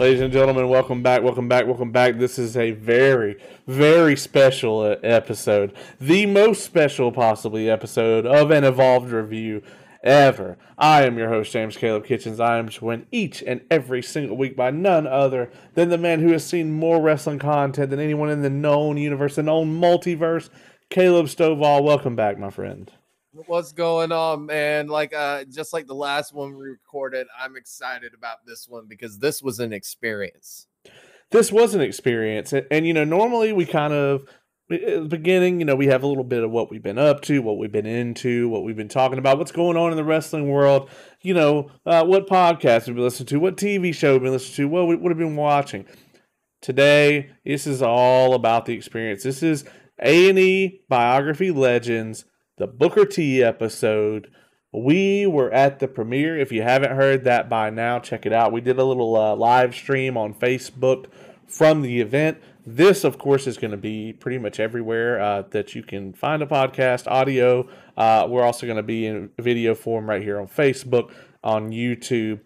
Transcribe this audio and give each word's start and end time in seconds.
Ladies 0.00 0.22
and 0.22 0.32
gentlemen, 0.32 0.70
welcome 0.70 1.02
back, 1.02 1.22
welcome 1.22 1.46
back, 1.46 1.66
welcome 1.66 1.92
back. 1.92 2.16
This 2.16 2.38
is 2.38 2.56
a 2.56 2.70
very, 2.70 3.36
very 3.66 4.16
special 4.16 4.96
episode. 5.02 5.74
The 6.00 6.24
most 6.24 6.64
special, 6.64 7.12
possibly, 7.12 7.68
episode 7.68 8.24
of 8.24 8.50
an 8.50 8.64
Evolved 8.64 9.10
Review 9.10 9.62
ever. 10.02 10.56
I 10.78 11.02
am 11.02 11.18
your 11.18 11.28
host, 11.28 11.52
James 11.52 11.76
Caleb 11.76 12.06
Kitchens. 12.06 12.40
I 12.40 12.56
am 12.56 12.70
joined 12.70 13.08
each 13.12 13.42
and 13.42 13.60
every 13.70 14.00
single 14.00 14.38
week 14.38 14.56
by 14.56 14.70
none 14.70 15.06
other 15.06 15.50
than 15.74 15.90
the 15.90 15.98
man 15.98 16.20
who 16.20 16.32
has 16.32 16.46
seen 16.46 16.72
more 16.72 17.02
wrestling 17.02 17.38
content 17.38 17.90
than 17.90 18.00
anyone 18.00 18.30
in 18.30 18.40
the 18.40 18.48
known 18.48 18.96
universe, 18.96 19.36
the 19.36 19.42
known 19.42 19.78
multiverse, 19.78 20.48
Caleb 20.88 21.26
Stovall. 21.26 21.84
Welcome 21.84 22.16
back, 22.16 22.38
my 22.38 22.48
friend. 22.48 22.90
What's 23.32 23.72
going 23.72 24.10
on, 24.10 24.46
man? 24.46 24.88
Like, 24.88 25.14
uh, 25.14 25.44
just 25.44 25.72
like 25.72 25.86
the 25.86 25.94
last 25.94 26.34
one 26.34 26.56
we 26.56 26.64
recorded, 26.64 27.28
I'm 27.40 27.56
excited 27.56 28.12
about 28.12 28.44
this 28.44 28.66
one 28.68 28.86
because 28.88 29.20
this 29.20 29.40
was 29.40 29.60
an 29.60 29.72
experience. 29.72 30.66
This 31.30 31.52
was 31.52 31.76
an 31.76 31.80
experience, 31.80 32.52
and, 32.52 32.66
and 32.72 32.84
you 32.84 32.92
know, 32.92 33.04
normally 33.04 33.52
we 33.52 33.66
kind 33.66 33.92
of 33.92 34.26
at 34.72 34.80
the 34.80 35.08
beginning, 35.08 35.60
you 35.60 35.66
know, 35.66 35.76
we 35.76 35.86
have 35.86 36.02
a 36.02 36.06
little 36.06 36.24
bit 36.24 36.42
of 36.42 36.50
what 36.50 36.70
we've 36.70 36.82
been 36.82 36.98
up 36.98 37.22
to, 37.22 37.40
what 37.40 37.58
we've 37.58 37.72
been 37.72 37.86
into, 37.86 38.48
what 38.48 38.64
we've 38.64 38.76
been 38.76 38.88
talking 38.88 39.18
about, 39.18 39.38
what's 39.38 39.52
going 39.52 39.76
on 39.76 39.90
in 39.90 39.96
the 39.96 40.04
wrestling 40.04 40.48
world, 40.48 40.90
you 41.20 41.34
know, 41.34 41.70
uh, 41.86 42.04
what 42.04 42.28
podcast 42.28 42.86
we've 42.86 42.96
been 42.96 43.04
listening 43.04 43.26
to, 43.26 43.40
what 43.40 43.56
TV 43.56 43.94
show 43.94 44.12
we've 44.12 44.22
been 44.22 44.32
listening 44.32 44.56
to, 44.56 44.68
what 44.68 44.88
we 44.88 44.96
would 44.96 45.10
have 45.10 45.18
been 45.18 45.36
watching. 45.36 45.86
Today, 46.62 47.30
this 47.44 47.66
is 47.66 47.80
all 47.80 48.34
about 48.34 48.66
the 48.66 48.74
experience. 48.74 49.22
This 49.22 49.42
is 49.42 49.64
A&E 50.00 50.82
Biography 50.88 51.50
Legends 51.50 52.24
the 52.60 52.66
Booker 52.66 53.06
T 53.06 53.42
episode. 53.42 54.30
We 54.70 55.26
were 55.26 55.50
at 55.50 55.80
the 55.80 55.88
premiere. 55.88 56.38
If 56.38 56.52
you 56.52 56.62
haven't 56.62 56.92
heard 56.92 57.24
that 57.24 57.48
by 57.48 57.70
now, 57.70 57.98
check 57.98 58.26
it 58.26 58.34
out. 58.34 58.52
We 58.52 58.60
did 58.60 58.78
a 58.78 58.84
little 58.84 59.16
uh, 59.16 59.34
live 59.34 59.74
stream 59.74 60.18
on 60.18 60.34
Facebook 60.34 61.06
from 61.48 61.80
the 61.80 62.00
event. 62.02 62.38
This, 62.66 63.02
of 63.02 63.18
course, 63.18 63.46
is 63.46 63.56
going 63.56 63.70
to 63.70 63.78
be 63.78 64.12
pretty 64.12 64.36
much 64.36 64.60
everywhere 64.60 65.18
uh, 65.20 65.42
that 65.50 65.74
you 65.74 65.82
can 65.82 66.12
find 66.12 66.42
a 66.42 66.46
podcast, 66.46 67.10
audio. 67.10 67.66
Uh, 67.96 68.26
we're 68.28 68.44
also 68.44 68.66
going 68.66 68.76
to 68.76 68.82
be 68.82 69.06
in 69.06 69.30
video 69.38 69.74
form 69.74 70.08
right 70.08 70.22
here 70.22 70.38
on 70.38 70.46
Facebook, 70.46 71.10
on 71.42 71.70
YouTube. 71.70 72.40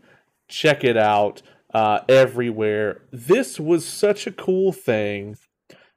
Check 0.47 0.85
it 0.85 0.97
out 0.97 1.43
uh, 1.75 2.01
everywhere. 2.09 3.03
This 3.11 3.59
was 3.59 3.85
such 3.85 4.29
a 4.29 4.33
cool 4.33 4.73
thing 4.73 5.37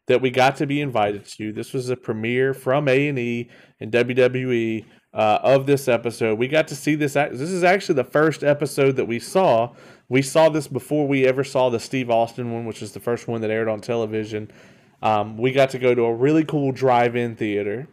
that 0.08 0.22
we 0.22 0.32
got 0.32 0.56
to 0.58 0.66
be 0.66 0.82
invited 0.82 1.26
to. 1.26 1.52
This 1.52 1.74
was 1.74 1.90
a 1.90 1.96
premiere 1.96 2.54
from 2.54 2.88
A 2.88 3.08
and 3.08 3.20
E 3.20 3.50
and 3.80 3.92
WWE 3.92 4.86
uh, 5.14 5.40
of 5.44 5.66
this 5.66 5.88
episode. 5.88 6.40
We 6.40 6.48
got 6.48 6.68
to 6.70 6.76
see 6.76 6.96
this. 6.96 7.14
This 7.14 7.42
is 7.42 7.64
actually 7.64 7.96
the 7.96 8.04
first 8.06 8.44
episode 8.44 8.96
that 8.96 9.06
we 9.06 9.20
saw. 9.20 9.74
We 10.10 10.22
saw 10.22 10.50
this 10.50 10.68
before 10.68 11.08
we 11.08 11.26
ever 11.28 11.44
saw 11.44 11.70
the 11.70 11.80
Steve 11.80 12.10
Austin 12.10 12.52
one, 12.54 12.66
which 12.66 12.82
is 12.82 12.94
the 12.94 13.00
first 13.00 13.28
one 13.28 13.42
that 13.42 13.52
aired 13.52 13.68
on 13.68 13.82
television. 13.82 14.50
Um, 15.02 15.38
we 15.38 15.52
got 15.52 15.70
to 15.72 15.80
go 15.80 15.94
to 15.94 16.06
a 16.06 16.14
really 16.14 16.46
cool 16.46 16.72
drive-in 16.72 17.36
theater. 17.36 17.88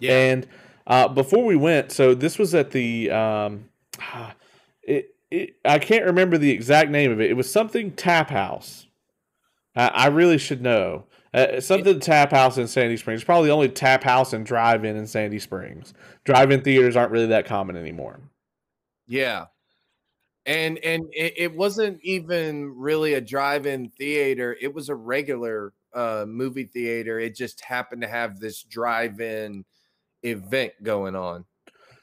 Yeah. 0.00 0.12
And 0.12 0.46
uh, 0.86 1.08
before 1.08 1.44
we 1.44 1.56
went, 1.56 1.92
so 1.92 2.14
this 2.14 2.38
was 2.38 2.54
at 2.54 2.72
the 2.72 3.10
um, 3.10 3.68
it, 4.82 5.14
it 5.30 5.56
I 5.64 5.78
can't 5.78 6.04
remember 6.04 6.36
the 6.36 6.50
exact 6.50 6.90
name 6.90 7.12
of 7.12 7.20
it. 7.20 7.30
It 7.30 7.34
was 7.34 7.50
something 7.50 7.92
Tap 7.92 8.30
House 8.30 8.85
I, 9.76 9.88
I 9.88 10.06
really 10.06 10.38
should 10.38 10.62
know. 10.62 11.04
Uh, 11.34 11.60
something 11.60 12.00
tap 12.00 12.30
house 12.30 12.56
in 12.56 12.66
Sandy 12.66 12.96
Springs. 12.96 13.22
Probably 13.22 13.48
the 13.48 13.54
only 13.54 13.68
tap 13.68 14.02
house 14.02 14.32
and 14.32 14.46
drive 14.46 14.84
in 14.84 14.96
in 14.96 15.06
Sandy 15.06 15.38
Springs. 15.38 15.92
Drive 16.24 16.50
in 16.50 16.62
theaters 16.62 16.96
aren't 16.96 17.12
really 17.12 17.26
that 17.26 17.44
common 17.44 17.76
anymore. 17.76 18.20
Yeah, 19.06 19.46
and 20.46 20.78
and 20.78 21.04
it, 21.12 21.34
it 21.36 21.54
wasn't 21.54 22.00
even 22.02 22.72
really 22.76 23.14
a 23.14 23.20
drive-in 23.20 23.90
theater. 23.90 24.56
It 24.60 24.72
was 24.72 24.88
a 24.88 24.94
regular 24.94 25.74
uh, 25.94 26.24
movie 26.26 26.64
theater. 26.64 27.18
It 27.18 27.34
just 27.36 27.62
happened 27.62 28.02
to 28.02 28.08
have 28.08 28.40
this 28.40 28.62
drive-in 28.62 29.64
event 30.22 30.72
going 30.82 31.14
on. 31.16 31.44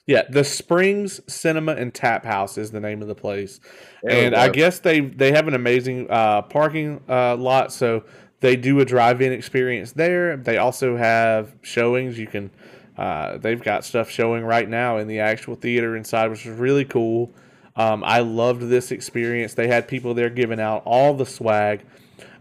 Yeah, 0.06 0.24
the 0.30 0.44
Springs 0.44 1.22
Cinema 1.34 1.76
and 1.76 1.94
Tap 1.94 2.26
House 2.26 2.58
is 2.58 2.72
the 2.72 2.82
name 2.82 3.02
of 3.02 3.08
the 3.08 3.16
place, 3.16 3.62
there 4.02 4.26
and 4.26 4.36
I 4.36 4.50
guess 4.50 4.80
they 4.80 5.00
they 5.00 5.32
have 5.32 5.48
an 5.48 5.54
amazing 5.54 6.08
uh, 6.10 6.42
parking 6.42 7.02
uh, 7.08 7.38
lot, 7.38 7.72
so 7.72 8.04
they 8.42 8.58
do 8.58 8.82
a 8.82 8.86
drive-in 8.86 9.32
experience 9.32 9.94
there. 9.94 10.36
They 10.36 10.58
also 10.58 10.98
have 10.98 11.56
showings. 11.62 12.20
You 12.20 12.28
can 12.28 12.52
uh, 12.98 13.38
they've 13.38 13.62
got 13.64 13.86
stuff 13.86 14.10
showing 14.10 14.44
right 14.44 14.68
now 14.68 14.98
in 14.98 15.08
the 15.08 15.20
actual 15.20 15.56
theater 15.56 15.96
inside, 15.96 16.30
which 16.30 16.46
is 16.46 16.58
really 16.58 16.86
cool. 16.86 17.32
Um, 17.78 18.04
I 18.04 18.20
loved 18.20 18.64
this 18.64 18.92
experience. 18.92 19.54
They 19.54 19.68
had 19.68 19.88
people 19.88 20.14
there 20.14 20.30
giving 20.30 20.60
out 20.60 20.84
all 20.86 21.14
the 21.14 21.26
swag. 21.26 21.86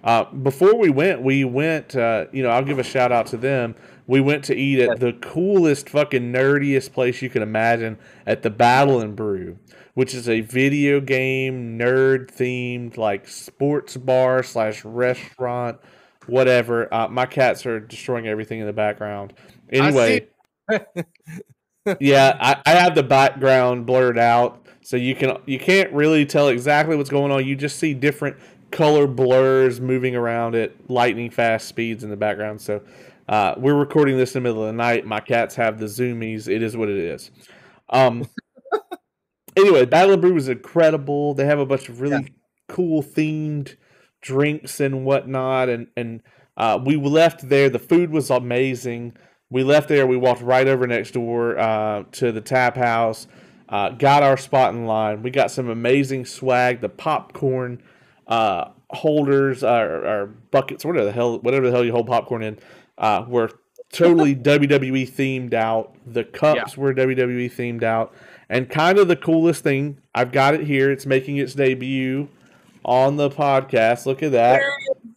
Uh, 0.05 0.25
before 0.25 0.77
we 0.77 0.91
went, 0.91 1.23
we 1.23 1.45
went. 1.45 1.95
Uh, 1.95 2.27
you 2.33 2.43
know, 2.43 2.51
I'll 2.51 2.65
give 2.65 2.81
a 2.81 2.85
shout 2.85 3.13
out 3.13 3.27
to 3.29 3.37
them 3.37 3.77
we 4.07 4.21
went 4.21 4.45
to 4.45 4.55
eat 4.55 4.81
at 4.81 5.01
the 5.01 5.13
coolest 5.13 5.89
fucking 5.89 6.33
nerdiest 6.33 6.93
place 6.93 7.23
you 7.23 7.31
can 7.31 7.43
imagine 7.43 7.99
at 8.27 8.43
the 8.43 8.51
Battle 8.51 9.01
and 9.01 9.15
Brew, 9.15 9.59
which 9.95 10.15
is 10.15 10.29
a 10.29 10.41
video 10.41 11.01
game 11.01 11.79
nerd 11.79 12.31
themed 12.35 12.97
like 12.97 13.29
sports 13.29 13.97
bar 13.97 14.43
slash 14.43 14.85
restaurant, 14.85 15.79
whatever. 16.27 16.93
Uh, 16.93 17.09
my 17.09 17.27
cats 17.27 17.65
are 17.65 17.81
destroying 17.81 18.27
everything 18.27 18.61
in 18.61 18.67
the 18.67 18.73
background. 18.73 19.33
Anyway, 19.71 20.29
yeah, 22.01 22.37
I, 22.41 22.61
I 22.67 22.71
have 22.71 22.95
the 22.95 23.03
background 23.03 23.87
blurred 23.87 24.19
out, 24.19 24.67
so 24.83 24.97
you 24.97 25.15
can 25.15 25.39
you 25.47 25.59
can't 25.59 25.93
really 25.93 26.27
tell 26.27 26.49
exactly 26.49 26.97
what's 26.97 27.11
going 27.11 27.31
on. 27.31 27.47
You 27.47 27.55
just 27.55 27.79
see 27.79 27.95
different 27.95 28.37
color 28.73 29.07
blurs 29.07 29.81
moving 29.81 30.17
around 30.17 30.55
at 30.55 30.73
lightning 30.91 31.31
fast 31.31 31.69
speeds 31.69 32.03
in 32.03 32.11
the 32.11 32.17
background. 32.17 32.61
So 32.61 32.83
uh, 33.29 33.55
we're 33.57 33.75
recording 33.75 34.17
this 34.17 34.35
in 34.35 34.43
the 34.43 34.49
middle 34.49 34.63
of 34.63 34.69
the 34.69 34.73
night. 34.73 35.07
My 35.07 35.21
cats 35.21 35.55
have 35.57 35.79
the 35.79 35.87
zoomies. 35.87 36.49
It 36.49 36.63
is 36.63 36.77
what 36.77 36.89
it 36.89 36.99
is. 36.99 37.31
Um, 37.89 38.29
anyway, 39.57 39.85
Battle 39.85 40.15
and 40.15 40.23
Brew 40.23 40.35
was 40.35 40.49
incredible. 40.49 41.35
They 41.35 41.45
have 41.45 41.59
a 41.59 41.67
bunch 41.67 41.89
of 41.89 42.01
really 42.01 42.23
yeah. 42.23 42.29
cool 42.69 43.03
themed 43.03 43.77
drinks 44.21 44.81
and 44.81 45.05
whatnot. 45.05 45.69
And 45.69 45.89
and 45.97 46.23
uh, 46.57 46.81
we 46.85 46.97
left 46.97 47.49
there. 47.49 47.71
The 47.71 47.79
food 47.79 48.11
was 48.11 48.31
amazing. 48.31 49.17
We 49.51 49.63
left 49.65 49.89
there. 49.89 50.07
We 50.07 50.17
walked 50.17 50.43
right 50.43 50.67
over 50.67 50.87
next 50.87 51.13
door 51.13 51.59
uh, 51.59 52.05
to 52.13 52.33
the 52.33 52.41
tap 52.41 52.77
house. 52.77 53.27
Uh, 53.69 53.91
got 53.91 54.23
our 54.23 54.37
spot 54.37 54.75
in 54.75 54.87
line. 54.87 55.23
We 55.23 55.31
got 55.31 55.51
some 55.51 55.69
amazing 55.69 56.27
swag. 56.27 56.81
The 56.81 56.89
popcorn 56.89 57.83
uh, 58.27 58.71
holders, 58.91 59.65
or, 59.65 60.07
or 60.07 60.27
buckets, 60.51 60.85
whatever 60.85 61.07
the 61.07 61.13
hell, 61.13 61.39
whatever 61.39 61.67
the 61.67 61.73
hell 61.73 61.85
you 61.85 61.93
hold 61.93 62.07
popcorn 62.07 62.43
in 62.43 62.59
uh, 63.03 63.27
were 63.29 63.51
totally 63.93 64.35
WWE 64.37 65.11
themed 65.11 65.53
out. 65.53 65.95
The 66.07 66.25
cups 66.25 66.77
yeah. 66.77 66.83
were 66.83 66.95
WWE 66.95 67.53
themed 67.53 67.83
out. 67.83 68.15
And 68.49 68.69
kind 68.71 68.99
of 68.99 69.09
the 69.09 69.17
coolest 69.17 69.63
thing, 69.63 69.99
I've 70.15 70.33
got 70.33 70.55
it 70.55 70.65
here. 70.65 70.91
It's 70.91 71.07
making 71.07 71.37
its 71.37 71.55
debut 71.55 72.29
on 72.85 73.17
the 73.17 73.29
podcast. 73.29 74.07
Look 74.07 74.23
at 74.23 74.33
that. 74.33 74.63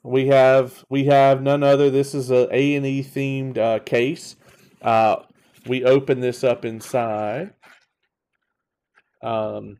We 0.03 0.27
have 0.27 0.83
we 0.89 1.05
have 1.05 1.41
none 1.41 1.63
other. 1.63 1.89
This 1.89 2.13
is 2.13 2.31
a 2.31 2.47
A 2.55 2.75
and 2.75 2.85
E 2.85 3.03
themed 3.03 3.57
uh, 3.57 3.79
case. 3.79 4.35
Uh, 4.81 5.17
we 5.65 5.83
open 5.83 6.19
this 6.19 6.43
up 6.43 6.63
inside. 6.63 7.53
Um, 9.23 9.77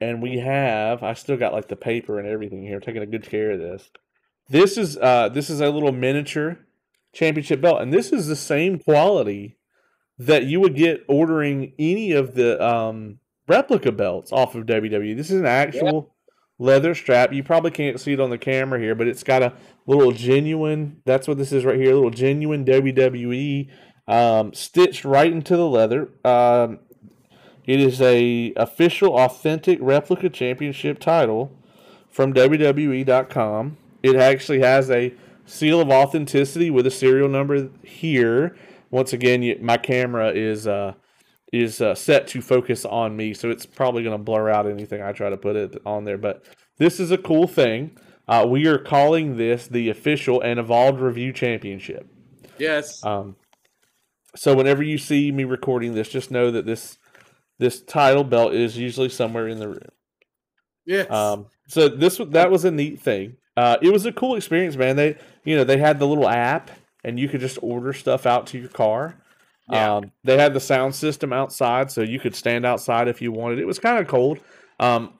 and 0.00 0.22
we 0.22 0.38
have 0.38 1.02
I 1.02 1.14
still 1.14 1.36
got 1.36 1.52
like 1.52 1.68
the 1.68 1.76
paper 1.76 2.18
and 2.18 2.28
everything 2.28 2.62
here. 2.62 2.76
I'm 2.76 2.80
taking 2.80 3.02
a 3.02 3.06
good 3.06 3.24
care 3.24 3.50
of 3.50 3.58
this. 3.58 3.90
This 4.48 4.78
is 4.78 4.96
uh 4.96 5.28
this 5.28 5.50
is 5.50 5.60
a 5.60 5.68
little 5.68 5.92
miniature 5.92 6.58
championship 7.12 7.60
belt. 7.60 7.80
And 7.80 7.92
this 7.92 8.12
is 8.12 8.26
the 8.26 8.36
same 8.36 8.78
quality 8.78 9.58
that 10.18 10.44
you 10.44 10.60
would 10.60 10.74
get 10.74 11.04
ordering 11.08 11.72
any 11.78 12.12
of 12.12 12.34
the 12.34 12.62
um, 12.64 13.18
replica 13.46 13.92
belts 13.92 14.32
off 14.32 14.54
of 14.54 14.66
WWE. 14.66 15.16
This 15.16 15.30
is 15.30 15.40
an 15.40 15.46
actual 15.46 16.14
yeah. 16.28 16.66
leather 16.66 16.94
strap. 16.94 17.32
You 17.32 17.42
probably 17.42 17.70
can't 17.70 18.00
see 18.00 18.12
it 18.12 18.20
on 18.20 18.30
the 18.30 18.38
camera 18.38 18.80
here, 18.80 18.94
but 18.94 19.06
it's 19.06 19.22
got 19.22 19.42
a 19.42 19.54
little 19.86 20.12
genuine. 20.12 21.02
That's 21.04 21.28
what 21.28 21.38
this 21.38 21.52
is 21.52 21.64
right 21.64 21.78
here. 21.78 21.92
A 21.92 21.94
little 21.94 22.10
genuine 22.10 22.64
WWE 22.64 23.70
um, 24.08 24.52
stitched 24.54 25.04
right 25.04 25.32
into 25.32 25.56
the 25.56 25.68
leather. 25.68 26.08
Um, 26.24 26.80
it 27.64 27.80
is 27.80 28.00
a 28.00 28.52
official, 28.56 29.14
authentic 29.18 29.78
replica 29.80 30.30
championship 30.30 30.98
title 30.98 31.52
from 32.10 32.32
WWE.com. 32.32 33.76
It 34.02 34.16
actually 34.16 34.60
has 34.60 34.90
a 34.90 35.12
seal 35.48 35.80
of 35.80 35.90
authenticity 35.90 36.70
with 36.70 36.86
a 36.86 36.90
serial 36.90 37.28
number 37.28 37.70
here. 37.82 38.56
Once 38.90 39.12
again, 39.12 39.42
you, 39.42 39.58
my 39.60 39.76
camera 39.76 40.30
is 40.30 40.66
uh, 40.66 40.94
is 41.52 41.80
uh, 41.80 41.94
set 41.94 42.28
to 42.28 42.40
focus 42.40 42.84
on 42.84 43.16
me, 43.16 43.34
so 43.34 43.50
it's 43.50 43.66
probably 43.66 44.02
going 44.02 44.16
to 44.16 44.22
blur 44.22 44.50
out 44.50 44.66
anything 44.66 45.02
I 45.02 45.12
try 45.12 45.30
to 45.30 45.36
put 45.36 45.56
it 45.56 45.80
on 45.84 46.04
there. 46.04 46.18
But 46.18 46.44
this 46.78 47.00
is 47.00 47.10
a 47.10 47.18
cool 47.18 47.46
thing. 47.46 47.98
Uh, 48.26 48.46
we 48.48 48.66
are 48.66 48.78
calling 48.78 49.36
this 49.36 49.66
the 49.66 49.88
official 49.88 50.40
and 50.40 50.60
evolved 50.60 51.00
review 51.00 51.32
championship. 51.32 52.06
Yes. 52.58 53.04
Um. 53.04 53.36
So 54.36 54.54
whenever 54.54 54.82
you 54.82 54.98
see 54.98 55.32
me 55.32 55.44
recording 55.44 55.94
this, 55.94 56.08
just 56.08 56.30
know 56.30 56.50
that 56.50 56.66
this 56.66 56.98
this 57.58 57.80
title 57.82 58.24
belt 58.24 58.52
is 58.54 58.76
usually 58.76 59.08
somewhere 59.08 59.48
in 59.48 59.58
the 59.58 59.68
room. 59.68 59.88
Yes. 60.84 61.10
Um, 61.10 61.46
so 61.66 61.88
this 61.88 62.20
that 62.28 62.50
was 62.50 62.64
a 62.64 62.70
neat 62.70 63.00
thing. 63.00 63.36
Uh, 63.58 63.76
it 63.82 63.92
was 63.92 64.06
a 64.06 64.12
cool 64.12 64.36
experience, 64.36 64.76
man. 64.76 64.94
They 64.94 65.16
you 65.42 65.56
know 65.56 65.64
they 65.64 65.78
had 65.78 65.98
the 65.98 66.06
little 66.06 66.28
app 66.28 66.70
and 67.02 67.18
you 67.18 67.28
could 67.28 67.40
just 67.40 67.58
order 67.60 67.92
stuff 67.92 68.24
out 68.24 68.46
to 68.48 68.58
your 68.58 68.68
car. 68.68 69.16
Yeah. 69.68 69.96
Um, 69.96 70.12
they 70.22 70.38
had 70.38 70.54
the 70.54 70.60
sound 70.60 70.94
system 70.94 71.32
outside, 71.32 71.90
so 71.90 72.02
you 72.02 72.20
could 72.20 72.36
stand 72.36 72.64
outside 72.64 73.08
if 73.08 73.20
you 73.20 73.32
wanted. 73.32 73.58
It 73.58 73.66
was 73.66 73.80
kind 73.80 73.98
of 73.98 74.06
cold. 74.06 74.38
Um, 74.78 75.12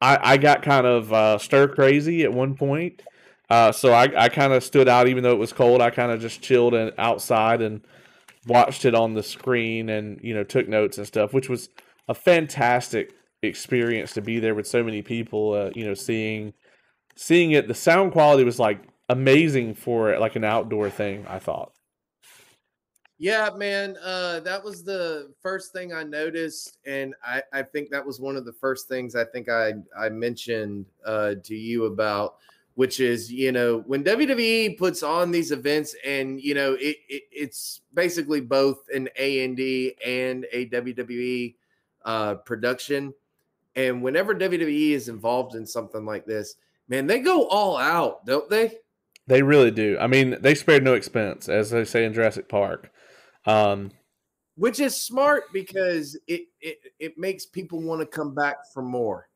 I, 0.00 0.18
I 0.32 0.36
got 0.38 0.62
kind 0.62 0.86
of 0.86 1.12
uh, 1.12 1.36
stir 1.36 1.68
crazy 1.68 2.24
at 2.24 2.32
one 2.32 2.54
point, 2.54 3.02
uh, 3.50 3.70
so 3.70 3.92
I, 3.92 4.08
I 4.16 4.28
kind 4.30 4.54
of 4.54 4.64
stood 4.64 4.88
out 4.88 5.06
even 5.06 5.22
though 5.22 5.32
it 5.32 5.38
was 5.38 5.52
cold. 5.52 5.82
I 5.82 5.90
kind 5.90 6.10
of 6.10 6.22
just 6.22 6.40
chilled 6.40 6.72
and 6.72 6.90
outside 6.96 7.60
and 7.60 7.82
watched 8.46 8.86
it 8.86 8.94
on 8.94 9.12
the 9.12 9.22
screen 9.22 9.90
and 9.90 10.18
you 10.22 10.32
know 10.32 10.42
took 10.42 10.68
notes 10.68 10.96
and 10.96 11.06
stuff, 11.06 11.34
which 11.34 11.50
was 11.50 11.68
a 12.08 12.14
fantastic 12.14 13.14
experience 13.42 14.14
to 14.14 14.22
be 14.22 14.38
there 14.38 14.54
with 14.54 14.66
so 14.66 14.82
many 14.82 15.02
people. 15.02 15.52
Uh, 15.52 15.70
you 15.74 15.84
know, 15.84 15.92
seeing 15.92 16.54
seeing 17.16 17.52
it. 17.52 17.68
The 17.68 17.74
sound 17.74 18.12
quality 18.12 18.44
was 18.44 18.58
like 18.58 18.80
amazing 19.08 19.74
for 19.74 20.18
like 20.18 20.36
an 20.36 20.44
outdoor 20.44 20.90
thing. 20.90 21.26
I 21.28 21.38
thought. 21.38 21.74
Yeah, 23.18 23.50
man. 23.56 23.96
Uh, 24.02 24.40
that 24.40 24.62
was 24.62 24.82
the 24.82 25.32
first 25.40 25.72
thing 25.72 25.92
I 25.92 26.02
noticed, 26.02 26.78
and 26.84 27.14
I, 27.24 27.42
I 27.52 27.62
think 27.62 27.90
that 27.90 28.04
was 28.04 28.20
one 28.20 28.36
of 28.36 28.44
the 28.44 28.52
first 28.52 28.88
things 28.88 29.14
I 29.14 29.24
think 29.24 29.48
I 29.48 29.74
I 29.96 30.08
mentioned 30.08 30.86
uh, 31.06 31.36
to 31.44 31.54
you 31.54 31.84
about, 31.84 32.36
which 32.74 32.98
is 32.98 33.32
you 33.32 33.52
know 33.52 33.84
when 33.86 34.02
WWE 34.02 34.76
puts 34.76 35.04
on 35.04 35.30
these 35.30 35.52
events, 35.52 35.94
and 36.04 36.40
you 36.40 36.54
know 36.54 36.74
it, 36.74 36.96
it 37.08 37.22
it's 37.30 37.82
basically 37.94 38.40
both 38.40 38.80
an 38.92 39.08
A 39.16 39.44
and 39.44 39.56
D 39.56 39.94
and 40.04 40.44
a 40.52 40.68
WWE 40.70 41.54
uh, 42.04 42.34
production, 42.34 43.14
and 43.76 44.02
whenever 44.02 44.34
WWE 44.34 44.90
is 44.90 45.08
involved 45.08 45.54
in 45.54 45.64
something 45.64 46.04
like 46.04 46.26
this, 46.26 46.56
man, 46.88 47.06
they 47.06 47.20
go 47.20 47.46
all 47.48 47.76
out, 47.76 48.26
don't 48.26 48.48
they? 48.48 48.78
They 49.26 49.42
really 49.42 49.70
do. 49.70 49.96
I 49.98 50.06
mean, 50.06 50.36
they 50.40 50.54
spared 50.54 50.84
no 50.84 50.94
expense, 50.94 51.48
as 51.48 51.70
they 51.70 51.84
say 51.84 52.04
in 52.04 52.12
Jurassic 52.12 52.48
Park. 52.48 52.90
Um, 53.46 53.90
which 54.56 54.80
is 54.80 55.00
smart 55.00 55.44
because 55.52 56.18
it 56.26 56.42
it, 56.60 56.78
it 56.98 57.18
makes 57.18 57.46
people 57.46 57.82
want 57.82 58.00
to 58.00 58.06
come 58.06 58.34
back 58.34 58.56
for 58.72 58.82
more. 58.82 59.28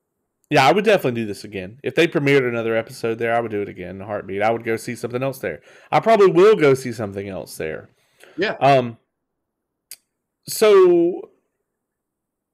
Yeah, 0.51 0.67
I 0.67 0.73
would 0.73 0.85
definitely 0.85 1.21
do 1.21 1.27
this 1.27 1.45
again. 1.45 1.79
If 1.83 1.95
they 1.95 2.09
premiered 2.09 2.49
another 2.49 2.75
episode 2.75 3.19
there, 3.19 3.35
I 3.35 3.41
would 3.41 3.51
do 3.51 3.61
it 3.61 3.69
again 3.69 3.97
in 3.97 4.01
a 4.01 4.07
heartbeat. 4.07 4.41
I 4.41 4.51
would 4.51 4.65
go 4.65 4.77
see 4.77 4.95
something 4.95 5.23
else 5.23 5.41
there. 5.41 5.61
I 5.93 6.01
probably 6.01 6.31
will 6.31 6.57
go 6.57 6.73
see 6.73 6.93
something 6.93 7.29
else 7.29 7.57
there. 7.57 7.91
Yeah. 8.37 8.57
Um 8.61 8.97
so 10.47 11.31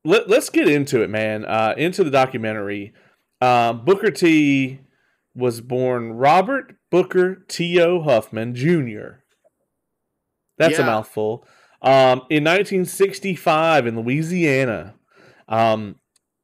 let, 0.05 0.29
let's 0.29 0.50
get 0.50 0.69
into 0.69 1.02
it, 1.02 1.11
man. 1.11 1.44
Uh 1.44 1.75
into 1.76 2.02
the 2.02 2.11
documentary. 2.11 2.94
Um 3.41 3.85
Booker 3.85 4.11
T 4.11 4.81
was 5.35 5.61
born 5.61 6.13
Robert 6.13 6.77
Booker 6.91 7.45
Tio 7.49 8.03
Huffman 8.03 8.55
Jr. 8.55 9.23
That's 10.59 10.79
Yeah. 10.79 10.85
a 10.85 10.87
mouthful. 10.87 11.47
Um, 11.83 12.23
in 12.31 12.45
1965 12.45 13.87
in 13.87 14.01
Louisiana, 14.01 14.95
um, 15.49 15.97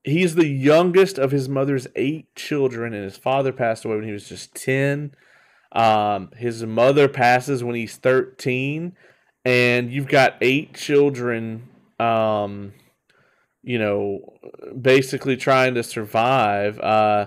he's 0.05 0.35
the 0.35 0.49
youngest 0.49 1.19
of 1.19 1.31
his 1.31 1.49
mother's 1.49 1.87
eight 1.97 2.35
children, 2.35 2.93
and 2.93 3.05
his 3.05 3.17
father 3.17 3.53
passed 3.53 3.85
away 3.85 3.97
when 3.97 4.05
he 4.05 4.13
was 4.13 4.29
just 4.29 4.55
10. 4.55 5.15
Um, 5.73 6.31
his 6.37 6.65
mother 6.65 7.09
passes 7.09 7.63
when 7.63 7.77
he's 7.77 7.97
13, 7.97 8.97
and 9.45 9.91
you've 9.93 10.09
got 10.09 10.37
eight 10.41 10.75
children, 10.75 11.69
um, 12.01 12.73
you 13.63 13.79
know, 13.79 14.35
basically 14.81 15.37
trying 15.37 15.75
to 15.75 15.83
survive. 15.83 16.79
Uh, 16.81 17.27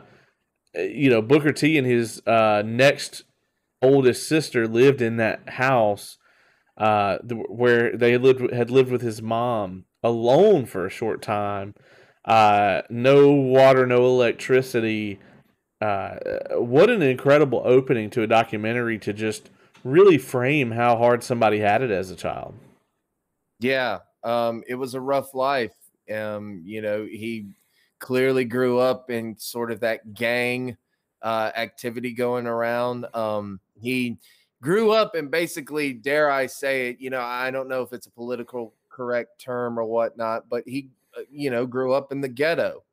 you 0.75 1.09
know, 1.09 1.21
Booker 1.21 1.51
T 1.51 1.77
and 1.77 1.87
his 1.87 2.21
uh, 2.25 2.63
next 2.65 3.23
oldest 3.81 4.27
sister 4.27 4.67
lived 4.67 5.01
in 5.01 5.17
that 5.17 5.49
house 5.49 6.17
uh, 6.77 7.17
where 7.47 7.95
they 7.95 8.17
lived 8.17 8.51
had 8.51 8.71
lived 8.71 8.91
with 8.91 9.01
his 9.01 9.21
mom 9.21 9.85
alone 10.01 10.65
for 10.65 10.85
a 10.85 10.89
short 10.89 11.21
time. 11.21 11.75
Uh, 12.25 12.81
no 12.89 13.31
water, 13.31 13.85
no 13.85 14.05
electricity. 14.05 15.19
Uh, 15.81 16.15
what 16.53 16.89
an 16.89 17.01
incredible 17.01 17.61
opening 17.65 18.09
to 18.09 18.21
a 18.21 18.27
documentary 18.27 18.97
to 18.97 19.13
just 19.13 19.49
really 19.83 20.17
frame 20.17 20.71
how 20.71 20.95
hard 20.97 21.23
somebody 21.23 21.59
had 21.59 21.81
it 21.81 21.91
as 21.91 22.09
a 22.09 22.15
child. 22.15 22.55
Yeah, 23.59 23.99
um, 24.23 24.63
it 24.67 24.75
was 24.75 24.93
a 24.93 25.01
rough 25.01 25.33
life. 25.33 25.73
Um, 26.13 26.61
you 26.65 26.81
know, 26.81 27.05
he 27.05 27.49
clearly 28.03 28.43
grew 28.43 28.79
up 28.79 29.09
in 29.09 29.33
sort 29.37 29.71
of 29.71 29.79
that 29.79 30.13
gang 30.13 30.75
uh, 31.21 31.51
activity 31.55 32.11
going 32.11 32.45
around. 32.45 33.05
Um, 33.15 33.61
he 33.79 34.17
grew 34.61 34.91
up 34.91 35.15
and 35.15 35.31
basically, 35.31 35.93
dare 35.93 36.29
I 36.29 36.47
say 36.47 36.89
it, 36.89 36.97
you 36.99 37.09
know, 37.09 37.21
I 37.21 37.49
don't 37.49 37.69
know 37.69 37.81
if 37.81 37.93
it's 37.93 38.05
a 38.05 38.11
political 38.11 38.73
correct 38.89 39.39
term 39.39 39.79
or 39.79 39.85
whatnot, 39.85 40.49
but 40.49 40.63
he, 40.67 40.89
uh, 41.17 41.21
you 41.31 41.49
know, 41.49 41.65
grew 41.65 41.93
up 41.93 42.11
in 42.11 42.19
the 42.19 42.27
ghetto. 42.27 42.83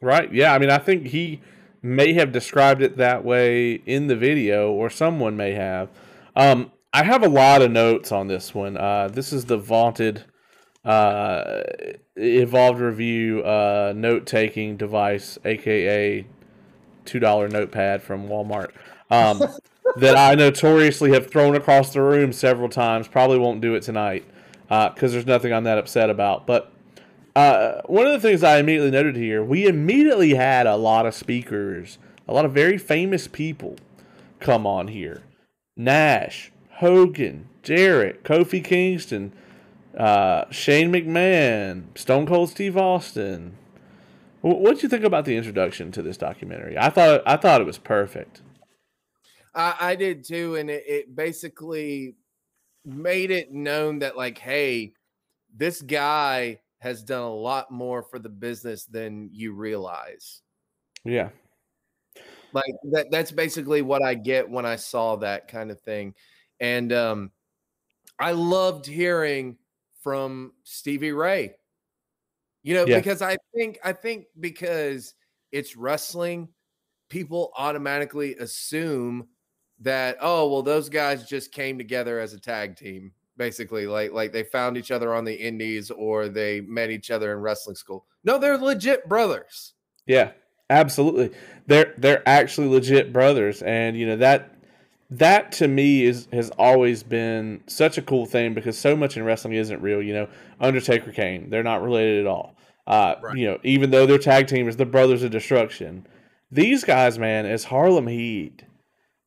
Right? 0.00 0.32
Yeah. 0.32 0.54
I 0.54 0.58
mean, 0.58 0.70
I 0.70 0.78
think 0.78 1.08
he 1.08 1.42
may 1.82 2.14
have 2.14 2.32
described 2.32 2.80
it 2.80 2.96
that 2.96 3.22
way 3.22 3.74
in 3.84 4.06
the 4.06 4.16
video, 4.16 4.72
or 4.72 4.88
someone 4.88 5.36
may 5.36 5.52
have. 5.52 5.90
Um, 6.34 6.72
I 6.94 7.04
have 7.04 7.22
a 7.22 7.28
lot 7.28 7.60
of 7.60 7.70
notes 7.70 8.12
on 8.12 8.28
this 8.28 8.54
one. 8.54 8.78
Uh, 8.78 9.08
this 9.08 9.30
is 9.30 9.44
the 9.44 9.58
vaunted 9.58 10.24
uh, 10.86 11.62
evolved 12.16 12.80
review 12.80 13.42
uh, 13.42 13.92
note 13.94 14.24
taking 14.26 14.76
device, 14.76 15.38
aka 15.44 16.24
two 17.04 17.18
dollar 17.18 17.48
notepad 17.48 18.02
from 18.02 18.28
Walmart. 18.28 18.70
Um, 19.10 19.42
that 19.96 20.16
I 20.16 20.34
notoriously 20.34 21.12
have 21.12 21.30
thrown 21.30 21.54
across 21.54 21.92
the 21.92 22.02
room 22.02 22.32
several 22.32 22.68
times. 22.68 23.08
Probably 23.08 23.38
won't 23.38 23.60
do 23.60 23.74
it 23.74 23.82
tonight 23.82 24.24
because 24.68 25.12
there's 25.12 25.26
nothing 25.26 25.52
I'm 25.52 25.64
that 25.64 25.78
upset 25.78 26.10
about. 26.10 26.46
But 26.46 26.72
uh, 27.34 27.82
one 27.86 28.06
of 28.06 28.12
the 28.12 28.20
things 28.20 28.42
I 28.42 28.58
immediately 28.58 28.90
noted 28.90 29.16
here, 29.16 29.44
we 29.44 29.66
immediately 29.66 30.34
had 30.34 30.66
a 30.66 30.76
lot 30.76 31.06
of 31.06 31.14
speakers, 31.14 31.98
a 32.26 32.32
lot 32.32 32.44
of 32.44 32.52
very 32.52 32.78
famous 32.78 33.28
people 33.28 33.76
come 34.40 34.66
on 34.66 34.88
here. 34.88 35.22
Nash, 35.76 36.52
Hogan, 36.76 37.48
Jarrett, 37.62 38.22
Kofi 38.24 38.62
Kingston, 38.64 39.32
uh, 39.96 40.44
Shane 40.50 40.92
McMahon, 40.92 41.96
Stone 41.96 42.26
Cold 42.26 42.50
Steve 42.50 42.76
Austin. 42.76 43.56
What 44.42 44.74
did 44.74 44.82
you 44.84 44.88
think 44.88 45.04
about 45.04 45.24
the 45.24 45.36
introduction 45.36 45.90
to 45.92 46.02
this 46.02 46.16
documentary? 46.16 46.78
I 46.78 46.90
thought 46.90 47.22
I 47.26 47.36
thought 47.36 47.60
it 47.60 47.66
was 47.66 47.78
perfect. 47.78 48.42
I, 49.54 49.74
I 49.80 49.94
did 49.96 50.24
too, 50.24 50.56
and 50.56 50.70
it, 50.70 50.84
it 50.86 51.16
basically 51.16 52.14
made 52.84 53.30
it 53.30 53.52
known 53.52 54.00
that, 54.00 54.16
like, 54.16 54.38
hey, 54.38 54.92
this 55.54 55.82
guy 55.82 56.60
has 56.78 57.02
done 57.02 57.22
a 57.22 57.34
lot 57.34 57.70
more 57.70 58.02
for 58.02 58.18
the 58.18 58.28
business 58.28 58.84
than 58.84 59.30
you 59.32 59.52
realize. 59.52 60.42
Yeah, 61.04 61.30
Like 62.52 62.72
that 62.92 63.10
that's 63.10 63.30
basically 63.32 63.82
what 63.82 64.02
I 64.02 64.14
get 64.14 64.48
when 64.48 64.66
I 64.66 64.76
saw 64.76 65.16
that 65.16 65.48
kind 65.48 65.70
of 65.70 65.80
thing. 65.80 66.14
And 66.60 66.92
um 66.92 67.32
I 68.18 68.32
loved 68.32 68.86
hearing 68.86 69.58
from 70.06 70.52
Stevie 70.62 71.10
Ray. 71.10 71.56
You 72.62 72.74
know, 72.74 72.86
Yeah. 72.86 72.98
because 72.98 73.22
I 73.22 73.38
think 73.52 73.80
I 73.82 73.92
think 73.92 74.26
because 74.38 75.14
it's 75.50 75.74
wrestling, 75.74 76.46
people 77.08 77.50
automatically 77.58 78.36
assume 78.36 79.26
that 79.80 80.16
oh, 80.20 80.48
well 80.48 80.62
those 80.62 80.88
guys 80.88 81.28
just 81.28 81.50
came 81.50 81.76
together 81.76 82.20
as 82.20 82.34
a 82.34 82.38
tag 82.38 82.76
team 82.76 83.10
basically 83.36 83.88
like 83.88 84.12
like 84.12 84.30
they 84.30 84.44
found 84.44 84.76
each 84.76 84.92
other 84.92 85.12
on 85.12 85.24
the 85.24 85.34
indies 85.34 85.90
or 85.90 86.28
they 86.28 86.60
met 86.60 86.90
each 86.90 87.10
other 87.10 87.32
in 87.32 87.40
wrestling 87.40 87.74
school. 87.74 88.06
No, 88.22 88.38
they're 88.38 88.58
legit 88.58 89.08
brothers. 89.08 89.74
Yeah, 90.06 90.30
absolutely. 90.70 91.36
They're 91.66 91.94
they're 91.98 92.22
actually 92.28 92.68
legit 92.68 93.12
brothers, 93.12 93.60
and 93.62 93.96
you 93.98 94.06
know 94.06 94.18
that 94.18 94.55
that 95.10 95.52
to 95.52 95.68
me 95.68 96.04
is 96.04 96.28
has 96.32 96.50
always 96.58 97.02
been 97.02 97.62
such 97.66 97.96
a 97.98 98.02
cool 98.02 98.26
thing 98.26 98.54
because 98.54 98.76
so 98.76 98.96
much 98.96 99.16
in 99.16 99.24
wrestling 99.24 99.54
isn't 99.54 99.80
real. 99.80 100.02
You 100.02 100.14
know, 100.14 100.28
Undertaker, 100.60 101.12
Kane, 101.12 101.50
they're 101.50 101.62
not 101.62 101.82
related 101.82 102.20
at 102.20 102.26
all. 102.26 102.56
Uh, 102.86 103.16
Right. 103.22 103.36
You 103.36 103.46
know, 103.46 103.58
even 103.62 103.90
though 103.90 104.06
their 104.06 104.18
tag 104.18 104.46
team 104.46 104.68
is 104.68 104.76
the 104.76 104.86
Brothers 104.86 105.22
of 105.22 105.30
Destruction, 105.30 106.06
these 106.50 106.84
guys, 106.84 107.18
man, 107.18 107.46
as 107.46 107.64
Harlem 107.64 108.06
Heat, 108.06 108.64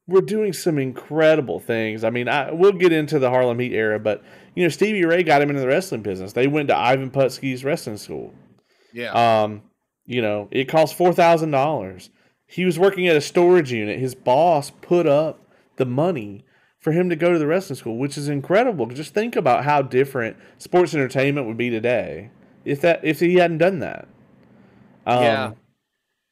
were 0.08 0.22
doing 0.22 0.54
some 0.54 0.78
incredible 0.78 1.60
things. 1.60 2.04
I 2.04 2.10
mean, 2.10 2.28
I 2.28 2.52
we'll 2.52 2.72
get 2.74 2.92
into 2.92 3.20
the 3.20 3.30
Harlem 3.30 3.60
Heat 3.60 3.74
era, 3.74 4.00
but 4.00 4.24
you 4.56 4.64
know, 4.64 4.70
Stevie 4.70 5.06
Ray 5.06 5.24
got 5.24 5.42
him 5.42 5.50
into 5.50 5.62
the 5.62 5.68
wrestling 5.68 6.02
business. 6.02 6.34
They 6.34 6.48
went 6.48 6.68
to 6.70 6.78
Ivan 6.78 7.12
Putski's 7.12 7.64
wrestling 7.64 7.98
school. 7.98 8.34
Yeah. 8.94 9.12
Um, 9.44 9.62
you 10.06 10.22
know, 10.22 10.48
it 10.52 10.66
cost 10.66 10.96
four 10.96 11.14
thousand 11.14 11.52
dollars. 11.52 12.10
He 12.48 12.66
was 12.66 12.80
working 12.80 13.08
at 13.08 13.16
a 13.16 13.22
storage 13.22 13.72
unit. 13.72 14.00
His 14.00 14.16
boss 14.16 14.72
put 14.82 15.06
up 15.06 15.46
the 15.80 15.86
money 15.86 16.46
for 16.80 16.92
him 16.92 17.10
to 17.10 17.16
go 17.16 17.34
to 17.34 17.40
the 17.40 17.48
wrestling 17.48 17.76
school, 17.78 17.98
which 17.98 18.18
is 18.18 18.30
incredible. 18.30 18.86
Just 18.86 19.14
think 19.16 19.36
about 19.36 19.64
how 19.66 19.82
different 19.82 20.38
sports 20.60 20.94
entertainment 20.94 21.48
would 21.48 21.58
be 21.58 21.72
today 21.72 22.30
if 22.64 22.80
that 22.82 23.04
if 23.04 23.20
he 23.20 23.36
hadn't 23.36 23.58
done 23.58 23.80
that. 23.80 24.08
Um, 25.08 25.24
Yeah. 25.24 25.52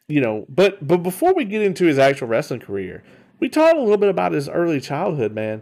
you 0.08 0.22
know, 0.22 0.46
but 0.48 0.86
but 0.88 0.98
before 0.98 1.34
we 1.34 1.44
get 1.44 1.64
into 1.64 1.86
his 1.86 1.98
actual 1.98 2.28
wrestling 2.28 2.60
career, 2.60 3.04
we 3.40 3.50
talked 3.50 3.76
a 3.76 3.82
little 3.82 3.98
bit 3.98 4.10
about 4.10 4.32
his 4.34 4.48
early 4.48 4.80
childhood, 4.80 5.34
man. 5.34 5.62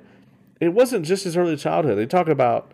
It 0.60 0.70
wasn't 0.74 1.06
just 1.06 1.24
his 1.24 1.36
early 1.36 1.58
childhood. 1.58 1.98
They 1.98 2.06
talk 2.06 2.27
about, 2.27 2.72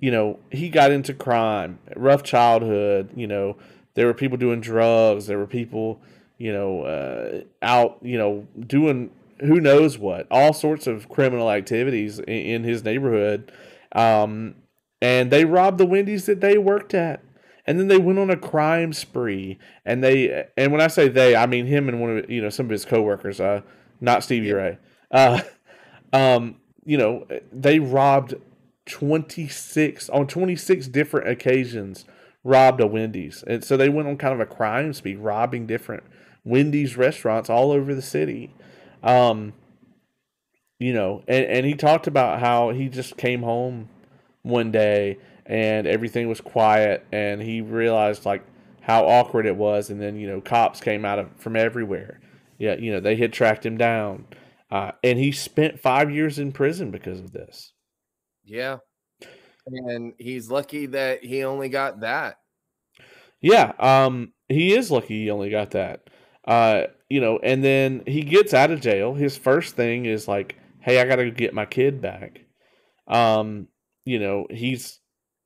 you 0.00 0.10
know, 0.10 0.38
he 0.50 0.68
got 0.68 0.90
into 0.92 1.14
crime, 1.14 1.78
rough 1.96 2.22
childhood. 2.22 3.10
You 3.16 3.26
know, 3.26 3.56
there 3.94 4.06
were 4.06 4.14
people 4.14 4.36
doing 4.36 4.60
drugs. 4.60 5.26
There 5.26 5.38
were 5.38 5.46
people, 5.46 6.00
you 6.36 6.52
know, 6.52 6.82
uh, 6.82 7.40
out, 7.62 7.98
you 8.02 8.16
know, 8.18 8.46
doing 8.66 9.10
who 9.40 9.60
knows 9.60 9.98
what, 9.98 10.26
all 10.30 10.52
sorts 10.52 10.86
of 10.86 11.08
criminal 11.08 11.50
activities 11.50 12.18
in, 12.18 12.28
in 12.28 12.64
his 12.64 12.84
neighborhood. 12.84 13.52
Um, 13.92 14.56
and 15.00 15.30
they 15.30 15.44
robbed 15.44 15.78
the 15.78 15.86
Wendy's 15.86 16.26
that 16.26 16.40
they 16.40 16.58
worked 16.58 16.94
at. 16.94 17.22
And 17.66 17.78
then 17.78 17.88
they 17.88 17.98
went 17.98 18.18
on 18.18 18.30
a 18.30 18.36
crime 18.36 18.92
spree. 18.92 19.58
And 19.84 20.02
they, 20.02 20.46
and 20.56 20.72
when 20.72 20.80
I 20.80 20.86
say 20.86 21.08
they, 21.08 21.36
I 21.36 21.46
mean 21.46 21.66
him 21.66 21.88
and 21.88 22.00
one 22.00 22.18
of, 22.18 22.30
you 22.30 22.40
know, 22.40 22.48
some 22.48 22.66
of 22.66 22.70
his 22.70 22.84
coworkers, 22.84 23.40
uh, 23.40 23.60
not 24.00 24.24
Stevie 24.24 24.52
Ray. 24.52 24.78
Uh, 25.10 25.42
um, 26.12 26.56
you 26.84 26.96
know, 26.96 27.26
they 27.52 27.78
robbed 27.78 28.34
26 28.86 30.08
on 30.08 30.26
26 30.26 30.88
different 30.88 31.28
occasions 31.28 32.06
robbed 32.44 32.80
a 32.80 32.86
Wendy's. 32.86 33.44
And 33.46 33.62
so 33.62 33.76
they 33.76 33.88
went 33.88 34.08
on 34.08 34.16
kind 34.16 34.32
of 34.32 34.40
a 34.40 34.46
crime 34.46 34.92
spree 34.92 35.16
robbing 35.16 35.66
different 35.66 36.02
Wendy's 36.44 36.96
restaurants 36.96 37.50
all 37.50 37.70
over 37.70 37.94
the 37.94 38.02
city. 38.02 38.54
Um, 39.02 39.52
you 40.78 40.92
know, 40.92 41.22
and, 41.26 41.44
and 41.44 41.66
he 41.66 41.74
talked 41.74 42.06
about 42.06 42.40
how 42.40 42.70
he 42.70 42.88
just 42.88 43.16
came 43.16 43.42
home 43.42 43.88
one 44.42 44.70
day 44.70 45.18
and 45.44 45.86
everything 45.86 46.28
was 46.28 46.40
quiet 46.40 47.04
and 47.10 47.42
he 47.42 47.60
realized 47.60 48.24
like 48.24 48.44
how 48.80 49.04
awkward 49.06 49.46
it 49.46 49.56
was. 49.56 49.90
And 49.90 50.00
then 50.00 50.16
you 50.16 50.28
know 50.28 50.40
cops 50.40 50.80
came 50.80 51.04
out 51.04 51.18
of 51.18 51.28
from 51.36 51.56
everywhere. 51.56 52.20
Yeah 52.58 52.76
you 52.76 52.92
know 52.92 53.00
they 53.00 53.16
had 53.16 53.32
tracked 53.32 53.66
him 53.66 53.76
down. 53.76 54.26
Uh, 54.70 54.92
and 55.02 55.18
he 55.18 55.32
spent 55.32 55.80
five 55.80 56.10
years 56.10 56.38
in 56.38 56.52
prison 56.52 56.90
because 56.90 57.20
of 57.20 57.32
this. 57.32 57.72
Yeah. 58.44 58.78
And 59.66 60.12
he's 60.18 60.50
lucky 60.50 60.86
that 60.86 61.24
he 61.24 61.42
only 61.42 61.68
got 61.68 62.00
that. 62.00 62.36
Yeah 63.40 63.72
um 63.78 64.32
he 64.48 64.74
is 64.74 64.90
lucky 64.90 65.24
he 65.24 65.30
only 65.30 65.50
got 65.50 65.72
that 65.72 66.08
uh 66.48 66.84
you 67.08 67.20
know 67.20 67.38
and 67.44 67.62
then 67.62 68.02
he 68.06 68.22
gets 68.22 68.52
out 68.52 68.72
of 68.72 68.80
jail 68.80 69.14
his 69.14 69.36
first 69.36 69.76
thing 69.76 70.06
is 70.06 70.26
like 70.26 70.56
hey 70.80 71.00
i 71.00 71.04
gotta 71.04 71.30
get 71.30 71.54
my 71.54 71.64
kid 71.64 72.00
back 72.00 72.40
um 73.06 73.68
you 74.08 74.18
know, 74.18 74.46
he's 74.48 75.00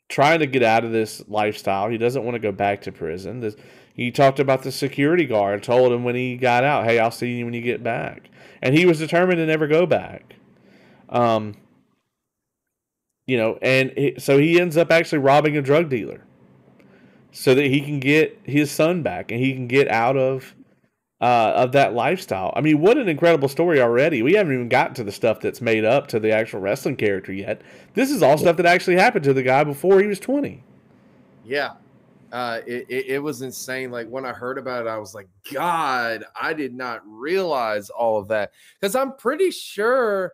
trying 0.09 0.39
to 0.39 0.47
get 0.47 0.63
out 0.63 0.85
of 0.85 0.93
this 0.93 1.21
lifestyle. 1.27 1.89
He 1.89 1.99
doesn't 1.99 2.23
want 2.23 2.37
to 2.37 2.39
go 2.39 2.53
back 2.53 2.83
to 2.83 2.93
prison. 2.93 3.41
This, 3.41 3.57
he 3.93 4.13
talked 4.13 4.39
about 4.39 4.63
the 4.63 4.71
security 4.71 5.25
guard, 5.25 5.65
told 5.65 5.93
him 5.93 6.05
when 6.05 6.15
he 6.15 6.37
got 6.37 6.63
out, 6.63 6.85
"Hey, 6.85 7.01
I'll 7.01 7.11
see 7.11 7.39
you 7.39 7.45
when 7.45 7.55
you 7.55 7.61
get 7.61 7.83
back," 7.83 8.31
and 8.63 8.73
he 8.73 8.87
was 8.87 9.01
determined 9.01 9.39
to 9.39 9.47
never 9.47 9.67
go 9.67 9.85
back. 9.85 10.37
Um, 11.09 11.57
you 13.27 13.37
know, 13.37 13.59
and 13.61 13.93
he, 13.97 14.15
so 14.17 14.39
he 14.39 14.61
ends 14.61 14.77
up 14.77 14.93
actually 14.93 15.19
robbing 15.19 15.57
a 15.57 15.63
drug 15.63 15.89
dealer 15.89 16.23
so 17.33 17.57
that 17.57 17.67
he 17.67 17.81
can 17.81 17.99
get 17.99 18.39
his 18.45 18.71
son 18.71 19.03
back 19.03 19.33
and 19.33 19.41
he 19.41 19.53
can 19.55 19.67
get 19.67 19.89
out 19.89 20.17
of 20.17 20.55
uh, 21.23 21.53
of 21.55 21.71
that 21.71 21.95
lifestyle. 21.95 22.53
I 22.57 22.61
mean, 22.61 22.81
what 22.81 22.99
an 22.99 23.09
incredible 23.09 23.49
story 23.49 23.81
already. 23.81 24.23
We 24.23 24.35
haven't 24.35 24.55
even 24.55 24.69
gotten 24.69 24.95
to 24.95 25.05
the 25.05 25.13
stuff 25.13 25.41
that's 25.41 25.61
made 25.61 25.85
up 25.85 26.09
to 26.09 26.19
the 26.19 26.33
actual 26.33 26.59
wrestling 26.61 26.97
character 26.97 27.33
yet. 27.33 27.63
This 27.95 28.11
is 28.11 28.25
all 28.25 28.37
stuff 28.37 28.57
that 28.57 28.67
actually 28.67 28.97
happened 28.97 29.25
to 29.25 29.33
the 29.33 29.45
guy 29.45 29.63
before 29.63 30.01
he 30.01 30.09
was 30.09 30.19
20. 30.19 30.65
Yeah. 31.45 31.75
Uh, 32.33 32.61
it, 32.67 32.87
it, 32.89 33.07
it, 33.07 33.19
was 33.21 33.43
insane. 33.43 33.93
Like 33.93 34.09
when 34.09 34.25
I 34.25 34.33
heard 34.33 34.59
about 34.59 34.85
it, 34.85 34.89
I 34.89 34.99
was 34.99 35.15
like, 35.15 35.29
God, 35.53 36.25
I 36.41 36.55
did 36.55 36.75
not 36.75 37.03
realize 37.07 37.89
all 37.89 38.19
of 38.19 38.27
that. 38.29 38.51
Because 38.81 38.97
I'm 38.97 39.15
pretty 39.17 39.53
sure 39.53 40.33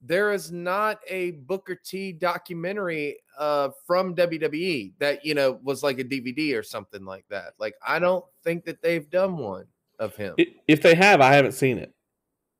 there 0.00 0.32
is 0.32 0.50
not 0.50 1.00
a 1.08 1.32
Booker 1.32 1.74
T 1.74 2.12
documentary 2.12 3.18
uh, 3.38 3.70
from 3.86 4.14
WWE 4.14 4.92
that, 4.98 5.26
you 5.26 5.34
know, 5.34 5.58
was 5.62 5.82
like 5.82 5.98
a 5.98 6.04
DVD 6.04 6.56
or 6.56 6.62
something 6.62 7.04
like 7.04 7.26
that. 7.28 7.52
Like, 7.58 7.74
I 7.86 7.98
don't 7.98 8.24
think 8.44 8.64
that 8.64 8.80
they've 8.80 9.10
done 9.10 9.36
one 9.36 9.66
of 10.02 10.16
him. 10.16 10.34
If 10.68 10.82
they 10.82 10.94
have, 10.94 11.20
I 11.20 11.34
haven't 11.34 11.52
seen 11.52 11.78
it. 11.78 11.92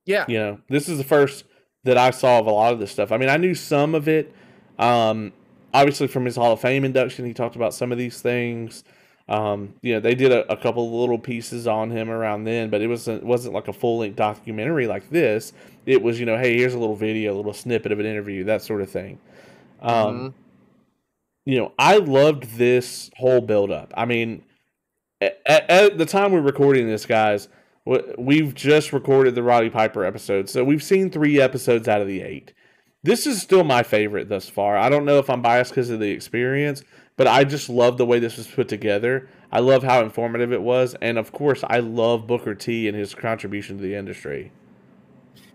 Yeah. 0.07 0.25
You 0.29 0.39
know, 0.39 0.61
this 0.69 0.89
is 0.89 0.99
the 0.99 1.05
first 1.05 1.45
that 1.85 1.99
I 1.99 2.11
saw 2.11 2.39
of 2.39 2.47
a 2.47 2.51
lot 2.51 2.73
of 2.73 2.79
this 2.79 2.91
stuff. 2.91 3.13
I 3.13 3.17
mean, 3.17 3.29
I 3.29 3.37
knew 3.37 3.55
some 3.55 3.95
of 3.95 4.09
it. 4.09 4.33
Um, 4.79 5.33
obviously, 5.75 6.07
from 6.07 6.25
his 6.25 6.37
Hall 6.37 6.53
of 6.53 6.61
Fame 6.61 6.85
induction, 6.85 7.25
he 7.25 7.35
talked 7.35 7.57
about 7.57 7.75
some 7.75 7.93
of 7.93 7.99
these 7.99 8.21
things. 8.21 8.85
Um, 9.29 9.75
you 9.83 9.95
know, 9.95 10.01
they 10.01 10.15
did 10.15 10.33
a, 10.33 10.51
a 10.51 10.57
couple 10.57 11.01
little 11.01 11.19
pieces 11.19 11.67
on 11.67 11.91
him 11.91 12.11
around 12.11 12.45
then, 12.45 12.71
but 12.71 12.81
it 12.81 12.89
wasn't 12.89 13.25
wasn't 13.25 13.55
like 13.55 13.69
a 13.69 13.73
full 13.73 13.99
length 13.99 14.17
documentary 14.17 14.87
like 14.87 15.09
this. 15.11 15.53
It 15.87 16.03
was, 16.03 16.19
you 16.19 16.27
know, 16.27 16.37
hey, 16.37 16.57
here's 16.57 16.75
a 16.75 16.79
little 16.79 16.97
video, 16.97 17.35
a 17.35 17.37
little 17.37 17.53
snippet 17.53 17.93
of 17.93 18.01
an 18.01 18.07
interview, 18.07 18.45
that 18.45 18.63
sort 18.63 18.83
of 18.83 18.91
thing. 18.91 19.19
Um, 19.81 19.95
mm-hmm. 19.95 20.29
You 21.45 21.59
know, 21.59 21.73
I 21.79 21.97
loved 21.97 22.57
this 22.57 23.11
whole 23.17 23.41
build 23.41 23.71
up. 23.71 23.93
I 23.97 24.05
mean, 24.05 24.45
at, 25.47 25.71
at 25.71 25.99
the 25.99 26.07
time 26.07 26.33
we're 26.33 26.41
recording 26.41 26.87
this, 26.87 27.07
guys, 27.07 27.49
we've 28.19 28.55
just 28.55 28.93
recorded 28.93 29.35
the 29.35 29.43
Roddy 29.43 29.71
Piper 29.71 30.05
episode, 30.05 30.49
so 30.49 30.65
we've 30.65 30.83
seen 30.83 31.11
three 31.11 31.41
episodes 31.41 31.89
out 31.89 32.01
of 32.01 32.07
the 32.07 32.23
eight. 32.23 32.53
This 33.03 33.27
is 33.27 33.43
still 33.43 33.65
my 33.65 33.83
favorite 33.83 34.29
thus 34.29 34.49
far. 34.49 34.77
I 34.77 34.89
don't 34.89 35.05
know 35.05 35.19
if 35.19 35.29
I'm 35.29 35.43
biased 35.43 35.73
because 35.73 35.91
of 35.91 36.01
the 36.01 36.11
experience, 36.11 36.83
but 37.17 37.27
I 37.27 37.45
just 37.45 37.69
love 37.69 37.99
the 37.99 38.07
way 38.07 38.19
this 38.19 38.37
was 38.37 38.47
put 38.47 38.69
together. 38.69 39.29
I 39.51 39.61
love 39.61 39.83
how 39.83 40.03
informative 40.03 40.53
it 40.53 40.63
was, 40.63 40.95
and 41.03 41.19
of 41.19 41.33
course, 41.33 41.65
I 41.69 41.81
love 41.81 42.27
Booker 42.27 42.55
T 42.55 42.89
and 42.89 42.97
his 42.97 43.15
contribution 43.15 43.77
to 43.77 43.83
the 43.83 43.95
industry. 43.95 44.53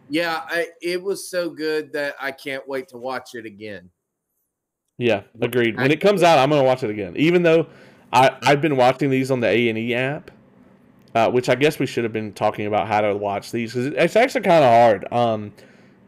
Yeah, 0.09 0.41
I, 0.47 0.67
it 0.81 1.01
was 1.01 1.29
so 1.29 1.49
good 1.49 1.93
that 1.93 2.15
I 2.21 2.31
can't 2.31 2.67
wait 2.67 2.89
to 2.89 2.97
watch 2.97 3.35
it 3.35 3.45
again. 3.45 3.89
Yeah, 4.97 5.23
agreed. 5.41 5.77
When 5.77 5.91
it 5.91 6.01
comes 6.01 6.23
out, 6.23 6.39
I'm 6.39 6.49
going 6.49 6.61
to 6.61 6.67
watch 6.67 6.83
it 6.83 6.89
again, 6.89 7.13
even 7.17 7.43
though 7.43 7.67
I 8.11 8.37
I've 8.41 8.61
been 8.61 8.77
watching 8.77 9.09
these 9.09 9.31
on 9.31 9.39
the 9.39 9.47
A 9.47 9.69
and 9.69 9.77
E 9.77 9.93
app, 9.93 10.31
uh, 11.15 11.29
which 11.29 11.49
I 11.49 11.55
guess 11.55 11.79
we 11.79 11.85
should 11.85 12.03
have 12.03 12.13
been 12.13 12.33
talking 12.33 12.65
about 12.65 12.87
how 12.87 13.01
to 13.01 13.15
watch 13.15 13.51
these 13.51 13.73
because 13.73 13.87
it's 13.87 14.15
actually 14.15 14.41
kind 14.41 14.63
of 14.63 14.71
hard. 14.71 15.11
Um, 15.11 15.53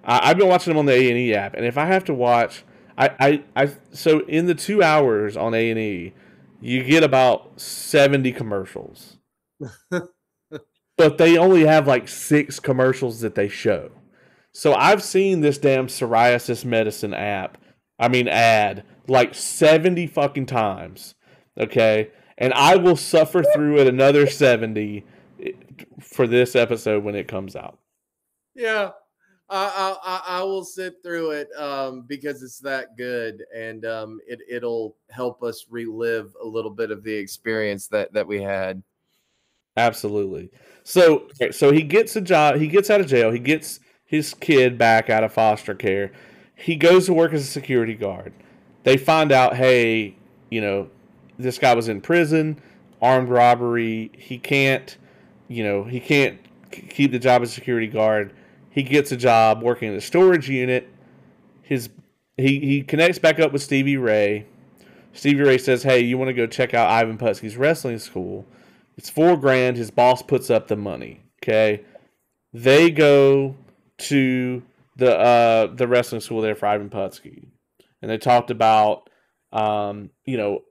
I, 0.04 0.30
have 0.30 0.38
been 0.38 0.48
watching 0.48 0.72
them 0.72 0.80
on 0.80 0.86
the 0.86 0.94
A 0.94 1.10
and 1.10 1.18
E 1.18 1.34
app, 1.34 1.56
and 1.56 1.66
if 1.66 1.78
I 1.78 1.86
have 1.86 2.06
to 2.06 2.14
watch, 2.14 2.64
I, 2.98 3.10
I 3.20 3.44
I 3.64 3.72
so 3.92 4.20
in 4.22 4.46
the 4.46 4.56
two 4.56 4.82
hours 4.82 5.36
on 5.36 5.54
A 5.54 5.70
and 5.70 5.80
E, 5.80 6.14
you 6.62 6.84
get 6.84 7.04
about 7.04 7.60
seventy 7.60 8.32
commercials, 8.32 9.18
but 9.90 11.18
they 11.18 11.38
only 11.38 11.66
have 11.66 11.88
like 11.88 12.08
six 12.08 12.60
commercials 12.60 13.20
that 13.22 13.36
they 13.36 13.50
show. 13.50 13.92
So 14.54 14.74
I've 14.74 15.04
seen 15.04 15.42
this 15.42 15.58
damn 15.58 15.88
psoriasis 15.88 16.66
medicine 16.66 17.14
app. 17.14 17.58
I 18.02 18.08
mean 18.08 18.30
ad 18.30 18.84
like 19.08 19.36
seventy 19.36 20.08
fucking 20.08 20.46
times 20.46 21.16
Okay. 21.60 22.10
And 22.38 22.54
I 22.54 22.76
will 22.78 22.96
suffer 22.96 23.44
through 23.44 23.80
it 23.80 23.88
another 23.88 24.28
70 24.28 25.06
for 26.00 26.26
this 26.26 26.56
episode 26.56 27.04
when 27.04 27.16
it 27.16 27.28
comes 27.28 27.56
out. 27.56 27.78
Yeah. 28.56 28.92
I, 29.50 29.98
I, 30.04 30.22
I 30.40 30.44
will 30.44 30.64
sit 30.64 30.98
through 31.04 31.32
it 31.32 31.50
um, 31.58 32.04
because 32.08 32.44
it's 32.44 32.60
that 32.60 32.96
good, 32.98 33.44
and 33.56 33.84
um, 33.84 34.20
it 34.28 34.42
it'll 34.48 34.96
help 35.10 35.42
us 35.42 35.66
relive 35.70 36.36
a 36.42 36.46
little 36.46 36.70
bit 36.70 36.92
of 36.92 37.04
the 37.04 37.14
experience 37.14 37.88
that 37.88 38.14
that 38.14 38.28
we 38.28 38.42
had. 38.44 38.84
Absolutely. 39.76 40.52
So 40.84 41.28
so 41.52 41.72
he 41.72 41.82
gets 41.82 42.16
a 42.16 42.22
job. 42.22 42.58
He 42.58 42.68
gets 42.68 42.92
out 42.92 43.02
of 43.02 43.08
jail. 43.08 43.32
He 43.32 43.40
gets 43.40 43.80
his 44.06 44.34
kid 44.36 44.78
back 44.78 45.10
out 45.10 45.24
of 45.24 45.34
foster 45.34 45.74
care. 45.74 46.12
He 46.56 46.76
goes 46.76 47.06
to 47.08 47.14
work 47.14 47.34
as 47.34 47.42
a 47.42 47.52
security 47.52 47.96
guard. 47.96 48.34
They 48.84 48.98
find 48.98 49.32
out, 49.32 49.56
hey, 49.56 50.16
you 50.52 50.62
know, 50.62 50.90
this 51.40 51.58
guy 51.58 51.74
was 51.74 51.88
in 51.88 52.02
prison, 52.02 52.60
armed 53.02 53.30
robbery. 53.30 54.12
He 54.14 54.38
can't, 54.38 54.96
you 55.48 55.64
know, 55.64 55.86
he 55.86 56.00
can't 56.00 56.40
keep 56.72 57.12
the 57.12 57.20
job 57.20 57.42
as 57.42 57.52
security 57.52 57.88
guard. 57.88 58.34
He 58.70 58.84
gets 58.84 59.12
a 59.12 59.18
job 59.18 59.64
working 59.64 59.90
in 59.90 59.96
the 59.96 60.02
storage 60.02 60.50
unit. 60.50 60.88
His 61.64 61.90
he 62.38 62.60
he 62.60 62.82
connects 62.84 63.20
back 63.20 63.40
up 63.40 63.52
with 63.52 63.62
Stevie 63.62 63.98
Ray. 63.98 64.46
Stevie 65.14 65.42
Ray 65.42 65.58
says, 65.58 65.84
"Hey, 65.84 66.02
you 66.02 66.18
want 66.18 66.30
to 66.30 66.34
go 66.34 66.46
check 66.46 66.74
out 66.74 66.90
Ivan 66.90 67.18
Putski's 67.18 67.58
wrestling 67.58 68.00
school? 68.00 68.46
It's 68.98 69.10
four 69.10 69.38
grand. 69.38 69.78
His 69.78 69.92
boss 69.92 70.22
puts 70.22 70.50
up 70.50 70.68
the 70.68 70.76
money. 70.76 71.22
Okay, 71.42 71.84
they 72.54 72.92
go 72.92 73.56
to 74.00 74.62
the 74.98 75.18
uh 75.18 75.68
the 75.74 75.88
wrestling 75.88 76.22
school 76.22 76.42
there 76.42 76.56
for 76.56 76.68
Ivan 76.68 76.90
Putski, 76.90 77.48
and 78.02 78.12
they 78.12 78.18
talked 78.18 78.52
about 78.52 79.10
um 79.52 80.12
you 80.26 80.38
know 80.38 80.62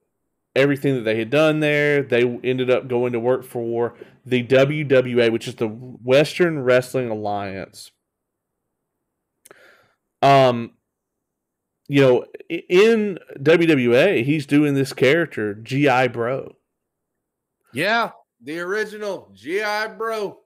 everything 0.58 0.94
that 0.96 1.02
they 1.02 1.18
had 1.18 1.30
done 1.30 1.60
there. 1.60 2.02
They 2.02 2.22
ended 2.44 2.70
up 2.70 2.88
going 2.88 3.12
to 3.12 3.20
work 3.20 3.44
for 3.44 3.94
the 4.26 4.44
WWA, 4.44 5.32
which 5.32 5.48
is 5.48 5.54
the 5.54 5.68
Western 5.68 6.60
Wrestling 6.62 7.08
Alliance. 7.10 7.90
Um, 10.20 10.72
you 11.88 12.02
know, 12.02 12.24
in 12.50 13.18
WWA, 13.38 14.24
he's 14.24 14.46
doing 14.46 14.74
this 14.74 14.92
character, 14.92 15.54
GI 15.54 16.08
Bro. 16.08 16.56
Yeah. 17.72 18.10
the 18.42 18.60
original 18.60 19.30
GI 19.34 19.94
Bro. 19.96 20.38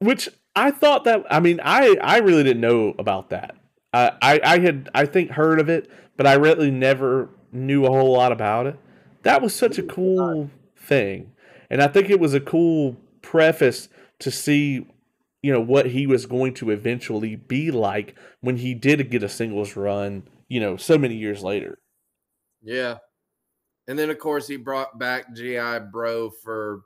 Which 0.00 0.28
I 0.54 0.70
thought 0.70 1.04
that 1.04 1.24
I 1.30 1.40
mean 1.40 1.60
I 1.62 1.96
I 2.00 2.18
really 2.18 2.44
didn't 2.44 2.60
know 2.60 2.94
about 2.98 3.30
that. 3.30 3.56
Uh, 3.92 4.10
I 4.22 4.40
I 4.44 4.58
had 4.58 4.88
I 4.94 5.06
think 5.06 5.30
heard 5.30 5.60
of 5.60 5.68
it, 5.68 5.90
but 6.16 6.26
I 6.26 6.34
really 6.34 6.70
never 6.70 7.30
knew 7.52 7.86
a 7.86 7.90
whole 7.90 8.12
lot 8.12 8.32
about 8.32 8.66
it. 8.66 8.78
That 9.28 9.42
was 9.42 9.54
such 9.54 9.78
a 9.78 9.82
cool 9.82 10.50
thing, 10.74 11.32
and 11.68 11.82
I 11.82 11.88
think 11.88 12.08
it 12.08 12.18
was 12.18 12.32
a 12.32 12.40
cool 12.40 12.96
preface 13.20 13.90
to 14.20 14.30
see, 14.30 14.86
you 15.42 15.52
know, 15.52 15.60
what 15.60 15.86
he 15.86 16.06
was 16.06 16.24
going 16.24 16.54
to 16.54 16.70
eventually 16.70 17.36
be 17.36 17.70
like 17.70 18.14
when 18.40 18.56
he 18.56 18.72
did 18.72 19.10
get 19.10 19.22
a 19.22 19.28
singles 19.28 19.76
run. 19.76 20.22
You 20.48 20.60
know, 20.60 20.78
so 20.78 20.96
many 20.96 21.14
years 21.14 21.42
later. 21.42 21.78
Yeah, 22.62 22.98
and 23.86 23.98
then 23.98 24.08
of 24.08 24.18
course 24.18 24.48
he 24.48 24.56
brought 24.56 24.98
back 24.98 25.34
GI 25.34 25.80
Bro 25.92 26.30
for 26.42 26.84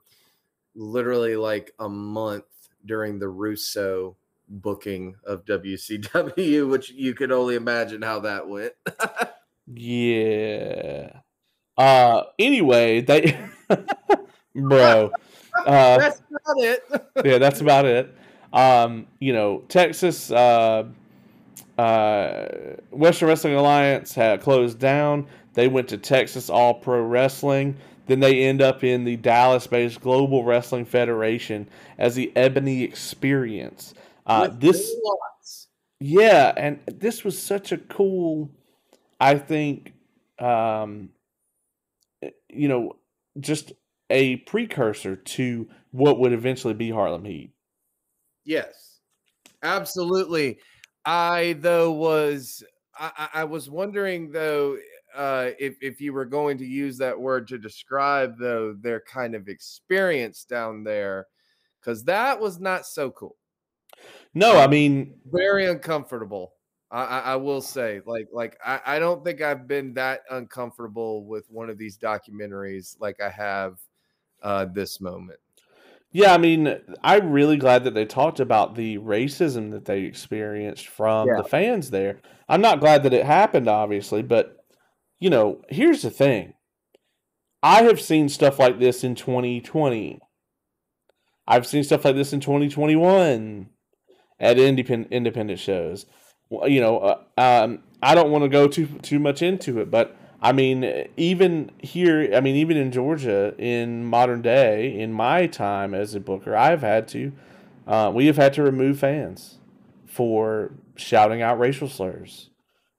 literally 0.75 1.37
like 1.37 1.72
a 1.78 1.88
month 1.88 2.44
during 2.84 3.20
the 3.20 3.28
Russo 3.28 4.16
booking 4.49 5.14
of 5.25 5.44
WCW, 5.44 6.68
which 6.70 6.90
you 6.90 7.14
could 7.14 7.30
only 7.30 7.54
imagine 7.54 8.02
how 8.02 8.18
that 8.18 8.49
went. 8.49 8.72
yeah. 9.72 11.22
Uh 11.76 12.25
anyway, 12.38 13.00
they 13.00 13.38
bro. 14.55 15.11
Uh, 15.67 15.99
that's 15.99 16.21
about 16.31 16.59
it. 16.59 16.83
yeah, 17.25 17.38
that's 17.38 17.61
about 17.61 17.85
it. 17.85 18.14
Um, 18.52 19.07
you 19.21 19.33
know, 19.33 19.62
Texas 19.69 20.31
uh 20.31 20.85
uh 21.79 22.47
Western 22.91 23.29
Wrestling 23.29 23.55
Alliance 23.55 24.14
had 24.14 24.41
closed 24.41 24.79
down. 24.79 25.26
They 25.55 25.69
went 25.69 25.88
to 25.88 25.99
Texas 25.99 26.49
All 26.50 26.75
Pro 26.75 27.02
Wrestling. 27.02 27.76
Then 28.07 28.21
they 28.21 28.43
end 28.43 28.61
up 28.61 28.83
in 28.83 29.05
the 29.05 29.17
Dallas 29.17 29.67
based 29.67 30.00
Global 30.00 30.45
Wrestling 30.45 30.85
Federation 30.85 31.69
as 31.99 32.14
the 32.14 32.33
Ebony 32.35 32.83
Experience. 32.83 33.95
Uh, 34.26 34.49
this, 34.49 34.93
yeah, 36.00 36.52
and 36.57 36.81
this 36.87 37.25
was 37.25 37.41
such 37.41 37.73
a 37.73 37.79
cool, 37.79 38.50
I 39.21 39.37
think, 39.38 39.93
um, 40.38 41.11
you 42.52 42.68
know, 42.68 42.97
just 43.40 43.73
a 44.11 44.37
precursor 44.37 45.16
to 45.16 45.68
what 45.90 46.18
would 46.18 46.32
eventually 46.32 46.75
be 46.75 46.90
Harlem 46.90 47.25
Heat. 47.25 47.52
Yes, 48.44 49.00
absolutely. 49.62 50.59
I 51.04 51.56
though 51.59 51.92
was 51.92 52.62
I, 52.99 53.28
I 53.35 53.44
was 53.44 53.71
wondering 53.71 54.30
though 54.30 54.76
uh, 55.14 55.50
if 55.59 55.76
if 55.80 56.00
you 56.00 56.12
were 56.12 56.25
going 56.25 56.59
to 56.59 56.66
use 56.66 56.99
that 56.99 57.18
word 57.18 57.49
to 57.49 57.59
describe 57.59 58.38
though 58.38 58.75
their 58.80 59.00
kind 59.00 59.35
of 59.35 59.49
experience 59.49 60.44
down 60.44 60.85
there, 60.85 61.26
because 61.80 62.04
that 62.04 62.40
was 62.40 62.61
not 62.61 62.87
so 62.87 63.11
cool. 63.11 63.37
No, 64.35 64.59
I 64.59 64.66
mean 64.66 65.14
very 65.30 65.66
uncomfortable. 65.66 66.54
I, 66.92 67.20
I, 67.20 67.37
will 67.37 67.62
say, 67.62 68.02
like, 68.04 68.28
like 68.32 68.58
I, 68.64 68.80
I 68.84 68.99
don't 68.99 69.25
think 69.25 69.40
I've 69.40 69.66
been 69.66 69.94
that 69.94 70.20
uncomfortable 70.30 71.25
with 71.25 71.50
one 71.50 71.70
of 71.70 71.78
these 71.78 71.96
documentaries 71.96 72.96
like 73.00 73.18
I 73.20 73.30
have 73.30 73.78
uh, 74.42 74.66
this 74.66 75.00
moment. 75.00 75.38
Yeah, 76.11 76.34
I 76.34 76.38
mean, 76.38 76.78
I'm 77.02 77.32
really 77.32 77.56
glad 77.56 77.84
that 77.84 77.94
they 77.94 78.04
talked 78.04 78.40
about 78.40 78.75
the 78.75 78.99
racism 78.99 79.70
that 79.70 79.87
they 79.87 80.00
experienced 80.02 80.87
from 80.87 81.28
yeah. 81.28 81.38
the 81.38 81.49
fans 81.49 81.88
there. 81.88 82.20
I'm 82.46 82.61
not 82.61 82.81
glad 82.81 83.02
that 83.05 83.14
it 83.14 83.24
happened, 83.24 83.68
obviously, 83.68 84.22
but 84.22 84.62
you 85.18 85.31
know, 85.31 85.62
here's 85.70 86.02
the 86.02 86.11
thing. 86.11 86.52
I 87.62 87.85
have 87.85 88.00
seen 88.00 88.28
stuff 88.28 88.59
like 88.59 88.78
this 88.78 89.02
in 89.02 89.14
2020. 89.14 90.20
I've 91.46 91.66
seen 91.66 91.85
stuff 91.85 92.05
like 92.05 92.16
this 92.16 92.33
in 92.35 92.40
2021 92.40 93.70
at 94.38 94.59
independent 94.59 95.12
independent 95.12 95.61
shows. 95.61 96.05
You 96.67 96.81
know, 96.81 96.99
uh, 96.99 97.21
um, 97.38 97.81
I 98.03 98.15
don't 98.15 98.31
want 98.31 98.45
to 98.45 98.49
go 98.49 98.69
too 98.69 98.87
too 99.03 99.19
much 99.19 99.43
into 99.43 99.81
it, 99.81 99.91
but 99.91 100.17
I 100.41 100.53
mean, 100.53 101.09
even 101.17 101.71
here, 101.79 102.31
I 102.35 102.41
mean, 102.41 102.57
even 102.57 102.77
in 102.77 102.91
Georgia, 102.91 103.55
in 103.59 104.05
modern 104.05 104.43
day, 104.43 104.99
in 104.99 105.12
my 105.12 105.47
time 105.47 105.95
as 105.95 106.15
a 106.15 106.21
booker, 106.21 106.57
I've 106.57 106.81
had 106.81 107.07
to, 107.09 107.33
uh, 107.87 108.11
we 108.12 108.27
have 108.27 108.37
had 108.37 108.53
to 108.55 108.62
remove 108.62 108.99
fans 108.99 109.59
for 110.05 110.73
shouting 110.97 111.43
out 111.43 111.59
racial 111.61 111.88
slurs 111.88 112.51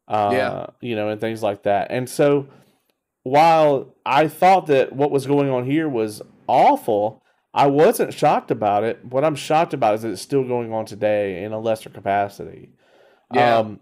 uh, 0.07 0.29
yeah. 0.33 0.67
you 0.81 0.95
know, 0.95 1.09
and 1.09 1.19
things 1.19 1.41
like 1.41 1.63
that. 1.63 1.87
And 1.89 2.09
so 2.09 2.47
while 3.23 3.95
I 4.05 4.27
thought 4.27 4.67
that 4.67 4.93
what 4.93 5.11
was 5.11 5.25
going 5.25 5.49
on 5.49 5.65
here 5.65 5.87
was 5.87 6.21
awful, 6.47 7.21
I 7.53 7.67
wasn't 7.67 8.13
shocked 8.13 8.51
about 8.51 8.83
it. 8.83 9.03
What 9.05 9.23
I'm 9.23 9.35
shocked 9.35 9.73
about 9.73 9.95
is 9.95 10.01
that 10.01 10.11
it's 10.11 10.21
still 10.21 10.43
going 10.43 10.73
on 10.73 10.85
today 10.85 11.43
in 11.43 11.51
a 11.51 11.59
lesser 11.59 11.89
capacity. 11.89 12.69
Yeah. 13.33 13.57
Um, 13.57 13.79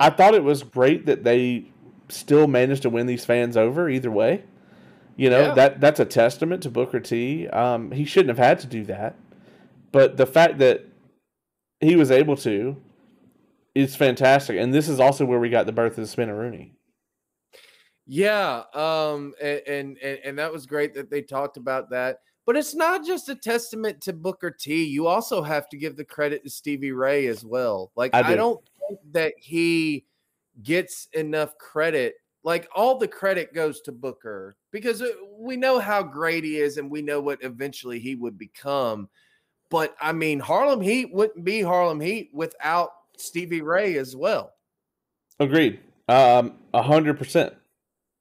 I 0.00 0.10
thought 0.10 0.34
it 0.34 0.44
was 0.44 0.62
great 0.62 1.06
that 1.06 1.24
they 1.24 1.66
still 2.08 2.46
managed 2.46 2.82
to 2.82 2.90
win 2.90 3.06
these 3.06 3.24
fans 3.24 3.56
over 3.56 3.88
either 3.88 4.10
way. 4.10 4.44
You 5.16 5.30
know, 5.30 5.40
yeah. 5.46 5.54
that 5.54 5.80
that's 5.80 5.98
a 5.98 6.04
testament 6.04 6.62
to 6.62 6.70
Booker 6.70 7.00
T. 7.00 7.48
Um, 7.48 7.90
he 7.90 8.04
shouldn't 8.04 8.36
have 8.36 8.44
had 8.44 8.60
to 8.60 8.66
do 8.68 8.84
that. 8.84 9.16
But 9.90 10.16
the 10.16 10.26
fact 10.26 10.58
that 10.58 10.86
he 11.80 11.96
was 11.96 12.10
able 12.10 12.36
to 12.36 12.76
is 13.74 13.96
fantastic, 13.96 14.58
and 14.58 14.72
this 14.72 14.88
is 14.88 15.00
also 15.00 15.24
where 15.24 15.40
we 15.40 15.50
got 15.50 15.66
the 15.66 15.72
birth 15.72 15.98
of 15.98 16.08
the 16.08 16.16
Spinaroonie. 16.16 16.70
Yeah, 18.06 18.62
um, 18.74 19.34
and, 19.42 19.62
and 19.66 19.98
and 20.24 20.38
that 20.38 20.52
was 20.52 20.66
great 20.66 20.94
that 20.94 21.10
they 21.10 21.22
talked 21.22 21.56
about 21.56 21.90
that. 21.90 22.20
But 22.48 22.56
it's 22.56 22.74
not 22.74 23.04
just 23.04 23.28
a 23.28 23.34
testament 23.34 24.00
to 24.00 24.14
Booker 24.14 24.50
T. 24.50 24.82
You 24.82 25.06
also 25.06 25.42
have 25.42 25.68
to 25.68 25.76
give 25.76 25.96
the 25.96 26.04
credit 26.06 26.44
to 26.44 26.48
Stevie 26.48 26.92
Ray 26.92 27.26
as 27.26 27.44
well. 27.44 27.92
Like 27.94 28.14
I, 28.14 28.22
do. 28.22 28.28
I 28.28 28.36
don't 28.36 28.60
think 28.88 29.00
that 29.12 29.34
he 29.36 30.06
gets 30.62 31.08
enough 31.12 31.58
credit. 31.58 32.14
Like 32.44 32.66
all 32.74 32.96
the 32.96 33.06
credit 33.06 33.52
goes 33.52 33.82
to 33.82 33.92
Booker 33.92 34.56
because 34.72 35.02
uh, 35.02 35.08
we 35.38 35.58
know 35.58 35.78
how 35.78 36.02
great 36.02 36.42
he 36.42 36.56
is 36.56 36.78
and 36.78 36.90
we 36.90 37.02
know 37.02 37.20
what 37.20 37.44
eventually 37.44 38.00
he 38.00 38.14
would 38.14 38.38
become. 38.38 39.10
But 39.68 39.94
I 40.00 40.12
mean, 40.12 40.40
Harlem 40.40 40.80
Heat 40.80 41.12
wouldn't 41.12 41.44
be 41.44 41.60
Harlem 41.60 42.00
Heat 42.00 42.30
without 42.32 42.92
Stevie 43.18 43.60
Ray 43.60 43.98
as 43.98 44.16
well. 44.16 44.54
Agreed. 45.38 45.80
Um, 46.08 46.54
a 46.72 46.82
hundred 46.82 47.18
percent. 47.18 47.52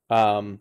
Um, 0.09 0.59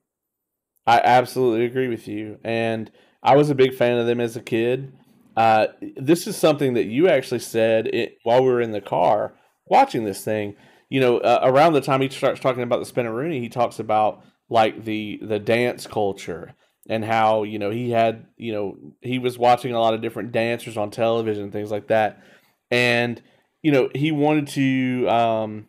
I 0.87 1.00
absolutely 1.02 1.64
agree 1.64 1.88
with 1.88 2.07
you, 2.07 2.38
and 2.44 2.92
I 3.26 3.36
was 3.36 3.50
a 3.50 3.54
big 3.54 3.74
fan 3.74 3.98
of 3.98 4.06
them 4.06 4.20
as 4.20 4.36
a 4.36 4.40
kid. 4.40 4.92
Uh, 5.36 5.66
this 5.96 6.26
is 6.26 6.36
something 6.36 6.74
that 6.74 6.86
you 6.86 7.08
actually 7.08 7.40
said 7.40 7.88
it, 7.88 8.18
while 8.22 8.42
we 8.42 8.48
were 8.48 8.62
in 8.62 8.72
the 8.72 8.80
car 8.80 9.34
watching 9.66 10.04
this 10.04 10.24
thing. 10.24 10.56
You 10.88 11.00
know, 11.00 11.18
uh, 11.18 11.40
around 11.42 11.74
the 11.74 11.80
time 11.80 12.00
he 12.00 12.08
starts 12.08 12.40
talking 12.40 12.62
about 12.62 12.84
the 12.84 12.90
Spinaroonie, 12.90 13.40
he 13.40 13.48
talks 13.48 13.78
about 13.78 14.24
like 14.48 14.84
the 14.84 15.18
the 15.22 15.40
dance 15.40 15.86
culture 15.86 16.54
and 16.88 17.04
how 17.04 17.42
you 17.42 17.58
know 17.58 17.70
he 17.70 17.90
had 17.90 18.26
you 18.36 18.52
know 18.52 18.76
he 19.02 19.18
was 19.18 19.36
watching 19.36 19.74
a 19.74 19.80
lot 19.80 19.92
of 19.92 20.00
different 20.00 20.30
dancers 20.30 20.76
on 20.76 20.90
television 20.90 21.44
and 21.44 21.52
things 21.52 21.70
like 21.72 21.88
that, 21.88 22.22
and 22.70 23.20
you 23.66 23.72
know, 23.72 23.90
he 23.96 24.12
wanted 24.12 24.46
to, 24.46 25.08
um, 25.08 25.66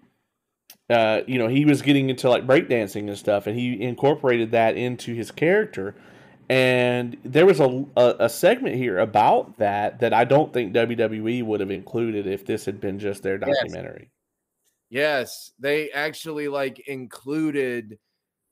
uh, 0.87 1.21
you 1.25 1.39
know, 1.39 1.47
he 1.47 1.65
was 1.65 1.81
getting 1.81 2.11
into 2.11 2.29
like 2.29 2.45
breakdancing 2.45 3.07
and 3.07 3.17
stuff, 3.17 3.47
and 3.47 3.57
he 3.57 3.81
incorporated 3.81 4.51
that 4.51 4.77
into 4.77 5.15
his 5.15 5.31
character. 5.31 5.95
And 6.49 7.17
there 7.23 7.45
was 7.45 7.59
a, 7.59 7.85
a, 7.97 8.15
a 8.19 8.29
segment 8.29 8.75
here 8.75 8.99
about 8.99 9.57
that 9.57 9.99
that 9.99 10.13
I 10.13 10.23
don't 10.23 10.53
think 10.53 10.73
WWE 10.73 11.43
would 11.43 11.59
have 11.59 11.71
included 11.71 12.25
if 12.25 12.45
this 12.45 12.65
had 12.65 12.79
been 12.79 12.99
just 12.99 13.21
their 13.21 13.37
documentary. 13.37 14.11
Yes, 14.89 15.49
yes. 15.49 15.51
they 15.59 15.91
actually 15.91 16.47
like 16.47 16.79
included 16.87 17.99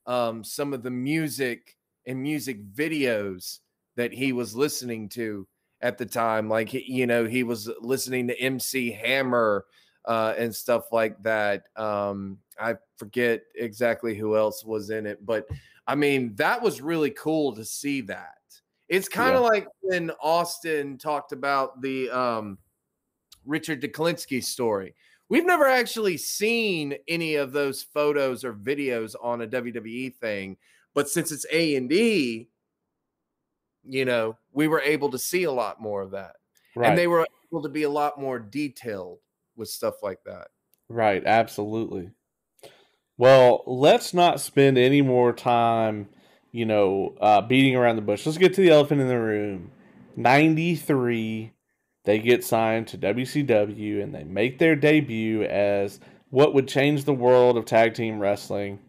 um, 0.05 0.43
some 0.43 0.73
of 0.73 0.83
the 0.83 0.91
music 0.91 1.77
and 2.05 2.21
music 2.21 2.63
videos 2.73 3.59
that 3.95 4.13
he 4.13 4.33
was 4.33 4.55
listening 4.55 5.07
to 5.09 5.47
at 5.81 5.97
the 5.97 6.05
time. 6.05 6.49
Like, 6.49 6.73
you 6.73 7.07
know, 7.07 7.25
he 7.25 7.43
was 7.43 7.69
listening 7.79 8.27
to 8.27 8.39
MC 8.39 8.91
Hammer 8.91 9.65
uh, 10.05 10.33
and 10.37 10.53
stuff 10.53 10.91
like 10.91 11.21
that. 11.23 11.63
Um, 11.75 12.39
I 12.59 12.75
forget 12.97 13.41
exactly 13.55 14.15
who 14.15 14.35
else 14.35 14.63
was 14.63 14.89
in 14.89 15.05
it, 15.05 15.25
but 15.25 15.47
I 15.87 15.95
mean, 15.95 16.35
that 16.35 16.61
was 16.61 16.81
really 16.81 17.11
cool 17.11 17.55
to 17.55 17.65
see 17.65 18.01
that. 18.01 18.33
It's 18.87 19.07
kind 19.07 19.35
of 19.35 19.41
yeah. 19.41 19.49
like 19.49 19.67
when 19.81 20.11
Austin 20.21 20.97
talked 20.97 21.31
about 21.31 21.81
the 21.81 22.09
um, 22.09 22.57
Richard 23.45 23.81
Duklinski 23.81 24.43
story. 24.43 24.95
We've 25.27 25.45
never 25.45 25.65
actually 25.65 26.17
seen 26.17 26.95
any 27.07 27.35
of 27.35 27.51
those 27.51 27.81
photos 27.81 28.43
or 28.43 28.53
videos 28.53 29.15
on 29.21 29.41
a 29.41 29.47
WWE 29.47 30.15
thing, 30.15 30.57
but 30.93 31.09
since 31.09 31.31
it's 31.31 31.47
A 31.51 31.75
and 31.75 31.89
D, 31.89 32.47
you 33.83 34.05
know, 34.05 34.37
we 34.51 34.67
were 34.67 34.81
able 34.81 35.09
to 35.11 35.19
see 35.19 35.43
a 35.43 35.51
lot 35.51 35.81
more 35.81 36.01
of 36.01 36.11
that. 36.11 36.35
Right. 36.75 36.89
And 36.89 36.97
they 36.97 37.07
were 37.07 37.25
able 37.51 37.63
to 37.63 37.69
be 37.69 37.83
a 37.83 37.89
lot 37.89 38.19
more 38.19 38.37
detailed 38.37 39.19
with 39.55 39.69
stuff 39.69 40.03
like 40.03 40.19
that. 40.25 40.49
Right, 40.89 41.23
absolutely. 41.25 42.11
Well, 43.17 43.63
let's 43.65 44.13
not 44.13 44.41
spend 44.41 44.77
any 44.77 45.01
more 45.01 45.31
time, 45.31 46.09
you 46.51 46.65
know, 46.65 47.15
uh, 47.21 47.41
beating 47.41 47.75
around 47.75 47.95
the 47.95 48.01
bush. 48.01 48.25
Let's 48.25 48.37
get 48.37 48.53
to 48.55 48.61
the 48.61 48.71
elephant 48.71 49.01
in 49.01 49.07
the 49.07 49.19
room. 49.19 49.71
93, 50.17 51.53
they 52.03 52.19
get 52.19 52.43
signed 52.43 52.87
to 52.87 52.97
WCW 52.97 54.01
and 54.03 54.13
they 54.13 54.23
make 54.23 54.59
their 54.59 54.75
debut 54.75 55.43
as 55.43 55.99
what 56.29 56.53
would 56.53 56.67
change 56.67 57.05
the 57.05 57.13
world 57.13 57.57
of 57.57 57.65
tag 57.65 57.93
team 57.93 58.19
wrestling 58.19 58.79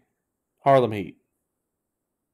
Harlem 0.64 0.92
Heat. 0.92 1.16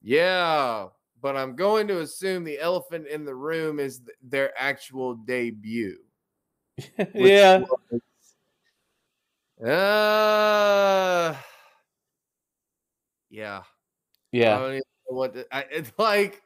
Yeah, 0.00 0.88
but 1.20 1.37
I'm 1.37 1.55
going 1.55 1.87
to 1.88 2.00
assume 2.00 2.44
the 2.44 2.59
elephant 2.59 3.07
in 3.07 3.24
the 3.24 3.35
room 3.35 3.78
is 3.78 3.98
th- 3.98 4.16
their 4.22 4.52
actual 4.59 5.14
debut. 5.14 5.98
yeah. 7.14 7.61
Was, 7.61 8.00
uh, 9.64 11.37
yeah. 13.32 13.62
Yeah. 14.30 14.56
I 14.56 14.60
don't 14.60 14.70
even 14.70 14.82
know 15.10 15.16
what 15.16 15.34
to, 15.34 15.46
I, 15.54 15.64
it's 15.70 15.92
like. 15.98 16.42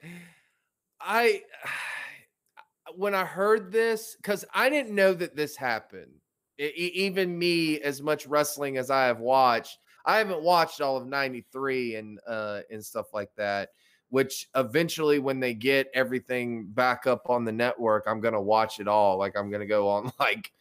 I 1.01 1.43
when 2.97 3.15
I 3.15 3.25
heard 3.25 3.73
this 3.73 4.17
because 4.17 4.45
I 4.55 4.71
didn't 4.71 4.95
know 4.95 5.13
that 5.13 5.37
this 5.37 5.57
happened. 5.57 6.13
It, 6.57 6.75
even 6.75 7.39
me, 7.39 7.81
as 7.81 8.01
much 8.01 8.27
wrestling 8.27 8.79
as 8.79 8.91
I 8.91 9.05
have 9.05 9.21
watched, 9.21 9.79
I 10.07 10.17
haven't 10.19 10.43
watched 10.43 10.81
all 10.81 10.97
of 10.97 11.07
'93 11.07 11.97
and 11.97 12.21
uh, 12.27 12.61
and 12.71 12.83
stuff 12.83 13.13
like 13.13 13.31
that. 13.37 13.71
Which 14.09 14.49
eventually, 14.55 15.19
when 15.19 15.41
they 15.41 15.53
get 15.53 15.91
everything 15.93 16.67
back 16.69 17.07
up 17.07 17.29
on 17.29 17.45
the 17.45 17.53
network, 17.53 18.05
I'm 18.07 18.21
gonna 18.21 18.41
watch 18.41 18.81
it 18.81 18.89
all. 18.89 19.19
Like 19.19 19.37
I'm 19.37 19.51
gonna 19.51 19.67
go 19.67 19.89
on 19.89 20.13
like 20.21 20.53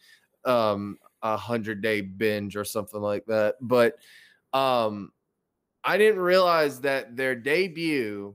um, 0.44 0.98
a 1.22 1.36
hundred 1.36 1.80
day 1.80 2.02
binge 2.02 2.56
or 2.56 2.64
something 2.64 3.00
like 3.00 3.24
that. 3.26 3.54
But 3.60 3.94
um, 4.52 5.12
I 5.86 5.96
didn't 5.96 6.20
realize 6.20 6.80
that 6.80 7.16
their 7.16 7.36
debut 7.36 8.34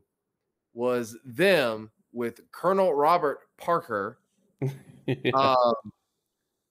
was 0.73 1.17
them 1.25 1.91
with 2.13 2.49
Colonel 2.51 2.93
Robert 2.93 3.39
Parker, 3.57 4.19
yeah. 5.05 5.31
um, 5.35 5.75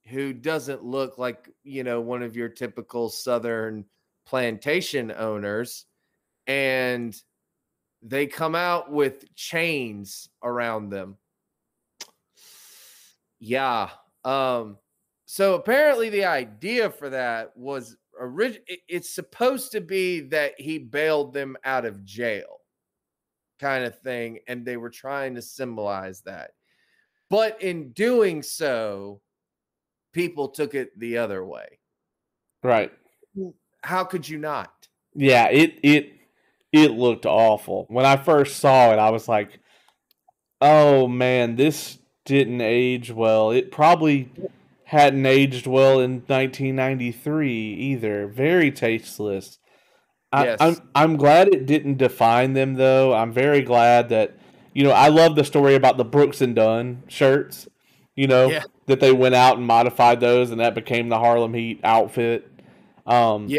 who 0.07 0.33
doesn't 0.33 0.83
look 0.83 1.19
like 1.19 1.51
you 1.63 1.85
know 1.85 2.01
one 2.01 2.23
of 2.23 2.35
your 2.35 2.49
typical 2.49 3.11
Southern 3.11 3.85
plantation 4.27 5.13
owners, 5.13 5.85
and 6.47 7.15
they 8.03 8.27
come 8.27 8.55
out 8.55 8.91
with 8.91 9.35
chains 9.35 10.31
around 10.43 10.89
them. 10.89 11.19
Yeah. 13.39 13.91
Um, 14.25 14.79
so 15.27 15.55
apparently 15.55 16.09
the 16.09 16.25
idea 16.25 16.91
for 16.91 17.11
that 17.11 17.55
was 17.57 17.97
original. 18.21 18.63
It's 18.89 19.13
supposed 19.13 19.73
to 19.73 19.81
be 19.81 20.21
that 20.29 20.61
he 20.61 20.79
bailed 20.79 21.33
them 21.33 21.57
out 21.65 21.85
of 21.85 22.05
jail, 22.05 22.61
kind 23.59 23.85
of 23.85 23.99
thing, 24.01 24.41
and 24.47 24.65
they 24.65 24.77
were 24.77 24.91
trying 24.91 25.35
to 25.35 25.43
symbolize 25.43 26.21
that. 26.23 26.53
But 27.31 27.63
in 27.63 27.93
doing 27.93 28.43
so, 28.43 29.21
people 30.13 30.49
took 30.49 30.75
it 30.75 30.99
the 30.99 31.19
other 31.19 31.45
way. 31.45 31.79
Right. 32.63 32.93
How 33.83 34.05
could 34.05 34.29
you 34.29 34.39
not? 34.39 34.89
Yeah, 35.15 35.49
it 35.49 35.79
it 35.83 36.13
it 36.73 36.91
looked 36.93 37.27
awful. 37.27 37.87
When 37.89 38.05
I 38.05 38.17
first 38.17 38.59
saw 38.59 38.93
it, 38.93 38.99
I 38.99 39.11
was 39.11 39.27
like, 39.29 39.59
"Oh 40.61 41.09
man, 41.09 41.57
this 41.57 41.99
didn't 42.25 42.61
age 42.61 43.11
well." 43.11 43.51
It 43.51 43.73
probably 43.73 44.31
hadn't 44.91 45.25
aged 45.25 45.69
well 45.69 46.01
in 46.01 46.15
1993 46.27 47.49
either. 47.53 48.27
Very 48.27 48.73
tasteless. 48.73 49.61
Yes. 50.35 50.59
I, 50.61 50.67
I'm 50.67 50.77
I'm 50.97 51.17
glad 51.17 51.47
it 51.47 51.67
didn't 51.67 51.99
define 51.99 52.55
them 52.55 52.75
though. 52.75 53.15
I'm 53.15 53.33
very 53.33 53.63
glad 53.63 54.09
that 54.09 54.37
you 54.75 54.83
know 54.83 54.91
I 54.91 55.07
love 55.07 55.37
the 55.37 55.45
story 55.45 55.77
about 55.77 55.97
the 55.97 56.05
Brooks 56.05 56.41
and 56.41 56.57
Dunn 56.57 57.05
shirts. 57.07 57.69
You 58.17 58.27
know 58.27 58.51
yeah. 58.51 58.65
that 58.87 58.99
they 58.99 59.13
went 59.13 59.37
out 59.37 59.59
and 59.59 59.67
modified 59.67 60.19
those, 60.19 60.51
and 60.51 60.61
that 60.61 60.75
became 60.75 61.09
the 61.09 61.21
Harlem 61.21 61.55
Heat 61.55 61.81
outfit. 61.85 62.51
Um, 63.07 63.47
yeah, 63.49 63.59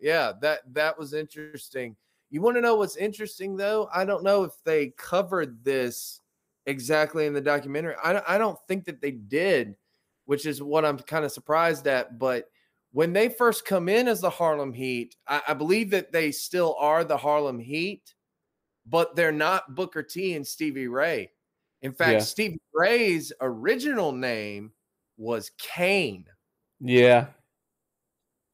yeah, 0.00 0.32
that 0.40 0.60
that 0.74 0.96
was 0.96 1.14
interesting. 1.14 1.96
You 2.30 2.42
want 2.42 2.56
to 2.58 2.60
know 2.60 2.76
what's 2.76 2.96
interesting 2.96 3.56
though? 3.56 3.88
I 3.92 4.04
don't 4.04 4.22
know 4.22 4.44
if 4.44 4.52
they 4.64 4.90
covered 4.96 5.64
this 5.64 6.20
exactly 6.66 7.26
in 7.26 7.34
the 7.34 7.40
documentary. 7.40 7.96
I 8.04 8.22
I 8.28 8.38
don't 8.38 8.58
think 8.68 8.84
that 8.84 9.00
they 9.00 9.10
did 9.10 9.74
which 10.30 10.46
is 10.46 10.62
what 10.62 10.84
I'm 10.84 10.96
kind 10.96 11.24
of 11.24 11.32
surprised 11.32 11.88
at. 11.88 12.16
But 12.16 12.44
when 12.92 13.12
they 13.12 13.28
first 13.28 13.64
come 13.64 13.88
in 13.88 14.06
as 14.06 14.20
the 14.20 14.30
Harlem 14.30 14.72
Heat, 14.72 15.16
I, 15.26 15.42
I 15.48 15.54
believe 15.54 15.90
that 15.90 16.12
they 16.12 16.30
still 16.30 16.76
are 16.78 17.02
the 17.02 17.16
Harlem 17.16 17.58
Heat, 17.58 18.14
but 18.86 19.16
they're 19.16 19.32
not 19.32 19.74
Booker 19.74 20.04
T 20.04 20.34
and 20.34 20.46
Stevie 20.46 20.86
Ray. 20.86 21.32
In 21.82 21.92
fact, 21.92 22.12
yeah. 22.12 22.18
Stevie 22.20 22.60
Ray's 22.72 23.32
original 23.40 24.12
name 24.12 24.70
was 25.16 25.50
Kane. 25.58 26.26
Yeah. 26.78 27.26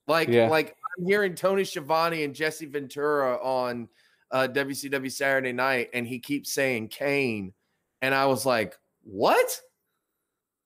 Like, 0.08 0.28
yeah. 0.28 0.48
like 0.48 0.74
I'm 0.98 1.04
hearing 1.04 1.34
Tony 1.34 1.64
Schiavone 1.64 2.24
and 2.24 2.34
Jesse 2.34 2.64
Ventura 2.64 3.36
on 3.36 3.90
uh, 4.30 4.48
WCW 4.50 5.12
Saturday 5.12 5.52
Night, 5.52 5.90
and 5.92 6.06
he 6.06 6.20
keeps 6.20 6.54
saying 6.54 6.88
Kane, 6.88 7.52
and 8.00 8.14
I 8.14 8.24
was 8.24 8.46
like, 8.46 8.78
"What?" 9.02 9.60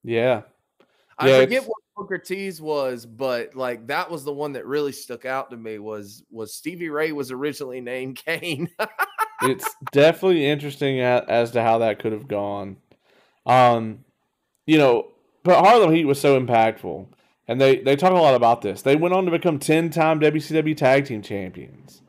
Yeah. 0.04 0.42
I 1.20 1.28
yeah, 1.28 1.40
forget 1.40 1.62
what 1.64 1.76
Booker 1.96 2.18
T's 2.18 2.62
was, 2.62 3.04
but 3.04 3.54
like 3.54 3.86
that 3.88 4.10
was 4.10 4.24
the 4.24 4.32
one 4.32 4.54
that 4.54 4.66
really 4.66 4.92
stuck 4.92 5.26
out 5.26 5.50
to 5.50 5.56
me 5.56 5.78
was 5.78 6.24
was 6.30 6.54
Stevie 6.54 6.88
Ray 6.88 7.12
was 7.12 7.30
originally 7.30 7.82
named 7.82 8.16
Kane. 8.26 8.70
it's 9.42 9.68
definitely 9.92 10.46
interesting 10.46 11.00
as 11.00 11.50
to 11.52 11.62
how 11.62 11.78
that 11.78 11.98
could 11.98 12.12
have 12.12 12.26
gone. 12.26 12.78
Um, 13.44 14.04
you 14.66 14.78
know, 14.78 15.08
but 15.42 15.62
Harlem 15.62 15.92
Heat 15.92 16.06
was 16.06 16.18
so 16.18 16.40
impactful, 16.40 17.06
and 17.46 17.60
they 17.60 17.80
they 17.80 17.96
talk 17.96 18.12
a 18.12 18.14
lot 18.14 18.34
about 18.34 18.62
this. 18.62 18.80
They 18.80 18.96
went 18.96 19.12
on 19.14 19.26
to 19.26 19.30
become 19.30 19.58
ten 19.58 19.90
time 19.90 20.20
WCW 20.20 20.74
Tag 20.74 21.04
Team 21.04 21.20
Champions. 21.20 22.00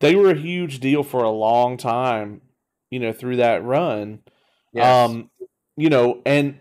They 0.00 0.16
were 0.16 0.30
a 0.30 0.36
huge 0.36 0.80
deal 0.80 1.04
for 1.04 1.22
a 1.22 1.30
long 1.30 1.76
time, 1.76 2.40
you 2.90 2.98
know, 2.98 3.12
through 3.12 3.36
that 3.36 3.64
run. 3.64 4.20
Yes. 4.72 5.08
Um, 5.08 5.30
you 5.76 5.88
know, 5.88 6.20
and 6.26 6.58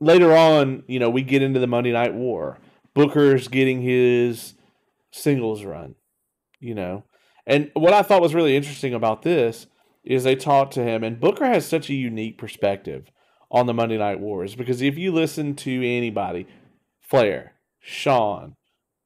later 0.00 0.34
on, 0.34 0.84
you 0.86 0.98
know, 0.98 1.10
we 1.10 1.22
get 1.22 1.42
into 1.42 1.60
the 1.60 1.66
Monday 1.66 1.92
Night 1.92 2.14
War. 2.14 2.58
Booker's 2.94 3.48
getting 3.48 3.82
his 3.82 4.54
singles 5.12 5.64
run, 5.64 5.94
you 6.60 6.74
know. 6.74 7.04
And 7.46 7.70
what 7.74 7.94
I 7.94 8.02
thought 8.02 8.22
was 8.22 8.34
really 8.34 8.56
interesting 8.56 8.92
about 8.94 9.22
this 9.22 9.66
is 10.04 10.24
they 10.24 10.36
talked 10.36 10.74
to 10.74 10.82
him, 10.82 11.04
and 11.04 11.20
Booker 11.20 11.46
has 11.46 11.66
such 11.66 11.90
a 11.90 11.94
unique 11.94 12.38
perspective 12.38 13.10
on 13.50 13.66
the 13.66 13.74
Monday 13.74 13.96
Night 13.96 14.20
Wars 14.20 14.54
because 14.54 14.82
if 14.82 14.98
you 14.98 15.12
listen 15.12 15.54
to 15.56 15.70
anybody, 15.76 16.46
Flair, 17.00 17.54
Shawn, 17.80 18.56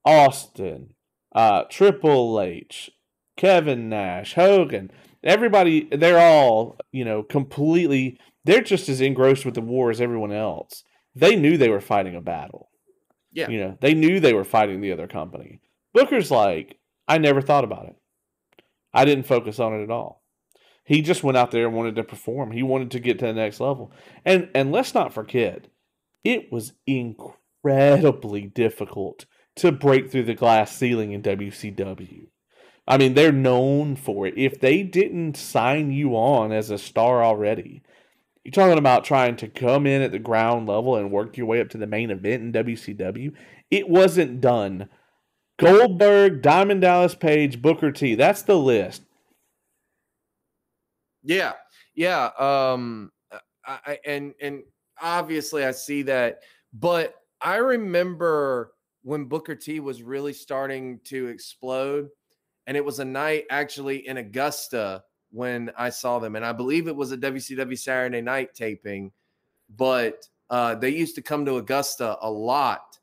Austin, 0.05 0.94
uh, 1.35 1.64
Triple 1.70 2.40
H, 2.40 2.90
Kevin 3.37 3.88
Nash, 3.88 4.35
Hogan, 4.35 4.90
everybody, 5.22 5.88
they're 5.92 6.18
all, 6.18 6.76
you 6.90 7.05
know, 7.05 7.22
completely 7.22 8.18
they're 8.44 8.62
just 8.62 8.88
as 8.88 9.00
engrossed 9.00 9.44
with 9.44 9.55
the 9.55 9.61
war 9.61 9.90
as 9.90 10.00
everyone 10.00 10.33
else. 10.33 10.85
They 11.14 11.37
knew 11.37 11.57
they 11.57 11.68
were 11.68 11.81
fighting 11.81 12.16
a 12.16 12.20
battle. 12.20 12.70
Yeah. 13.33 13.48
You 13.48 13.61
know, 13.61 13.78
they 13.81 13.94
knew 13.94 14.20
they 14.20 14.35
were 14.35 14.44
fighting 14.44 14.81
the 14.81 14.92
other 14.92 15.07
company. 15.07 15.61
Booker's 15.94 16.31
like, 16.31 16.78
I 17.09 17.18
never 17.18 17.40
thought 17.40 17.64
about 17.64 17.87
it. 17.87 17.96
I 18.92 19.05
didn't 19.05 19.26
focus 19.26 19.59
on 19.59 19.74
it 19.74 19.83
at 19.83 19.90
all. 19.90 20.22
He 20.85 21.00
just 21.00 21.22
went 21.22 21.37
out 21.37 21.50
there 21.50 21.66
and 21.66 21.76
wanted 21.76 21.96
to 21.96 22.05
perform. 22.05 22.50
He 22.50 22.62
wanted 22.62 22.90
to 22.92 23.00
get 23.00 23.18
to 23.20 23.26
the 23.26 23.33
next 23.33 23.61
level. 23.61 23.92
And 24.24 24.50
and 24.55 24.72
let's 24.72 24.94
not 24.94 25.14
forget, 25.14 25.68
it 26.24 26.52
was 26.52 26.72
incredibly 26.87 28.42
difficult 28.42 29.26
to 29.57 29.70
break 29.70 30.11
through 30.11 30.24
the 30.24 30.35
glass 30.35 30.76
ceiling 30.76 31.12
in 31.12 31.22
WCW. 31.22 32.26
I 32.87 32.98
mean, 32.98 33.14
they're 33.14 33.33
known 33.33 33.94
for 33.94 34.26
it. 34.26 34.35
If 34.37 34.61
they 34.61 34.83
didn't 34.83 35.37
sign 35.37 35.92
you 35.92 36.16
on 36.16 36.50
as 36.52 36.70
a 36.70 36.78
star 36.78 37.22
already, 37.22 37.83
you're 38.44 38.52
talking 38.52 38.78
about 38.78 39.05
trying 39.05 39.37
to 39.37 39.48
come 39.48 39.87
in 39.87 40.02
at 40.02 40.11
the 40.11 40.18
ground 40.18 40.68
level 40.68 40.96
and 40.96 41.12
work 41.12 41.37
your 41.37 41.46
way 41.46 41.61
up 41.61 41.68
to 41.70 41.78
the 41.78 41.87
main 41.87 42.11
event 42.11 42.42
in 42.42 42.52
WCW. 42.52 43.33
It 43.70 43.88
wasn't 43.88 44.40
done. 44.40 44.88
Goldberg, 45.59 46.42
Diamond 46.42 46.81
Dallas 46.81 47.14
Page, 47.14 47.62
Booker 47.62 47.92
T. 47.92 48.16
That's 48.16 48.42
the 48.42 48.59
list. 48.59 49.02
Yeah, 51.22 51.52
yeah. 51.94 52.31
Um, 52.38 53.12
I, 53.64 53.98
and 54.05 54.35
and 54.40 54.62
obviously 55.00 55.64
I 55.64 55.70
see 55.70 56.02
that, 56.02 56.40
but 56.72 57.14
I 57.40 57.57
remember 57.57 58.72
when 59.02 59.26
Booker 59.26 59.55
T 59.55 59.78
was 59.78 60.02
really 60.02 60.33
starting 60.33 60.98
to 61.05 61.28
explode, 61.28 62.09
and 62.66 62.76
it 62.76 62.85
was 62.85 62.98
a 62.98 63.05
night 63.05 63.44
actually 63.50 64.09
in 64.09 64.16
Augusta 64.16 65.05
when 65.33 65.71
I 65.77 65.90
saw 65.90 66.18
them, 66.18 66.37
and 66.37 66.45
I 66.45 66.53
believe 66.53 66.87
it 66.87 66.97
was 66.97 67.12
a 67.12 67.16
WCW 67.16 67.79
Saturday 67.79 68.21
Night 68.21 68.55
taping, 68.55 69.12
but 69.77 70.27
uh, 70.51 70.75
they 70.75 70.90
used 70.90 71.14
to 71.16 71.23
come 71.23 71.45
to 71.47 71.57
Augusta 71.57 72.18
a 72.21 72.31
lot, 72.31 72.99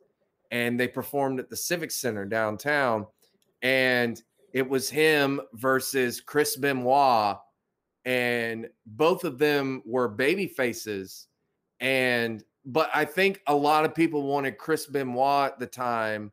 and 0.51 0.79
they 0.79 0.87
performed 0.87 1.39
at 1.39 1.49
the 1.49 1.57
Civic 1.57 1.91
Center 1.91 2.25
downtown, 2.25 3.07
and 3.61 4.21
it 4.53 4.67
was 4.67 4.89
him 4.89 5.41
versus 5.53 6.21
Chris 6.21 6.55
Benoit, 6.55 7.37
and 8.05 8.69
both 8.85 9.23
of 9.23 9.37
them 9.37 9.81
were 9.85 10.07
baby 10.07 10.47
faces. 10.47 11.27
And 11.79 12.43
but 12.65 12.89
I 12.93 13.05
think 13.05 13.41
a 13.47 13.55
lot 13.55 13.85
of 13.85 13.95
people 13.95 14.23
wanted 14.23 14.57
Chris 14.57 14.85
Benoit 14.85 15.53
at 15.53 15.59
the 15.59 15.67
time 15.67 16.31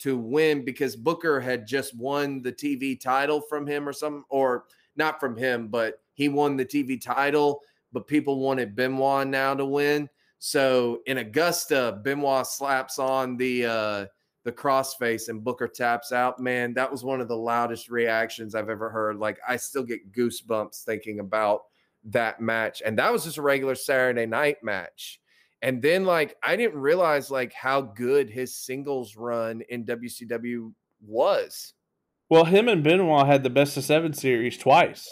to 0.00 0.16
win 0.16 0.64
because 0.64 0.96
Booker 0.96 1.40
had 1.40 1.66
just 1.66 1.96
won 1.96 2.42
the 2.42 2.52
TV 2.52 2.98
title 3.00 3.40
from 3.40 3.66
him 3.66 3.88
or 3.88 3.92
some 3.92 4.24
or 4.28 4.64
not 4.98 5.20
from 5.20 5.36
him, 5.36 5.68
but 5.68 6.00
he 6.14 6.28
won 6.28 6.56
the 6.56 6.64
TV 6.64 7.00
title, 7.00 7.62
but 7.92 8.06
people 8.06 8.40
wanted 8.40 8.76
Benoit 8.76 9.26
now 9.26 9.54
to 9.54 9.64
win. 9.64 10.08
So 10.38 11.00
in 11.06 11.18
Augusta, 11.18 12.00
Benoit 12.02 12.46
slaps 12.46 12.98
on 12.98 13.36
the 13.36 13.66
uh 13.66 14.06
the 14.44 14.52
crossface 14.52 15.28
and 15.28 15.44
Booker 15.44 15.68
taps 15.68 16.10
out. 16.10 16.40
Man, 16.40 16.72
that 16.74 16.90
was 16.90 17.04
one 17.04 17.20
of 17.20 17.28
the 17.28 17.36
loudest 17.36 17.90
reactions 17.90 18.54
I've 18.54 18.70
ever 18.70 18.88
heard. 18.88 19.16
Like 19.16 19.38
I 19.46 19.56
still 19.56 19.82
get 19.82 20.12
goosebumps 20.12 20.84
thinking 20.84 21.20
about 21.20 21.62
that 22.04 22.40
match. 22.40 22.80
And 22.84 22.98
that 22.98 23.12
was 23.12 23.24
just 23.24 23.36
a 23.36 23.42
regular 23.42 23.74
Saturday 23.74 24.26
night 24.26 24.56
match. 24.62 25.20
And 25.60 25.82
then 25.82 26.04
like 26.04 26.36
I 26.42 26.56
didn't 26.56 26.80
realize 26.80 27.30
like 27.30 27.52
how 27.52 27.80
good 27.80 28.30
his 28.30 28.54
singles 28.54 29.16
run 29.16 29.62
in 29.68 29.84
WCW 29.84 30.72
was. 31.04 31.74
Well, 32.28 32.44
him 32.44 32.68
and 32.68 32.82
Benoit 32.82 33.26
had 33.26 33.42
the 33.42 33.50
best 33.50 33.76
of 33.76 33.84
seven 33.84 34.12
series 34.12 34.58
twice. 34.58 35.08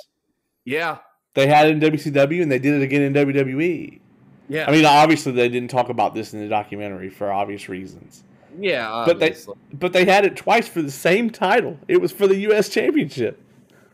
Yeah. 0.64 0.98
They 1.34 1.46
had 1.46 1.68
it 1.68 1.70
in 1.72 1.80
WCW 1.80 2.42
and 2.42 2.50
they 2.50 2.58
did 2.58 2.74
it 2.74 2.82
again 2.82 3.02
in 3.02 3.12
WWE. 3.14 4.00
Yeah. 4.48 4.66
I 4.68 4.72
mean, 4.72 4.84
obviously 4.84 5.32
they 5.32 5.48
didn't 5.48 5.70
talk 5.70 5.88
about 5.88 6.14
this 6.14 6.32
in 6.32 6.40
the 6.40 6.48
documentary 6.48 7.10
for 7.10 7.30
obvious 7.32 7.68
reasons. 7.68 8.24
yeah, 8.58 9.04
But 9.06 9.18
they 9.18 9.34
but 9.74 9.92
they 9.92 10.04
had 10.04 10.24
it 10.24 10.36
twice 10.36 10.68
for 10.68 10.82
the 10.82 10.90
same 10.90 11.30
title. 11.30 11.78
It 11.88 12.00
was 12.00 12.12
for 12.12 12.26
the 12.26 12.36
US 12.50 12.68
championship. 12.68 13.40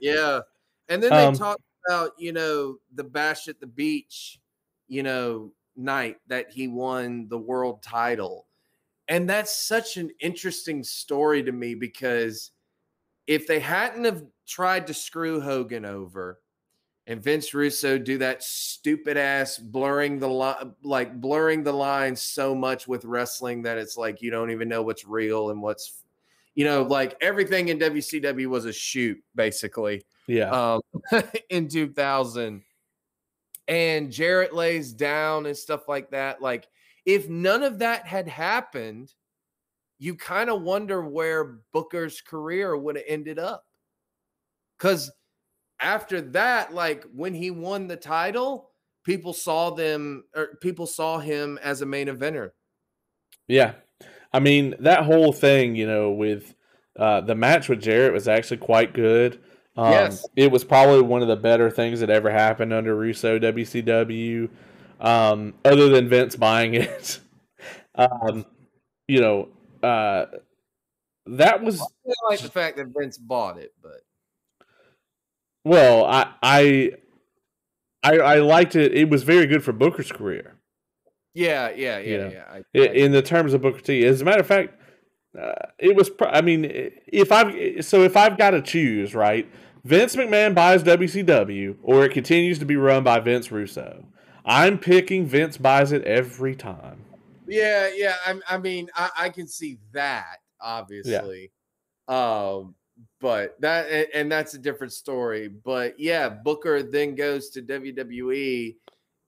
Yeah. 0.01 0.41
And 0.89 1.03
then 1.03 1.11
they 1.11 1.25
Um, 1.25 1.35
talked 1.35 1.63
about, 1.87 2.13
you 2.19 2.33
know, 2.33 2.79
the 2.95 3.05
bash 3.05 3.49
at 3.49 3.61
the 3.61 3.67
beach, 3.67 4.39
you 4.89 5.03
know, 5.03 5.53
night 5.75 6.19
that 6.29 6.51
he 6.53 6.69
won 6.69 7.29
the 7.29 7.39
world 7.39 7.83
title. 7.83 8.47
And 9.09 9.29
that's 9.29 9.57
such 9.57 9.97
an 9.97 10.11
interesting 10.21 10.85
story 10.85 11.43
to 11.43 11.51
me 11.53 11.75
because 11.75 12.52
if 13.27 13.47
they 13.47 13.61
hadn't 13.61 14.05
have 14.05 14.25
tried 14.47 14.87
to 14.89 14.95
screw 14.95 15.41
Hogan 15.41 15.85
over 15.85 16.41
and 17.07 17.23
Vince 17.23 17.53
Russo 17.55 17.99
do 17.99 18.19
that 18.19 18.43
stupid 18.43 19.17
ass 19.17 19.59
blurring 19.59 20.19
the 20.19 20.29
line 20.29 20.73
like 20.83 21.21
blurring 21.21 21.63
the 21.63 21.73
lines 21.73 22.23
so 22.23 22.55
much 22.55 22.87
with 22.87 23.05
wrestling 23.05 23.63
that 23.63 23.79
it's 23.79 23.97
like 23.97 24.23
you 24.23 24.31
don't 24.31 24.51
even 24.51 24.69
know 24.69 24.83
what's 24.83 25.05
real 25.07 25.51
and 25.51 25.61
what's 25.63 26.03
you 26.55 26.65
know 26.65 26.83
like 26.83 27.17
everything 27.21 27.69
in 27.69 27.79
WCW 27.79 28.47
was 28.47 28.67
a 28.67 28.73
shoot 28.73 29.19
basically 29.35 30.05
Yeah. 30.27 30.51
um, 30.51 30.81
in 31.51 31.69
2000. 31.69 32.63
And 33.69 34.11
Jarrett 34.11 34.53
lays 34.53 34.93
down 34.93 35.47
and 35.47 35.57
stuff 35.57 35.89
like 35.89 36.11
that. 36.11 36.43
Like, 36.43 36.67
if 37.07 37.29
none 37.29 37.63
of 37.63 37.79
that 37.79 38.07
had 38.07 38.27
happened, 38.29 39.15
you 40.03 40.17
kind 40.17 40.51
of 40.51 40.63
wonder 40.63 41.07
where 41.09 41.59
Booker's 41.73 42.21
career 42.21 42.77
would 42.77 42.97
have 42.97 43.05
ended 43.07 43.39
up. 43.39 43.65
Because 44.77 45.13
after 45.81 46.21
that, 46.33 46.75
like 46.75 47.05
when 47.15 47.33
he 47.35 47.53
won 47.53 47.87
the 47.87 47.97
title, 47.97 48.71
people 49.05 49.33
saw 49.33 49.71
them 49.71 50.25
or 50.35 50.59
people 50.61 50.89
saw 50.89 51.21
him 51.21 51.57
as 51.63 51.83
a 51.83 51.87
main 51.87 52.09
eventer. 52.09 52.51
Yeah. 53.47 53.75
I 54.33 54.41
mean, 54.41 54.75
that 54.81 55.05
whole 55.05 55.33
thing, 55.33 55.77
you 55.77 55.87
know, 55.87 56.11
with 56.11 56.53
uh, 56.99 57.21
the 57.21 57.37
match 57.37 57.69
with 57.69 57.81
Jarrett 57.81 58.13
was 58.13 58.27
actually 58.27 58.57
quite 58.57 58.95
good. 58.95 59.41
Um, 59.77 59.93
Yes. 59.93 60.27
It 60.35 60.51
was 60.51 60.65
probably 60.65 61.03
one 61.03 61.23
of 61.23 61.29
the 61.29 61.37
better 61.37 61.71
things 61.71 62.01
that 62.01 62.11
ever 62.11 62.29
happened 62.29 62.73
under 62.73 62.97
Russo 62.97 63.39
WCW, 63.39 64.49
um, 64.99 65.55
other 65.65 65.89
than 65.91 66.09
Vince 66.09 66.35
buying 66.35 66.75
it. 66.75 67.21
um, 67.95 68.45
you 69.07 69.21
know, 69.21 69.49
uh, 69.83 70.27
that 71.27 71.63
was, 71.63 71.81
I 71.81 72.13
like 72.31 72.41
the 72.41 72.51
fact 72.51 72.77
that 72.77 72.87
Vince 72.97 73.19
bought 73.19 73.59
it, 73.59 73.73
but 73.83 74.01
well, 75.65 76.05
I, 76.05 76.29
I, 76.43 76.93
I, 78.03 78.17
I 78.19 78.35
liked 78.41 78.75
it. 78.77 78.93
It 78.95 79.09
was 79.09 79.23
very 79.23 79.47
good 79.47 79.63
for 79.63 79.73
Booker's 79.73 80.11
career. 80.11 80.57
yeah, 81.35 81.71
yeah, 81.71 81.99
yeah, 81.99 82.17
Yeah. 82.17 82.31
yeah. 82.31 82.45
I, 82.51 82.57
I- 82.57 82.63
I- 82.89 82.93
in 82.93 83.13
the 83.13 83.23
terms 83.23 83.55
of 83.55 83.63
Booker 83.63 83.81
T. 83.81 84.05
As 84.05 84.21
a 84.21 84.25
matter 84.25 84.41
of 84.41 84.47
fact, 84.47 84.75
uh, 85.41 85.53
it 85.79 85.97
was. 85.97 86.11
Pr- 86.11 86.27
I 86.27 86.43
mean, 86.43 86.67
if 87.07 87.33
I've 87.33 87.83
so 87.87 88.03
if 88.03 88.17
I've 88.19 88.37
got 88.37 88.51
to 88.51 88.61
choose, 88.61 89.15
right? 89.15 89.49
Vince 89.85 90.15
McMahon 90.15 90.55
buys 90.55 90.83
WCW, 90.83 91.77
or 91.83 92.05
it 92.05 92.13
continues 92.13 92.59
to 92.59 92.65
be 92.67 92.77
run 92.77 93.03
by 93.03 93.19
Vince 93.19 93.51
Russo. 93.51 94.05
I'm 94.45 94.77
picking 94.79 95.25
Vince 95.27 95.57
buys 95.57 95.91
it 95.93 96.05
every 96.05 96.55
time. 96.55 97.05
Yeah, 97.47 97.91
yeah. 97.95 98.17
I, 98.27 98.39
I 98.49 98.59
mean, 98.59 98.89
I, 98.95 99.11
I 99.19 99.29
can 99.29 99.47
see 99.47 99.79
that 99.93 100.39
obviously. 100.63 101.51
Um, 102.09 102.75
but 103.21 103.61
that 103.61 103.91
and, 103.91 104.07
and 104.15 104.33
that's 104.33 104.55
a 104.55 104.59
different 104.59 104.93
story. 104.93 105.49
But 105.49 105.99
yeah, 105.99 106.29
Booker 106.29 106.83
then 106.83 107.15
goes 107.15 107.51
to 107.51 107.63
WWE, 107.63 108.77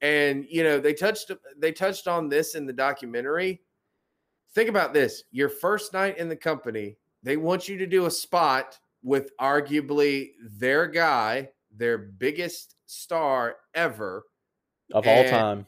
and 0.01 0.47
you 0.49 0.63
know 0.63 0.79
they 0.79 0.95
touched 0.95 1.31
they 1.59 1.73
touched 1.73 2.07
on 2.09 2.29
this 2.29 2.55
in 2.55 2.67
the 2.67 2.73
documentary. 2.73 3.61
Think 4.55 4.69
about 4.69 4.95
this: 4.95 5.25
your 5.33 5.49
first 5.49 5.93
night 5.93 6.19
in 6.19 6.29
the 6.29 6.37
company, 6.37 6.97
they 7.23 7.37
want 7.37 7.69
you 7.69 7.77
to 7.79 7.87
do 7.87 8.07
a 8.07 8.11
spot 8.11 8.79
with 9.03 9.31
arguably 9.41 10.31
their 10.59 10.87
guy, 10.87 11.49
their 11.77 11.99
biggest 11.99 12.77
star 12.87 13.57
ever, 13.75 14.25
Of 14.93 15.07
all 15.07 15.13
And- 15.13 15.31
time, 15.31 15.67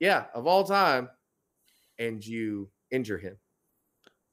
yeah, 0.00 0.24
of 0.34 0.46
all 0.46 0.64
time, 0.64 1.08
and 1.98 2.24
you 2.24 2.70
injure 2.90 3.18
him. 3.18 3.36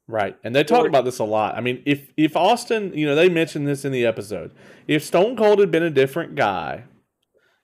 right? 0.08 0.38
And 0.44 0.54
they 0.56 0.64
talk 0.64 0.86
about 0.88 1.06
this 1.06 1.20
a 1.20 1.24
lot. 1.24 1.56
I 1.56 1.62
mean, 1.62 1.82
if 1.86 2.12
if 2.18 2.36
Austin, 2.36 2.94
you 2.94 3.06
know, 3.06 3.16
they 3.16 3.30
mentioned 3.30 3.68
this 3.68 3.86
in 3.86 3.92
the 3.92 4.06
episode. 4.06 4.52
If 4.88 5.04
Stone 5.04 5.38
Cold 5.38 5.60
had 5.60 5.72
been 5.72 5.84
a 5.84 5.90
different 5.90 6.36
guy, 6.36 6.84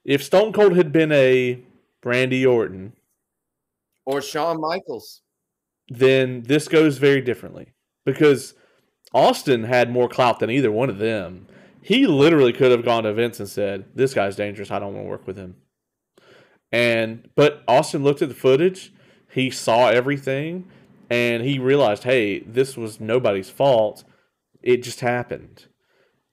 if 0.05 0.23
Stone 0.23 0.53
Cold 0.53 0.75
had 0.75 0.91
been 0.91 1.11
a 1.11 1.61
Randy 2.03 2.45
Orton, 2.45 2.93
Or 4.05 4.21
Shawn 4.21 4.59
Michaels. 4.61 5.21
then 5.89 6.43
this 6.43 6.67
goes 6.67 6.97
very 6.97 7.21
differently 7.21 7.73
because 8.05 8.53
Austin 9.13 9.63
had 9.65 9.91
more 9.91 10.07
clout 10.07 10.39
than 10.39 10.49
either 10.49 10.71
one 10.71 10.89
of 10.89 10.97
them. 10.97 11.47
He 11.81 12.07
literally 12.07 12.53
could 12.53 12.71
have 12.71 12.85
gone 12.85 13.03
to 13.03 13.13
Vince 13.13 13.39
and 13.39 13.49
said, 13.49 13.85
"This 13.95 14.13
guy's 14.13 14.35
dangerous. 14.35 14.71
I 14.71 14.79
don't 14.79 14.93
want 14.93 15.05
to 15.05 15.09
work 15.09 15.27
with 15.27 15.37
him." 15.37 15.55
And 16.71 17.29
but 17.35 17.63
Austin 17.67 18.03
looked 18.03 18.21
at 18.21 18.29
the 18.29 18.35
footage, 18.35 18.93
he 19.31 19.49
saw 19.49 19.89
everything, 19.89 20.65
and 21.09 21.43
he 21.43 21.59
realized, 21.59 22.03
"Hey, 22.03 22.39
this 22.39 22.75
was 22.77 22.99
nobody's 22.99 23.49
fault. 23.49 24.03
It 24.61 24.83
just 24.83 24.99
happened." 25.01 25.65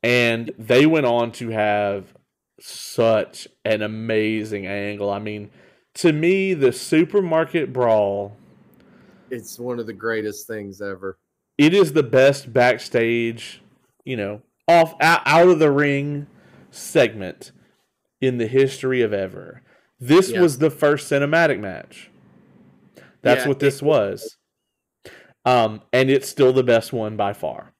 And 0.03 0.53
they 0.59 0.87
went 0.87 1.07
on 1.07 1.33
to 1.33 1.49
have 1.51 2.15
such 2.61 3.49
an 3.65 3.83
amazing 3.83 4.67
angle. 4.67 5.11
I 5.11 5.19
mean, 5.19 5.51
to 5.95 6.13
me, 6.13 6.55
the 6.55 6.73
supermarket 6.73 7.73
brawl 7.73 8.37
It's 9.31 9.59
one 9.59 9.79
of 9.81 9.87
the 9.87 9.93
greatest 9.93 10.47
things 10.47 10.81
ever. 10.81 11.19
it 11.59 11.75
is 11.75 11.93
the 11.95 12.03
best 12.03 12.53
backstage, 12.53 13.61
you 14.05 14.17
know, 14.17 14.43
off 14.69 14.95
out, 15.01 15.49
of 15.49 15.59
the 15.59 15.71
ring 15.71 16.27
segment 16.71 17.51
in 18.21 18.39
the 18.39 18.47
history 18.47 19.03
of 19.03 19.13
ever. 19.13 19.63
This 19.99 20.31
Yeah. 20.31 20.43
was 20.43 20.59
the 20.59 20.71
first 20.71 21.11
cinematic 21.11 21.59
match. 21.61 22.11
That's 23.23 23.43
Yeah, 23.43 23.49
what 23.49 23.59
this 23.59 23.83
was. 23.83 24.37
Um, 25.45 25.83
and 25.93 26.11
it's 26.11 26.29
still 26.29 26.53
the 26.53 26.65
best 26.65 26.93
one 26.93 27.17
by 27.17 27.33
far. 27.33 27.73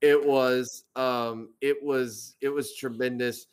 It 0.00 0.24
was 0.24 0.84
um 0.94 1.48
it 1.60 1.82
was 1.82 2.36
it 2.40 2.50
was 2.50 2.76
tremendous 2.76 3.46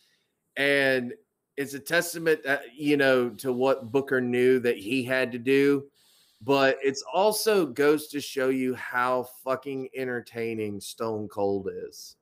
and 0.58 1.14
it's 1.56 1.74
a 1.74 1.80
testament 1.80 2.44
that 2.44 2.76
you 2.76 2.98
know 2.98 3.30
to 3.30 3.54
what 3.54 3.92
Booker 3.92 4.20
knew 4.20 4.60
that 4.60 4.78
he 4.78 5.04
had 5.04 5.32
to 5.32 5.40
do 5.40 5.86
but 6.46 6.78
it's 6.84 7.04
also 7.14 7.66
goes 7.66 8.08
to 8.10 8.20
show 8.20 8.50
you 8.50 8.76
how 8.76 9.28
fucking 9.44 9.90
entertaining 9.96 10.82
Stone 10.82 11.30
Cold 11.30 11.70
is. 11.88 12.18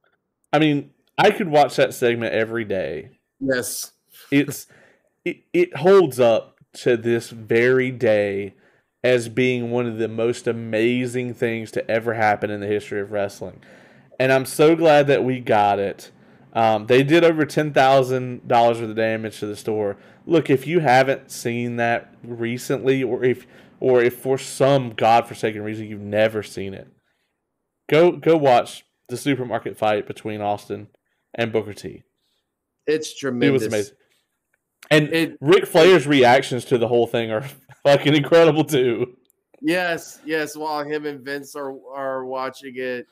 I 0.53 0.59
mean, 0.59 0.91
I 1.17 1.31
could 1.31 1.47
watch 1.47 1.75
that 1.77 1.93
segment 1.93 2.33
every 2.33 2.65
day. 2.65 3.17
Yes. 3.39 3.93
It's 4.31 4.67
it, 5.25 5.43
it 5.53 5.75
holds 5.75 6.19
up 6.19 6.59
to 6.73 6.97
this 6.97 7.29
very 7.29 7.91
day 7.91 8.55
as 9.03 9.29
being 9.29 9.71
one 9.71 9.87
of 9.87 9.97
the 9.97 10.07
most 10.07 10.47
amazing 10.47 11.33
things 11.33 11.71
to 11.71 11.89
ever 11.89 12.13
happen 12.13 12.49
in 12.51 12.59
the 12.59 12.67
history 12.67 13.01
of 13.01 13.11
wrestling. 13.11 13.59
And 14.19 14.31
I'm 14.31 14.45
so 14.45 14.75
glad 14.75 15.07
that 15.07 15.23
we 15.23 15.39
got 15.39 15.79
it. 15.79 16.11
Um, 16.53 16.85
they 16.87 17.01
did 17.01 17.23
over 17.23 17.45
ten 17.45 17.73
thousand 17.73 18.47
dollars 18.47 18.79
worth 18.79 18.89
of 18.91 18.95
damage 18.95 19.39
to 19.39 19.47
the 19.47 19.55
store. 19.55 19.97
Look, 20.25 20.49
if 20.49 20.67
you 20.67 20.79
haven't 20.79 21.31
seen 21.31 21.77
that 21.77 22.13
recently, 22.23 23.03
or 23.03 23.23
if 23.23 23.47
or 23.79 24.01
if 24.01 24.19
for 24.19 24.37
some 24.37 24.91
godforsaken 24.91 25.63
reason 25.63 25.87
you've 25.87 26.01
never 26.01 26.43
seen 26.43 26.73
it, 26.73 26.87
go 27.89 28.11
go 28.11 28.37
watch 28.37 28.85
the 29.07 29.17
supermarket 29.17 29.77
fight 29.77 30.05
between 30.05 30.41
Austin 30.41 30.89
and 31.33 31.51
Booker 31.51 31.73
T. 31.73 32.03
It's 32.85 33.17
tremendous. 33.17 33.63
It 33.63 33.65
was 33.65 33.73
amazing. 33.73 33.95
And 34.91 35.11
It- 35.13 35.37
Ric 35.41 35.65
Flair's 35.65 36.05
reactions 36.05 36.65
to 36.65 36.77
the 36.77 36.87
whole 36.87 37.07
thing 37.07 37.31
are 37.31 37.41
fucking 37.83 38.13
incredible 38.13 38.63
too. 38.63 39.17
Yes, 39.61 40.19
yes. 40.25 40.55
While 40.55 40.83
him 40.83 41.05
and 41.05 41.21
Vince 41.21 41.55
are 41.55 41.73
are 41.93 42.25
watching 42.25 42.73
it 42.75 43.07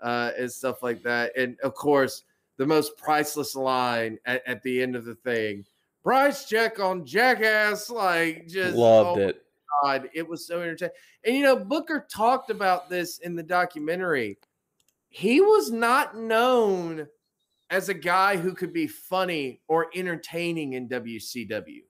uh, 0.00 0.30
and 0.38 0.50
stuff 0.50 0.82
like 0.82 1.02
that, 1.02 1.36
and 1.36 1.58
of 1.60 1.74
course, 1.74 2.22
the 2.56 2.66
most 2.66 2.96
priceless 2.96 3.54
line 3.54 4.18
at, 4.24 4.46
at 4.46 4.62
the 4.62 4.80
end 4.80 4.94
of 4.96 5.04
the 5.04 5.16
thing: 5.16 5.64
"Price 6.04 6.48
check 6.48 6.78
on 6.78 7.04
Jackass." 7.04 7.90
Like, 7.90 8.46
just 8.46 8.76
Loved 8.76 9.20
oh 9.20 9.28
it. 9.28 9.42
God, 9.82 10.08
it 10.14 10.26
was 10.26 10.46
so 10.46 10.60
entertaining. 10.60 10.94
And 11.24 11.36
you 11.36 11.42
know, 11.42 11.56
Booker 11.56 12.06
talked 12.08 12.50
about 12.50 12.88
this 12.88 13.18
in 13.18 13.34
the 13.34 13.42
documentary. 13.42 14.38
He 15.08 15.40
was 15.40 15.72
not 15.72 16.16
known 16.16 17.08
as 17.70 17.88
a 17.88 17.94
guy 17.94 18.36
who 18.36 18.54
could 18.54 18.72
be 18.72 18.86
funny 18.86 19.60
or 19.68 19.88
entertaining 19.94 20.72
in 20.74 20.88
WCW. 20.88 21.82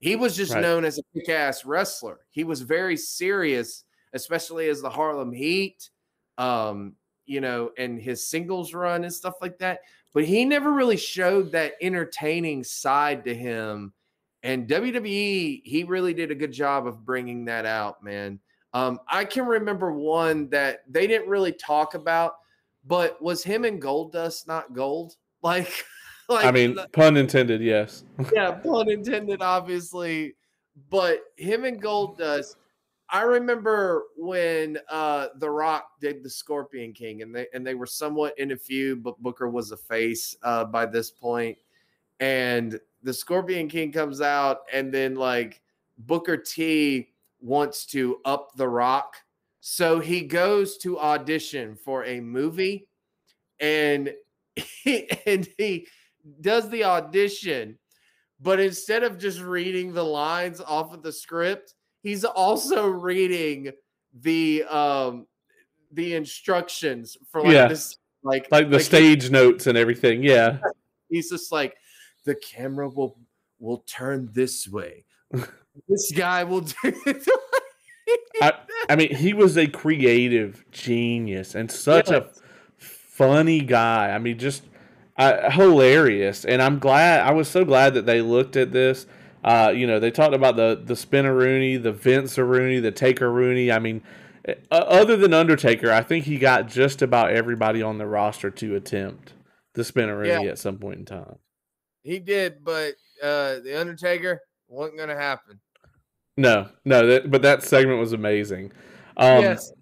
He 0.00 0.16
was 0.16 0.36
just 0.36 0.52
Right. 0.52 0.60
known 0.60 0.84
as 0.84 0.98
a 0.98 1.02
kick-ass 1.14 1.64
wrestler. 1.64 2.20
He 2.30 2.44
was 2.44 2.60
very 2.62 2.96
serious, 2.96 3.84
especially 4.12 4.68
as 4.68 4.82
the 4.82 4.90
Harlem 4.90 5.32
Heat, 5.32 5.90
um, 6.38 6.96
you 7.24 7.40
know, 7.40 7.70
and 7.78 8.00
his 8.00 8.26
singles 8.26 8.74
run 8.74 9.04
and 9.04 9.14
stuff 9.14 9.34
like 9.40 9.58
that. 9.58 9.80
But 10.12 10.24
he 10.24 10.44
never 10.44 10.72
really 10.72 10.96
showed 10.96 11.52
that 11.52 11.74
entertaining 11.80 12.64
side 12.64 13.24
to 13.24 13.34
him. 13.34 13.94
And 14.42 14.66
WWE, 14.68 15.62
he 15.64 15.84
really 15.84 16.12
did 16.12 16.30
a 16.32 16.34
good 16.34 16.52
job 16.52 16.86
of 16.86 17.04
bringing 17.04 17.44
that 17.46 17.64
out, 17.64 18.02
man. 18.02 18.40
Um, 18.74 19.00
I 19.06 19.24
can 19.24 19.46
remember 19.46 19.92
one 19.92 20.48
that 20.48 20.80
they 20.92 21.06
didn't 21.06 21.28
really 21.28 21.52
talk 21.52 21.94
about, 21.94 22.34
but 22.84 23.22
was 23.22 23.44
him 23.44 23.64
and 23.64 23.80
Goldust 23.80 24.48
not 24.48 24.74
gold? 24.74 25.16
Like, 25.42 25.84
like 26.28 26.44
I 26.44 26.50
mean, 26.50 26.76
pun 26.92 27.16
intended, 27.16 27.60
yes. 27.60 28.04
yeah, 28.34 28.52
pun 28.52 28.88
intended, 28.88 29.42
obviously. 29.42 30.34
But 30.90 31.20
him 31.36 31.64
and 31.64 31.80
Gold 31.80 32.18
Goldust, 32.18 32.56
I 33.10 33.22
remember 33.22 34.04
when 34.16 34.78
uh 34.88 35.28
The 35.38 35.50
Rock 35.50 35.86
did 36.00 36.22
the 36.22 36.30
Scorpion 36.30 36.92
King, 36.94 37.22
and 37.22 37.34
they 37.34 37.46
and 37.52 37.66
they 37.66 37.74
were 37.74 37.86
somewhat 37.86 38.38
in 38.38 38.52
a 38.52 38.56
feud, 38.56 39.02
but 39.02 39.18
Booker 39.18 39.48
was 39.48 39.70
a 39.70 39.76
face 39.76 40.34
uh 40.42 40.64
by 40.64 40.86
this 40.86 41.10
point. 41.10 41.58
And 42.20 42.80
the 43.02 43.12
Scorpion 43.12 43.68
King 43.68 43.92
comes 43.92 44.20
out, 44.20 44.60
and 44.72 44.92
then 44.92 45.14
like 45.14 45.60
Booker 45.98 46.38
T 46.38 47.10
wants 47.40 47.84
to 47.86 48.20
up 48.24 48.52
The 48.56 48.68
Rock. 48.68 49.16
So 49.60 50.00
he 50.00 50.22
goes 50.22 50.76
to 50.78 50.98
audition 50.98 51.76
for 51.76 52.04
a 52.04 52.20
movie, 52.20 52.88
and 53.60 54.12
and 55.26 55.48
he 55.58 55.86
does 56.40 56.68
the 56.70 56.84
audition, 56.84 57.78
but 58.40 58.60
instead 58.60 59.02
of 59.02 59.18
just 59.18 59.40
reading 59.40 59.92
the 59.92 60.04
lines 60.04 60.60
off 60.60 60.92
of 60.92 61.02
the 61.02 61.12
script, 61.12 61.74
he's 62.02 62.24
also 62.24 62.86
reading 62.86 63.70
the 64.20 64.62
um 64.64 65.26
the 65.92 66.14
instructions 66.14 67.16
for 67.30 67.42
like 67.42 67.52
Yeah. 67.52 67.68
this 67.68 67.96
like 68.22 68.46
Like 68.50 68.70
the 68.70 68.78
he- 68.78 68.84
stage 68.84 69.30
notes 69.30 69.66
and 69.66 69.76
everything. 69.78 70.22
Yeah. 70.22 70.58
he's 71.08 71.30
just 71.30 71.50
like 71.52 71.76
the 72.24 72.34
camera 72.34 72.88
will 72.88 73.18
will 73.58 73.84
turn 73.88 74.28
this 74.32 74.68
way. 74.68 75.04
this 75.88 76.12
guy 76.14 76.44
will 76.44 76.62
do 76.62 76.74
it. 76.82 77.28
I 78.88 78.96
mean, 78.96 79.14
he 79.14 79.32
was 79.32 79.56
a 79.56 79.66
creative 79.66 80.64
genius 80.72 81.54
and 81.54 81.70
such 81.70 82.10
a 82.10 82.28
funny 83.12 83.60
guy. 83.60 84.10
I 84.10 84.18
mean, 84.18 84.38
just 84.38 84.64
uh, 85.16 85.50
hilarious. 85.50 86.44
And 86.44 86.62
I'm 86.62 86.78
glad. 86.78 87.20
I 87.20 87.32
was 87.32 87.48
so 87.48 87.64
glad 87.64 87.94
that 87.94 88.06
they 88.06 88.20
looked 88.20 88.56
at 88.56 88.72
this. 88.72 89.06
Uh, 89.44 89.72
you 89.74 89.86
know, 89.86 89.98
they 89.98 90.10
talked 90.10 90.34
about 90.34 90.56
the 90.56 90.80
the 90.82 90.94
Spinaroonie, 90.94 91.82
the 91.82 91.92
Vince 91.92 92.38
Rooney, 92.38 92.80
the 92.80 92.92
Taker 92.92 93.30
Rooney. 93.30 93.72
I 93.72 93.78
mean, 93.78 94.02
uh, 94.46 94.52
other 94.70 95.16
than 95.16 95.34
Undertaker, 95.34 95.90
I 95.90 96.02
think 96.02 96.24
he 96.24 96.38
got 96.38 96.68
just 96.68 97.02
about 97.02 97.30
everybody 97.32 97.82
on 97.82 97.98
the 97.98 98.06
roster 98.06 98.50
to 98.50 98.76
attempt 98.76 99.32
the 99.74 99.82
Spinaroonie 99.82 100.48
at 100.50 100.58
some 100.58 100.78
point 100.78 100.98
in 100.98 101.04
time. 101.04 101.36
he 102.02 102.18
did, 102.18 102.64
but 102.64 102.94
uh 103.22 103.58
the 103.60 103.78
Undertaker 103.78 104.40
wasn't 104.68 104.98
gonna 104.98 105.16
happen. 105.16 105.60
No, 106.36 106.68
no, 106.84 107.06
that, 107.06 107.30
but 107.30 107.42
that 107.42 107.62
segment 107.62 107.98
was 108.00 108.12
amazing. 108.12 108.72
Um, 109.16 109.42
yes. 109.42 109.72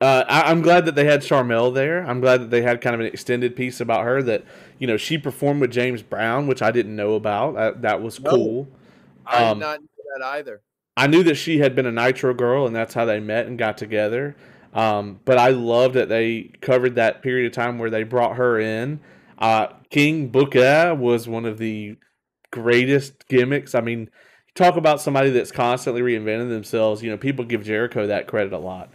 Uh, 0.00 0.24
I, 0.28 0.50
I'm 0.50 0.60
glad 0.60 0.84
that 0.84 0.94
they 0.94 1.06
had 1.06 1.22
Sharmell 1.22 1.72
there. 1.72 2.04
I'm 2.04 2.20
glad 2.20 2.42
that 2.42 2.50
they 2.50 2.62
had 2.62 2.80
kind 2.80 2.94
of 2.94 3.00
an 3.00 3.06
extended 3.06 3.56
piece 3.56 3.80
about 3.80 4.04
her 4.04 4.22
that, 4.22 4.44
you 4.78 4.86
know, 4.86 4.98
she 4.98 5.16
performed 5.16 5.62
with 5.62 5.70
James 5.70 6.02
Brown, 6.02 6.46
which 6.46 6.60
I 6.60 6.70
didn't 6.70 6.94
know 6.94 7.14
about. 7.14 7.54
That, 7.54 7.82
that 7.82 8.02
was 8.02 8.20
No. 8.20 8.30
cool. 8.30 8.68
I 9.24 9.44
um, 9.44 9.58
did 9.58 9.64
not 9.64 9.80
know 9.80 9.86
that 10.18 10.24
either. 10.24 10.60
I 10.98 11.06
knew 11.06 11.22
that 11.24 11.34
she 11.36 11.58
had 11.58 11.74
been 11.74 11.86
a 11.86 11.92
Nitro 11.92 12.34
girl, 12.34 12.66
and 12.66 12.76
that's 12.76 12.94
how 12.94 13.04
they 13.04 13.20
met 13.20 13.46
and 13.46 13.58
got 13.58 13.78
together. 13.78 14.36
Um, 14.74 15.20
but 15.24 15.38
I 15.38 15.48
love 15.50 15.94
that 15.94 16.08
they 16.10 16.50
covered 16.60 16.96
that 16.96 17.22
period 17.22 17.46
of 17.46 17.52
time 17.52 17.78
where 17.78 17.90
they 17.90 18.02
brought 18.02 18.36
her 18.36 18.60
in. 18.60 19.00
Uh, 19.38 19.68
King 19.90 20.28
Booker 20.28 20.94
was 20.94 21.26
one 21.26 21.46
of 21.46 21.58
the 21.58 21.96
greatest 22.50 23.26
gimmicks. 23.28 23.74
I 23.74 23.80
mean, 23.80 24.10
talk 24.54 24.76
about 24.76 25.00
somebody 25.00 25.30
that's 25.30 25.52
constantly 25.52 26.02
reinventing 26.02 26.50
themselves. 26.50 27.02
You 27.02 27.10
know, 27.10 27.16
people 27.16 27.44
give 27.46 27.64
Jericho 27.64 28.06
that 28.06 28.26
credit 28.26 28.52
a 28.52 28.58
lot. 28.58 28.90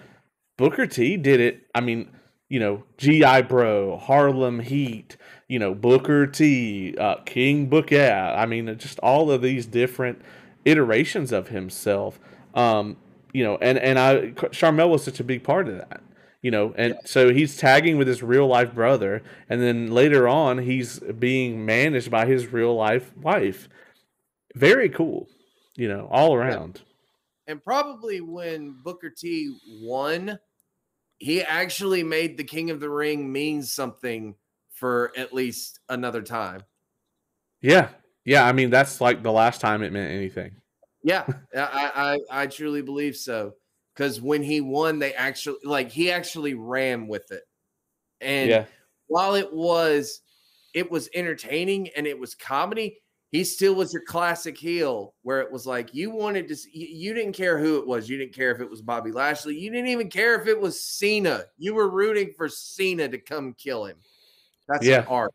Booker 0.62 0.86
T 0.86 1.18
did 1.18 1.40
it. 1.40 1.64
I 1.74 1.82
mean, 1.82 2.12
you 2.48 2.60
know, 2.60 2.84
GI 2.98 3.42
Bro, 3.50 3.98
Harlem 3.98 4.60
Heat, 4.60 5.18
you 5.48 5.58
know, 5.58 5.74
Booker 5.74 6.28
T, 6.28 6.96
uh, 7.00 7.16
King 7.26 7.66
Booker. 7.66 8.36
I 8.38 8.46
mean, 8.46 8.78
just 8.78 9.00
all 9.00 9.32
of 9.32 9.42
these 9.42 9.66
different 9.66 10.22
iterations 10.64 11.32
of 11.32 11.48
himself. 11.48 12.20
Um, 12.54 12.98
you 13.34 13.44
know, 13.44 13.58
and 13.60 13.80
and 13.80 13.98
I 13.98 14.34
Sharmell 14.52 14.92
was 14.92 15.04
such 15.04 15.20
a 15.20 15.24
big 15.24 15.44
part 15.44 15.68
of 15.68 15.78
that. 15.78 16.04
You 16.44 16.52
know, 16.52 16.76
and 16.78 16.96
so 17.06 17.34
he's 17.34 17.58
tagging 17.58 17.98
with 17.98 18.08
his 18.08 18.22
real 18.22 18.46
life 18.46 18.76
brother, 18.76 19.24
and 19.50 19.64
then 19.64 19.92
later 19.92 20.28
on 20.28 20.60
he's 20.60 21.00
being 21.00 21.66
managed 21.66 22.12
by 22.12 22.28
his 22.28 22.54
real 22.54 22.76
life 22.76 23.18
wife. 23.18 23.68
Very 24.54 24.90
cool, 24.90 25.28
you 25.76 25.88
know, 25.88 26.08
all 26.12 26.36
around. 26.36 26.82
And 27.48 27.64
probably 27.64 28.22
when 28.22 28.76
Booker 28.84 29.10
T 29.10 29.58
won, 29.82 30.38
he 31.22 31.44
actually 31.44 32.02
made 32.02 32.36
the 32.36 32.44
King 32.44 32.72
of 32.72 32.80
the 32.80 32.90
Ring 32.90 33.32
mean 33.32 33.62
something 33.62 34.34
for 34.72 35.12
at 35.16 35.32
least 35.32 35.80
another 35.88 36.24
time. 36.24 36.64
Yeah, 37.62 37.90
yeah. 38.26 38.44
I 38.44 38.54
mean, 38.54 38.72
that's 38.72 39.00
like 39.00 39.22
the 39.22 39.32
last 39.32 39.62
time 39.62 39.84
it 39.84 39.94
meant 39.94 40.12
anything. 40.12 40.56
Yeah, 41.04 41.28
I, 41.56 42.18
I 42.32 42.42
I 42.44 42.48
truly 42.48 42.82
believe 42.82 43.16
so. 43.16 43.54
Because 43.94 44.20
when 44.20 44.42
he 44.42 44.62
won, 44.62 44.98
they 44.98 45.14
actually 45.14 45.60
like 45.64 45.92
he 45.92 46.12
actually 46.12 46.56
ran 46.56 47.08
with 47.08 47.32
it. 47.32 47.44
And 48.20 48.50
yeah, 48.50 48.66
while 49.06 49.36
it 49.36 49.54
was 49.54 50.22
it 50.74 50.90
was 50.90 51.08
entertaining 51.14 51.90
and 51.90 52.08
it 52.08 52.18
was 52.18 52.34
comedy, 52.34 53.01
he 53.32 53.44
still 53.46 53.74
was 53.76 53.94
your 53.94 54.04
classic 54.04 54.58
heel 54.58 55.14
where 55.22 55.40
it 55.42 55.50
was 55.52 55.66
like 55.66 55.94
you 55.94 56.10
wanted 56.12 56.48
to 56.50 56.56
you 56.78 57.14
didn't 57.14 57.34
care 57.34 57.58
who 57.58 57.80
it 57.80 57.88
was. 57.88 58.10
You 58.10 58.18
didn't 58.18 58.34
care 58.36 58.52
if 58.52 58.60
it 58.60 58.70
was 58.70 58.82
Bobby 58.82 59.12
Lashley. 59.12 59.58
You 59.58 59.72
didn't 59.72 59.88
even 59.88 60.10
care 60.10 60.40
if 60.40 60.48
it 60.48 60.60
was 60.60 60.84
Cena. 60.84 61.46
You 61.58 61.74
were 61.74 61.90
rooting 61.90 62.34
for 62.36 62.50
Cena 62.50 63.08
to 63.08 63.18
come 63.18 63.54
kill 63.54 63.86
him. 63.86 63.98
That's 64.68 64.86
Yeah. 64.86 65.02
an 65.02 65.08
art. 65.08 65.34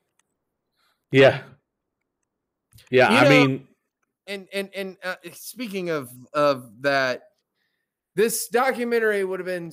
yeah, 1.11 1.42
yeah. 2.90 3.11
You 3.11 3.16
I 3.16 3.24
know- 3.24 3.30
mean, 3.30 3.68
and 4.26 4.49
and 4.53 4.70
and 4.74 4.97
uh, 5.03 5.16
speaking 5.32 5.88
of 5.90 6.11
of 6.34 6.70
that 6.82 7.22
this 8.14 8.49
documentary 8.49 9.24
would 9.24 9.40
have 9.40 9.47
been 9.47 9.70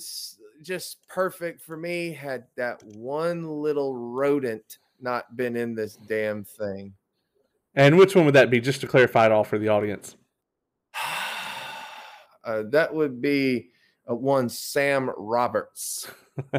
just 0.61 1.05
perfect 1.09 1.61
for 1.61 1.75
me 1.75 2.11
had 2.13 2.45
that 2.55 2.81
one 2.83 3.43
little 3.49 3.95
rodent 3.97 4.77
not 5.01 5.35
been 5.35 5.55
in 5.57 5.75
this 5.75 5.97
damn 6.07 6.43
thing 6.45 6.93
and 7.75 7.97
which 7.97 8.15
one 8.15 8.25
would 8.25 8.35
that 8.35 8.49
be? 8.49 8.59
Just 8.59 8.81
to 8.81 8.87
clarify 8.87 9.25
it 9.25 9.31
all 9.31 9.43
for 9.43 9.57
the 9.57 9.69
audience. 9.69 10.15
uh, 12.43 12.63
that 12.71 12.93
would 12.93 13.21
be 13.21 13.69
uh, 14.09 14.15
one 14.15 14.49
sam 14.49 15.09
roberts 15.17 16.09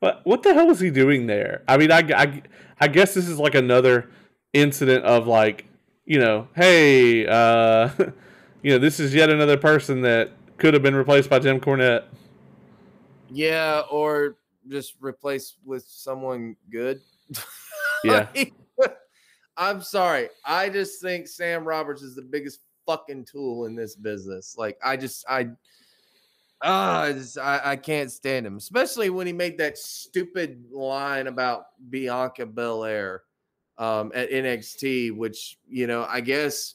what 0.00 0.20
what 0.24 0.42
the 0.42 0.54
hell 0.54 0.66
was 0.66 0.80
he 0.80 0.90
doing 0.90 1.26
there? 1.26 1.62
I 1.66 1.76
mean, 1.76 1.90
I, 1.90 2.02
I, 2.14 2.42
I 2.78 2.88
guess 2.88 3.14
this 3.14 3.28
is 3.28 3.38
like 3.38 3.54
another 3.54 4.10
incident 4.52 5.04
of 5.04 5.26
like, 5.26 5.66
you 6.04 6.18
know, 6.18 6.48
hey, 6.54 7.26
uh, 7.26 7.90
you 8.62 8.72
know, 8.72 8.78
this 8.78 9.00
is 9.00 9.14
yet 9.14 9.30
another 9.30 9.56
person 9.56 10.02
that 10.02 10.30
could 10.58 10.74
have 10.74 10.82
been 10.82 10.94
replaced 10.94 11.30
by 11.30 11.38
Jim 11.38 11.60
Cornette. 11.60 12.04
yeah 13.30 13.82
or 13.90 14.36
just 14.68 14.94
replaced 15.00 15.56
with 15.64 15.84
someone 15.86 16.56
good 16.70 17.00
Yeah. 18.04 18.28
I'm 19.56 19.82
sorry 19.82 20.28
i 20.44 20.68
just 20.68 21.00
think 21.00 21.26
sam 21.26 21.64
roberts 21.64 22.02
is 22.02 22.14
the 22.14 22.22
biggest 22.22 22.60
fucking 22.86 23.24
tool 23.24 23.66
in 23.66 23.74
this 23.74 23.94
business 23.94 24.54
like 24.56 24.76
i 24.82 24.96
just 24.96 25.24
i 25.28 25.48
Ah, 26.62 27.10
I, 27.40 27.60
I 27.72 27.76
can't 27.76 28.12
stand 28.12 28.46
him, 28.46 28.58
especially 28.58 29.08
when 29.08 29.26
he 29.26 29.32
made 29.32 29.56
that 29.58 29.78
stupid 29.78 30.66
line 30.70 31.26
about 31.26 31.64
Bianca 31.88 32.44
Belair 32.44 33.22
um, 33.78 34.12
at 34.14 34.30
NXT, 34.30 35.16
which 35.16 35.58
you 35.66 35.86
know, 35.86 36.04
I 36.06 36.20
guess, 36.20 36.74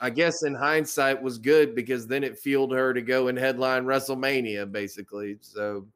I 0.00 0.10
guess 0.10 0.42
in 0.42 0.54
hindsight 0.54 1.22
was 1.22 1.38
good 1.38 1.76
because 1.76 2.08
then 2.08 2.24
it 2.24 2.38
fueled 2.38 2.72
her 2.72 2.92
to 2.92 3.02
go 3.02 3.28
and 3.28 3.38
headline 3.38 3.84
WrestleMania, 3.84 4.70
basically. 4.70 5.38
So 5.40 5.86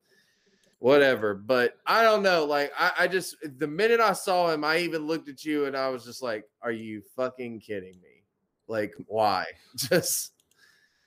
whatever. 0.78 1.34
But 1.34 1.78
I 1.86 2.02
don't 2.02 2.22
know. 2.22 2.44
Like 2.44 2.72
I, 2.78 2.92
I 3.00 3.08
just 3.08 3.36
the 3.58 3.66
minute 3.66 4.00
I 4.00 4.12
saw 4.12 4.50
him, 4.50 4.64
I 4.64 4.78
even 4.78 5.06
looked 5.06 5.28
at 5.28 5.44
you 5.44 5.66
and 5.66 5.76
I 5.76 5.88
was 5.88 6.04
just 6.04 6.22
like, 6.22 6.44
"Are 6.62 6.72
you 6.72 7.02
fucking 7.16 7.60
kidding 7.60 8.00
me? 8.02 8.24
Like 8.66 8.94
why?" 9.06 9.44
Just 9.76 10.32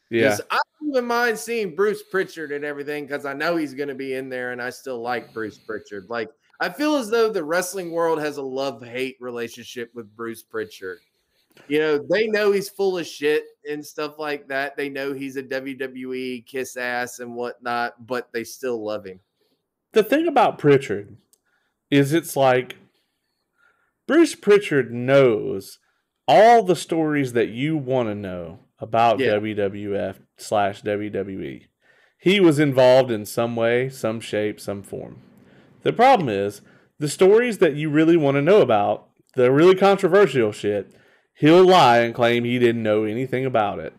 Yeah. 0.09 0.37
I 0.49 0.59
don't 0.79 0.89
even 0.89 1.05
mind 1.05 1.37
seeing 1.37 1.75
Bruce 1.75 2.03
Pritchard 2.03 2.51
and 2.51 2.65
everything 2.65 3.05
because 3.05 3.25
I 3.25 3.33
know 3.33 3.55
he's 3.55 3.73
going 3.73 3.89
to 3.89 3.95
be 3.95 4.13
in 4.15 4.29
there, 4.29 4.51
and 4.51 4.61
I 4.61 4.69
still 4.69 5.01
like 5.01 5.33
Bruce 5.33 5.57
Pritchard. 5.57 6.07
Like 6.09 6.29
I 6.59 6.69
feel 6.69 6.95
as 6.95 7.09
though 7.09 7.29
the 7.31 7.43
wrestling 7.43 7.91
world 7.91 8.19
has 8.19 8.37
a 8.37 8.41
love 8.41 8.83
hate 8.83 9.17
relationship 9.19 9.91
with 9.95 10.15
Bruce 10.15 10.43
Pritchard. 10.43 10.99
You 11.67 11.79
know, 11.79 11.97
they 11.97 12.27
know 12.27 12.51
he's 12.51 12.69
full 12.69 12.97
of 12.97 13.05
shit 13.05 13.43
and 13.69 13.85
stuff 13.85 14.19
like 14.19 14.47
that. 14.47 14.77
They 14.77 14.87
know 14.87 15.11
he's 15.13 15.35
a 15.35 15.43
WWE 15.43 16.45
kiss 16.45 16.77
ass 16.77 17.19
and 17.19 17.35
whatnot, 17.35 18.07
but 18.07 18.31
they 18.31 18.43
still 18.43 18.83
love 18.83 19.05
him. 19.05 19.19
The 19.93 20.03
thing 20.03 20.27
about 20.27 20.57
Pritchard 20.57 21.17
is 21.89 22.13
it's 22.13 22.35
like 22.35 22.77
Bruce 24.07 24.35
Pritchard 24.35 24.91
knows 24.93 25.79
all 26.27 26.63
the 26.63 26.75
stories 26.75 27.33
that 27.33 27.49
you 27.49 27.75
want 27.77 28.09
to 28.09 28.15
know 28.15 28.59
about 28.79 29.19
Yeah. 29.19 29.33
WWF 29.33 30.15
slash 30.37 30.81
WWE. 30.81 31.67
He 32.17 32.39
was 32.39 32.59
involved 32.59 33.11
in 33.11 33.25
some 33.25 33.55
way, 33.55 33.89
some 33.89 34.19
shape, 34.19 34.59
some 34.59 34.83
form. 34.83 35.21
The 35.83 35.93
problem 35.93 36.29
is 36.29 36.61
the 36.99 37.09
stories 37.09 37.57
that 37.57 37.75
you 37.75 37.89
really 37.89 38.15
want 38.15 38.35
to 38.35 38.41
know 38.41 38.61
about, 38.61 39.07
the 39.35 39.51
really 39.51 39.75
controversial 39.75 40.51
shit, 40.51 40.93
he'll 41.33 41.65
lie 41.65 41.99
and 41.99 42.13
claim 42.13 42.43
he 42.43 42.59
didn't 42.59 42.83
know 42.83 43.03
anything 43.03 43.45
about 43.45 43.79
it. 43.79 43.93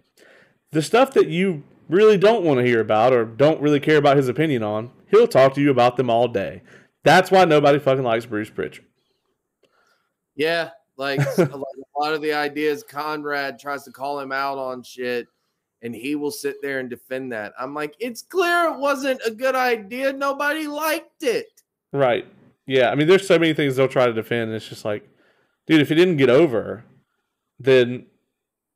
The 0.70 0.82
stuff 0.82 1.12
that 1.14 1.28
you 1.28 1.64
really 1.88 2.16
don't 2.16 2.44
want 2.44 2.60
to 2.60 2.66
hear 2.66 2.80
about 2.80 3.12
or 3.12 3.24
don't 3.24 3.60
really 3.60 3.80
care 3.80 3.98
about 3.98 4.16
his 4.16 4.28
opinion 4.28 4.62
on, 4.62 4.90
he'll 5.12 5.28
talk 5.28 5.54
to 5.54 5.60
you 5.60 5.70
about 5.70 5.96
them 5.96 6.10
all 6.10 6.26
day. 6.26 6.62
That's 7.04 7.30
why 7.30 7.44
nobody 7.44 7.78
fucking 7.78 8.02
likes 8.02 8.26
Bruce 8.26 8.50
Pritchard. 8.50 8.86
Yeah, 10.34 10.70
like, 10.96 11.20
like 11.38 11.52
a 11.52 11.62
lot 12.00 12.14
of 12.14 12.22
the 12.22 12.32
ideas, 12.32 12.82
Conrad 12.82 13.58
tries 13.58 13.84
to 13.84 13.92
call 13.92 14.18
him 14.18 14.32
out 14.32 14.58
on 14.58 14.82
shit, 14.82 15.28
and 15.82 15.94
he 15.94 16.16
will 16.16 16.30
sit 16.30 16.56
there 16.62 16.80
and 16.80 16.90
defend 16.90 17.30
that. 17.32 17.52
I'm 17.60 17.74
like, 17.74 17.94
it's 18.00 18.22
clear 18.22 18.72
it 18.72 18.78
wasn't 18.78 19.20
a 19.24 19.30
good 19.30 19.54
idea. 19.54 20.12
Nobody 20.12 20.66
liked 20.66 21.22
it. 21.22 21.62
Right. 21.92 22.26
Yeah. 22.66 22.90
I 22.90 22.94
mean, 22.94 23.06
there's 23.06 23.26
so 23.26 23.38
many 23.38 23.52
things 23.52 23.76
they'll 23.76 23.88
try 23.88 24.06
to 24.06 24.12
defend. 24.12 24.52
It's 24.52 24.68
just 24.68 24.84
like, 24.84 25.06
dude, 25.66 25.82
if 25.82 25.90
it 25.90 25.96
didn't 25.96 26.16
get 26.16 26.30
over, 26.30 26.84
then 27.58 28.06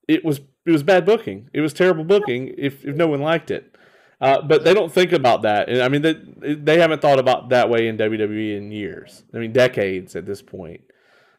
it 0.08 0.24
was 0.24 0.40
it 0.66 0.72
was 0.72 0.82
bad 0.82 1.06
booking. 1.06 1.48
It 1.52 1.60
was 1.60 1.72
terrible 1.72 2.04
booking 2.04 2.52
if, 2.58 2.84
if 2.84 2.96
no 2.96 3.06
one 3.06 3.20
liked 3.22 3.50
it. 3.52 3.75
Uh, 4.20 4.40
but 4.42 4.64
they 4.64 4.72
don't 4.72 4.90
think 4.90 5.12
about 5.12 5.42
that. 5.42 5.68
And 5.68 5.82
I 5.82 5.88
mean, 5.88 6.00
they, 6.02 6.14
they 6.54 6.78
haven't 6.78 7.02
thought 7.02 7.18
about 7.18 7.50
that 7.50 7.68
way 7.68 7.88
in 7.88 7.98
WWE 7.98 8.56
in 8.56 8.70
years. 8.70 9.24
I 9.34 9.38
mean, 9.38 9.52
decades 9.52 10.16
at 10.16 10.24
this 10.24 10.40
point. 10.40 10.80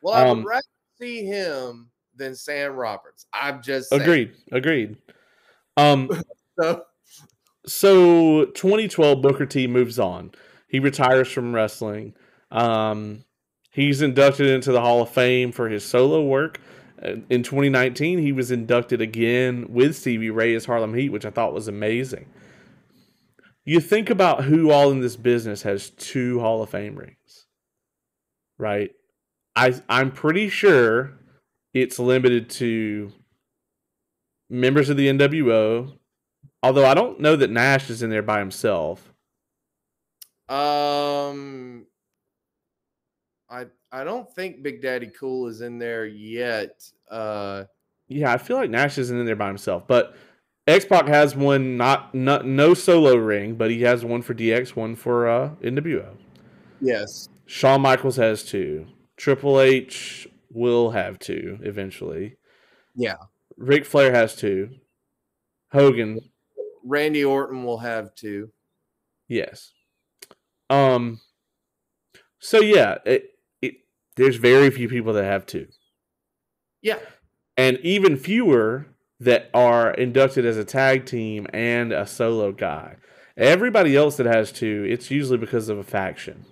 Well, 0.02 0.14
I 0.14 0.28
Um, 0.28 0.38
would 0.40 0.48
rather 0.48 0.64
see 1.02 1.26
him 1.26 1.90
than 2.16 2.36
Sam 2.36 2.74
Roberts. 2.74 3.26
I'm 3.34 3.62
just 3.64 3.90
saying. 3.90 4.02
Agreed. 4.04 4.32
Agreed. 4.52 4.98
Um, 5.76 6.10
So, 6.60 6.86
so 7.68 8.46
2012 8.46 9.22
Booker 9.22 9.46
T 9.46 9.68
moves 9.68 10.00
on. 10.00 10.32
He 10.68 10.80
retires 10.80 11.32
from 11.32 11.54
wrestling. 11.54 12.16
Um, 12.52 13.24
he's 13.72 14.02
inducted 14.02 14.48
into 14.48 14.72
the 14.72 14.82
Hall 14.82 15.02
of 15.04 15.10
Fame 15.10 15.52
for 15.52 15.70
his 15.70 15.86
solo 15.86 16.24
work. 16.24 16.60
Uh, 17.04 17.18
In 17.30 17.44
2019, 17.44 18.18
he 18.20 18.32
was 18.32 18.50
inducted 18.50 19.02
again 19.02 19.68
with 19.70 19.96
Stevie 19.96 20.32
Ray 20.32 20.56
as 20.56 20.66
Harlem 20.66 20.96
Heat, 20.96 21.10
which 21.10 21.26
I 21.26 21.30
thought 21.30 21.54
was 21.54 21.68
amazing. 21.68 22.26
You 23.68 23.82
think 23.82 24.10
about 24.10 24.46
who 24.46 24.72
all 24.72 24.92
in 24.92 25.02
this 25.02 25.18
business 25.18 25.62
has 25.64 25.90
two 25.90 26.40
Hall 26.40 26.64
of 26.64 26.70
Fame 26.70 26.96
rings, 26.96 27.48
right? 28.58 28.92
I 29.58 29.74
I'm 29.90 30.10
pretty 30.12 30.48
sure 30.48 31.20
it's 31.74 32.00
limited 32.00 32.50
to 32.52 33.12
members 34.50 34.90
of 34.90 34.96
the 34.96 35.10
NWO, 35.10 35.98
Although 36.64 36.86
I 36.86 36.94
don't 36.94 37.20
know 37.20 37.36
that 37.36 37.50
Nash 37.52 37.90
is 37.90 38.02
in 38.04 38.10
there 38.10 38.22
by 38.24 38.40
himself. 38.40 39.14
um, 40.50 41.86
I 43.50 43.66
I 43.92 44.04
don't 44.06 44.34
think 44.34 44.64
Big 44.64 44.82
Daddy 44.82 45.08
Cool 45.08 45.48
is 45.48 45.60
in 45.60 45.78
there 45.78 46.06
yet. 46.06 46.90
Uh, 47.12 47.66
Yeah, 48.08 48.32
I 48.32 48.38
feel 48.38 48.56
like 48.56 48.70
Nash 48.70 48.98
isn't 48.98 49.18
in 49.20 49.26
there 49.26 49.36
by 49.36 49.48
himself. 49.48 49.88
But 49.88 50.16
X 50.68 50.86
Pac 50.86 51.08
has 51.08 51.36
one, 51.36 51.78
not, 51.78 52.14
not 52.14 52.46
no 52.46 52.74
solo 52.74 53.16
ring, 53.16 53.56
but 53.56 53.72
he 53.72 53.82
has 53.84 54.04
one 54.04 54.22
for 54.22 54.34
DX, 54.34 54.76
one 54.76 54.96
for 54.96 55.28
uh, 55.28 55.50
NWO. 55.62 56.16
yes. 56.82 57.30
Shawn 57.46 57.82
Michaels 57.82 58.18
has 58.18 58.44
two. 58.44 58.86
Triple 59.16 59.62
H 59.62 60.28
will 60.52 60.92
have 60.92 61.18
two 61.18 61.58
eventually. 61.64 62.36
Yeah. 62.94 63.16
Ric 63.56 63.86
Flair 63.86 64.12
has 64.14 64.36
two. 64.36 64.72
Hogan, 65.72 66.20
Randy 66.84 67.24
Orton 67.24 67.64
will 67.64 67.78
have 67.80 68.14
two. 68.16 68.52
yes. 69.30 69.72
Um. 70.70 71.22
So 72.40 72.60
yeah, 72.60 72.98
it, 73.06 73.32
it 73.62 73.76
there's 74.18 74.36
very 74.36 74.70
few 74.70 74.90
people 74.90 75.14
that 75.14 75.24
have 75.24 75.46
two. 75.46 75.68
Yeah. 76.82 77.00
and 77.56 77.78
even 77.80 78.18
fewer 78.18 78.88
that 79.20 79.50
are 79.54 79.92
inducted 79.92 80.46
as 80.46 80.58
a 80.58 80.66
tag 80.66 81.06
team 81.06 81.48
and 81.54 81.92
a 81.92 82.06
solo 82.06 82.52
guy. 82.52 82.96
Everybody 83.36 83.96
else 83.96 84.18
that 84.18 84.26
has 84.26 84.52
two, 84.52 84.86
it's 84.90 85.12
usually 85.12 85.38
because 85.38 85.70
of 85.70 85.78
a 85.78 85.84
faction. 85.84 86.46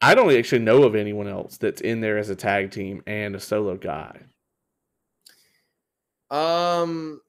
I 0.00 0.14
don't 0.14 0.34
actually 0.34 0.60
know 0.60 0.84
of 0.84 0.94
anyone 0.94 1.26
else 1.26 1.56
that's 1.56 1.80
in 1.80 2.00
there 2.00 2.18
as 2.18 2.30
a 2.30 2.36
tag 2.36 2.70
team 2.70 3.02
and 3.06 3.34
a 3.34 3.40
solo 3.40 3.76
guy. 3.76 4.20
Um, 6.30 7.20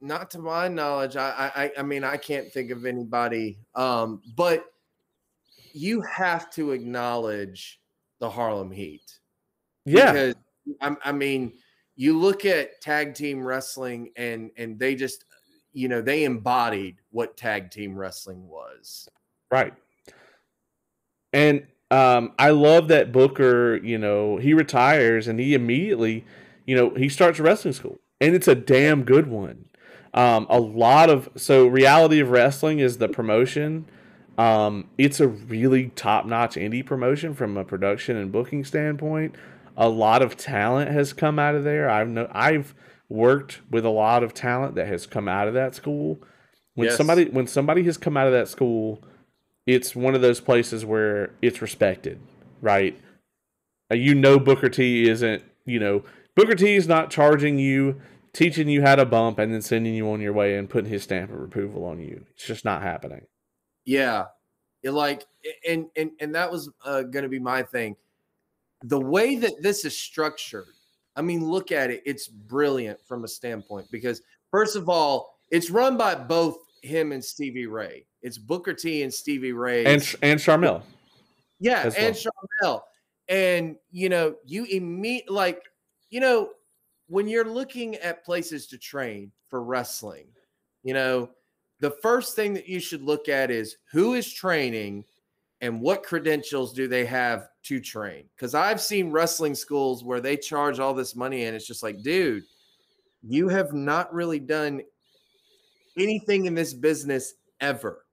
not 0.00 0.30
to 0.32 0.38
my 0.38 0.68
knowledge. 0.68 1.16
I, 1.16 1.50
I, 1.54 1.70
I 1.78 1.82
mean, 1.82 2.04
I 2.04 2.16
can't 2.16 2.50
think 2.52 2.70
of 2.70 2.86
anybody. 2.86 3.58
Um, 3.74 4.22
but 4.36 4.64
you 5.72 6.00
have 6.02 6.50
to 6.52 6.72
acknowledge 6.72 7.80
the 8.20 8.30
Harlem 8.30 8.70
Heat. 8.70 9.18
Yeah, 9.84 10.12
Because 10.12 10.34
I, 10.80 10.96
I 11.04 11.12
mean, 11.12 11.52
you 11.96 12.18
look 12.18 12.44
at 12.44 12.80
tag 12.80 13.14
team 13.14 13.42
wrestling, 13.42 14.10
and 14.16 14.50
and 14.56 14.78
they 14.78 14.94
just, 14.94 15.24
you 15.72 15.88
know, 15.88 16.02
they 16.02 16.24
embodied 16.24 16.96
what 17.10 17.36
tag 17.36 17.70
team 17.70 17.96
wrestling 17.96 18.46
was. 18.48 19.08
right. 19.50 19.74
And 21.32 21.66
um, 21.90 22.32
I 22.38 22.50
love 22.50 22.88
that 22.88 23.12
Booker, 23.12 23.76
you 23.76 23.98
know, 23.98 24.36
he 24.36 24.54
retires 24.54 25.26
and 25.26 25.38
he 25.38 25.54
immediately, 25.54 26.24
you 26.64 26.76
know, 26.76 26.90
he 26.90 27.08
starts 27.08 27.40
wrestling 27.40 27.74
school, 27.74 27.98
and 28.20 28.34
it's 28.34 28.48
a 28.48 28.54
damn 28.54 29.04
good 29.04 29.26
one. 29.26 29.64
Um, 30.14 30.46
a 30.48 30.60
lot 30.60 31.10
of 31.10 31.28
so 31.34 31.66
reality 31.66 32.20
of 32.20 32.30
wrestling 32.30 32.78
is 32.78 32.98
the 32.98 33.08
promotion. 33.08 33.86
Um, 34.38 34.88
it's 34.98 35.20
a 35.20 35.28
really 35.28 35.88
top 35.90 36.26
notch 36.26 36.54
indie 36.54 36.84
promotion 36.84 37.34
from 37.34 37.56
a 37.56 37.64
production 37.64 38.16
and 38.16 38.32
booking 38.32 38.64
standpoint. 38.64 39.34
A 39.76 39.88
lot 39.88 40.22
of 40.22 40.36
talent 40.36 40.90
has 40.90 41.12
come 41.12 41.38
out 41.38 41.54
of 41.54 41.64
there. 41.64 41.88
I've 41.90 42.08
no, 42.08 42.28
I've 42.32 42.74
worked 43.08 43.60
with 43.70 43.84
a 43.84 43.90
lot 43.90 44.22
of 44.22 44.32
talent 44.34 44.74
that 44.76 44.86
has 44.86 45.06
come 45.06 45.28
out 45.28 45.48
of 45.48 45.54
that 45.54 45.74
school. 45.74 46.18
When 46.74 46.86
Yes. 46.88 46.96
somebody 46.96 47.26
when 47.26 47.46
somebody 47.46 47.82
has 47.84 47.96
come 47.96 48.16
out 48.16 48.26
of 48.26 48.32
that 48.32 48.48
school, 48.48 49.02
it's 49.66 49.94
one 49.96 50.14
of 50.14 50.20
those 50.20 50.40
places 50.40 50.84
where 50.84 51.30
it's 51.42 51.60
respected, 51.62 52.20
right? 52.60 52.98
Uh, 53.90 53.96
You 53.96 54.14
know 54.14 54.38
Booker 54.38 54.68
T 54.68 55.08
isn't, 55.08 55.42
you 55.66 55.78
know, 55.78 56.04
Booker 56.34 56.54
T 56.54 56.74
is 56.74 56.88
not 56.88 57.10
charging 57.10 57.58
you, 57.58 58.00
teaching 58.32 58.68
you 58.68 58.82
how 58.82 58.96
to 58.96 59.04
bump, 59.06 59.38
and 59.38 59.52
then 59.52 59.62
sending 59.62 59.94
you 59.94 60.10
on 60.10 60.20
your 60.20 60.32
way 60.32 60.56
and 60.56 60.68
putting 60.68 60.90
his 60.90 61.04
stamp 61.04 61.32
of 61.32 61.40
approval 61.40 61.84
on 61.84 62.00
you. 62.00 62.24
It's 62.32 62.44
just 62.46 62.64
not 62.64 62.82
happening. 62.82 63.26
Yeah. 63.84 64.26
It 64.82 64.90
like 64.90 65.24
and 65.68 65.86
and 65.96 66.10
and 66.20 66.34
that 66.34 66.50
was 66.50 66.70
uh, 66.84 67.02
going 67.02 67.22
to 67.22 67.28
be 67.28 67.38
my 67.38 67.62
thing. 67.62 67.96
The 68.84 69.00
way 69.00 69.36
that 69.36 69.62
this 69.62 69.84
is 69.84 69.96
structured, 69.96 70.66
I 71.16 71.22
mean, 71.22 71.44
look 71.44 71.72
at 71.72 71.90
it. 71.90 72.02
It's 72.04 72.28
brilliant 72.28 72.98
from 73.06 73.24
a 73.24 73.28
standpoint 73.28 73.86
because 73.90 74.22
first 74.50 74.76
of 74.76 74.88
all, 74.88 75.38
it's 75.50 75.70
run 75.70 75.96
by 75.96 76.14
both 76.14 76.58
him 76.82 77.12
and 77.12 77.24
Stevie 77.24 77.66
Ray. 77.66 78.06
It's 78.22 78.38
Booker 78.38 78.74
T 78.74 79.02
and 79.02 79.12
Stevie 79.12 79.52
Ray. 79.52 79.84
And 79.84 80.16
and 80.22 80.38
Sharmell. 80.38 80.82
yeah, 81.60 81.90
and 81.96 82.14
Sharmell. 82.14 82.82
And 83.28 83.76
you 83.90 84.08
know, 84.08 84.36
you 84.44 84.64
immediate 84.64 85.30
like, 85.30 85.62
you 86.10 86.20
know, 86.20 86.50
when 87.06 87.28
you're 87.28 87.48
looking 87.48 87.96
at 87.96 88.24
places 88.24 88.66
to 88.68 88.78
train 88.78 89.32
for 89.48 89.62
wrestling, 89.62 90.26
you 90.82 90.94
know, 90.94 91.30
the 91.80 91.90
first 91.90 92.36
thing 92.36 92.54
that 92.54 92.68
you 92.68 92.80
should 92.80 93.02
look 93.02 93.28
at 93.28 93.50
is 93.50 93.76
who 93.90 94.14
is 94.14 94.32
training 94.32 95.04
and 95.64 95.80
what 95.80 96.02
credentials 96.02 96.74
do 96.74 96.86
they 96.86 97.06
have 97.06 97.48
to 97.62 97.80
train? 97.80 98.28
Because 98.36 98.54
I've 98.54 98.82
seen 98.82 99.10
wrestling 99.10 99.54
schools 99.54 100.04
where 100.04 100.20
they 100.20 100.36
charge 100.36 100.78
all 100.78 100.92
this 100.92 101.16
money 101.16 101.44
and 101.44 101.56
it's 101.56 101.66
just 101.66 101.82
like, 101.82 102.02
dude, 102.02 102.42
you 103.22 103.48
have 103.48 103.72
not 103.72 104.12
really 104.12 104.38
done 104.38 104.82
anything 105.98 106.44
in 106.44 106.54
this 106.54 106.74
business 106.74 107.32
ever. 107.62 108.04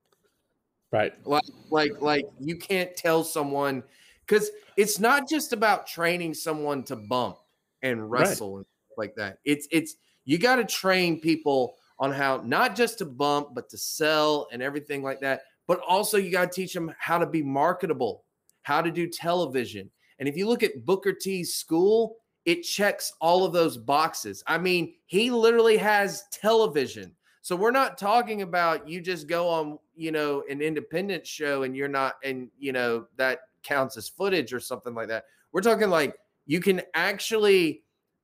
Right. 0.94 1.12
Like, 1.28 1.44
like, 1.70 2.02
like 2.02 2.26
you 2.40 2.56
can't 2.56 2.96
tell 2.96 3.22
someone 3.26 3.84
because 4.26 4.50
it's 4.78 4.98
not 4.98 5.28
just 5.28 5.52
about 5.52 5.88
training 5.88 6.34
someone 6.34 6.84
to 6.84 6.96
bump 6.96 7.36
and 7.84 8.10
wrestle 8.10 8.56
right. 8.56 8.58
and 8.60 8.66
like 8.98 9.16
that. 9.16 9.40
It's 9.44 9.68
it's 9.72 9.96
you 10.24 10.38
got 10.38 10.56
to 10.56 10.64
train 10.64 11.20
people 11.20 11.76
on 12.00 12.14
how 12.14 12.42
not 12.46 12.78
just 12.78 13.00
to 13.00 13.06
bump, 13.06 13.50
but 13.54 13.70
to 13.72 13.78
sell 13.78 14.48
and 14.54 14.62
everything 14.62 15.04
like 15.04 15.20
that. 15.20 15.42
But 15.68 15.80
also, 15.88 16.18
you 16.18 16.32
got 16.32 16.52
to 16.52 16.62
teach 16.62 16.74
them 16.74 16.94
how 17.00 17.18
to 17.18 17.26
be 17.26 17.42
marketable, 17.42 18.24
how 18.64 18.82
to 18.82 18.92
do 18.92 19.08
television. 19.08 19.90
And 20.20 20.28
if 20.28 20.36
you 20.36 20.48
look 20.48 20.64
at 20.64 20.86
Booker 20.86 21.14
T's 21.14 21.54
school, 21.54 22.18
it 22.46 22.64
checks 22.64 23.14
all 23.22 23.46
of 23.46 23.54
those 23.54 23.78
boxes. 23.78 24.44
I 24.48 24.58
mean, 24.58 24.94
he 25.06 25.30
literally 25.32 25.78
has 25.78 26.24
television. 26.32 27.16
So 27.42 27.56
we're 27.56 27.72
not 27.72 27.98
talking 27.98 28.42
about 28.42 28.88
you 28.88 29.02
just 29.02 29.28
go 29.28 29.48
on, 29.48 29.80
you 29.96 30.12
know, 30.12 30.44
an 30.50 30.62
independent 30.62 31.26
show 31.26 31.64
and 31.64 31.76
you're 31.76 31.88
not, 31.88 32.16
and 32.24 32.50
you 32.58 32.72
know, 32.72 33.08
that 33.18 33.40
counts 33.64 33.98
as 33.98 34.10
footage 34.10 34.54
or 34.54 34.60
something 34.60 34.94
like 34.94 35.08
that. 35.08 35.26
We're 35.52 35.62
talking 35.62 35.90
like 35.90 36.16
you 36.46 36.60
can 36.60 36.82
actually 36.94 37.84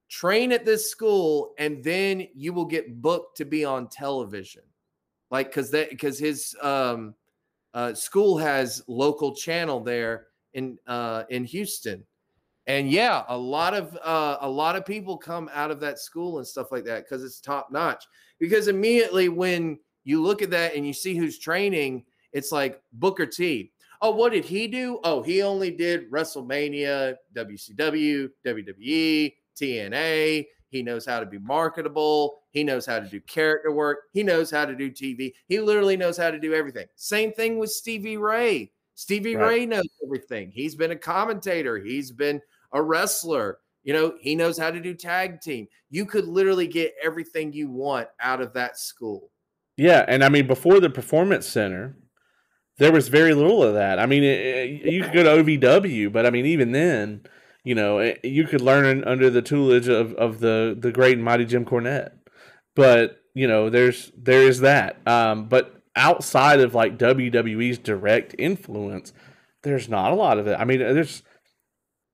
train 0.10 0.52
at 0.52 0.66
this 0.66 0.90
school 0.90 1.54
and 1.58 1.84
then 1.84 2.28
you 2.34 2.54
will 2.54 2.66
get 2.66 3.02
booked 3.02 3.38
to 3.38 3.46
be 3.46 3.66
on 3.66 3.88
television. 3.88 4.64
Like 5.30 5.52
cuz 5.52 5.72
that 5.72 5.98
cuz 6.00 6.18
his 6.18 6.56
um 6.62 7.16
uh 7.78 7.94
school 7.94 8.40
has 8.40 8.82
local 8.88 9.36
channel 9.36 9.80
there 9.80 10.26
in 10.56 10.80
uh 10.88 11.24
in 11.30 11.46
Houston. 11.46 12.04
And 12.66 12.90
yeah, 12.90 13.24
a 13.30 13.38
lot 13.38 13.76
of 13.76 13.96
uh 14.04 14.38
a 14.42 14.50
lot 14.50 14.76
of 14.76 14.84
people 14.84 15.16
come 15.16 15.48
out 15.54 15.70
of 15.70 15.80
that 15.82 16.00
school 16.00 16.40
and 16.40 16.48
stuff 16.48 16.72
like 16.72 16.86
that 16.86 17.08
cuz 17.08 17.24
it's 17.24 17.40
top 17.40 17.72
notch. 17.72 18.04
Because 18.40 18.68
immediately 18.68 19.30
when 19.30 19.78
you 20.06 20.24
look 20.24 20.42
at 20.42 20.50
that 20.50 20.74
and 20.74 20.88
you 20.88 20.94
see 20.94 21.16
who's 21.16 21.38
training, 21.38 22.04
it's 22.34 22.52
like 22.52 22.82
Booker 22.94 23.28
T. 23.28 23.72
Oh, 24.02 24.12
what 24.12 24.32
did 24.32 24.46
he 24.46 24.68
do? 24.68 25.00
Oh, 25.04 25.22
he 25.22 25.44
only 25.44 25.70
did 25.70 26.10
WrestleMania, 26.10 27.16
WCW, 27.36 28.30
WWE, 28.46 29.36
TNA. 29.56 30.48
He 30.70 30.84
knows 30.84 31.06
how 31.06 31.20
to 31.20 31.26
be 31.26 31.40
marketable. 31.40 32.40
He 32.52 32.64
knows 32.64 32.86
how 32.86 33.00
to 33.00 33.08
do 33.08 33.20
character 33.22 33.72
work. 33.72 34.00
He 34.14 34.24
knows 34.24 34.52
how 34.52 34.66
to 34.66 34.76
do 34.76 34.92
TV. 34.92 35.34
He 35.48 35.60
literally 35.60 35.98
knows 35.98 36.18
how 36.18 36.32
to 36.32 36.40
do 36.40 36.54
everything. 36.54 36.88
Same 36.96 37.32
thing 37.32 37.58
with 37.58 37.72
Stevie 37.72 38.18
Ray. 38.18 38.72
Stevie 38.96 39.36
right. 39.36 39.48
Ray 39.48 39.66
knows 39.66 39.88
everything. 40.04 40.52
He's 40.52 40.76
been 40.76 40.92
a 40.92 40.96
commentator, 40.96 41.78
he's 41.78 42.12
been 42.12 42.42
a 42.74 42.82
wrestler. 42.82 43.60
You 43.84 43.94
know, 43.94 44.16
he 44.20 44.36
knows 44.36 44.58
how 44.58 44.70
to 44.70 44.82
do 44.82 44.94
tag 44.94 45.40
team. 45.40 45.68
You 45.90 46.06
could 46.06 46.28
literally 46.28 46.68
get 46.68 46.94
everything 47.02 47.54
you 47.54 47.70
want 47.70 48.10
out 48.20 48.42
of 48.42 48.52
that 48.54 48.78
school. 48.78 49.32
Yeah. 49.78 50.04
And 50.10 50.26
I 50.26 50.30
mean, 50.30 50.46
before 50.46 50.82
the 50.82 50.90
Performance 50.90 51.48
Center, 51.48 51.96
there 52.80 52.92
was 52.92 53.08
very 53.08 53.34
little 53.34 53.64
of 53.64 53.76
that. 53.76 53.98
I 54.00 54.06
mean, 54.06 54.24
it, 54.24 54.40
it, 54.86 54.94
you 54.94 55.04
could 55.04 55.14
go 55.14 55.24
to 55.24 55.44
OVW, 55.44 56.12
but 56.12 56.26
I 56.26 56.32
mean, 56.32 56.46
even 56.46 56.74
then, 56.74 57.22
you 57.68 57.76
know, 57.76 58.14
you 58.24 58.46
could 58.46 58.62
learn 58.62 59.04
under 59.04 59.30
the 59.30 59.42
tutelage 59.42 59.90
of, 59.90 60.14
of 60.14 60.40
the 60.40 60.74
the 60.80 60.90
great 60.90 61.16
and 61.16 61.26
mighty 61.26 61.44
Jim 61.44 61.66
Cornette. 61.66 62.12
But 62.78 63.22
you 63.34 63.46
know, 63.46 63.70
there's 63.70 64.10
there 64.18 64.42
is 64.44 64.62
that. 64.62 65.06
Um, 65.06 65.50
but 65.50 65.82
outside 65.94 66.62
of 66.62 66.74
like 66.74 66.98
WWE's 66.98 67.78
direct 67.78 68.34
influence, 68.40 69.12
there's 69.64 69.90
not 69.90 70.14
a 70.14 70.16
lot 70.16 70.40
of 70.40 70.48
it. 70.48 70.58
I 70.58 70.64
mean, 70.64 70.80
there's 70.80 71.24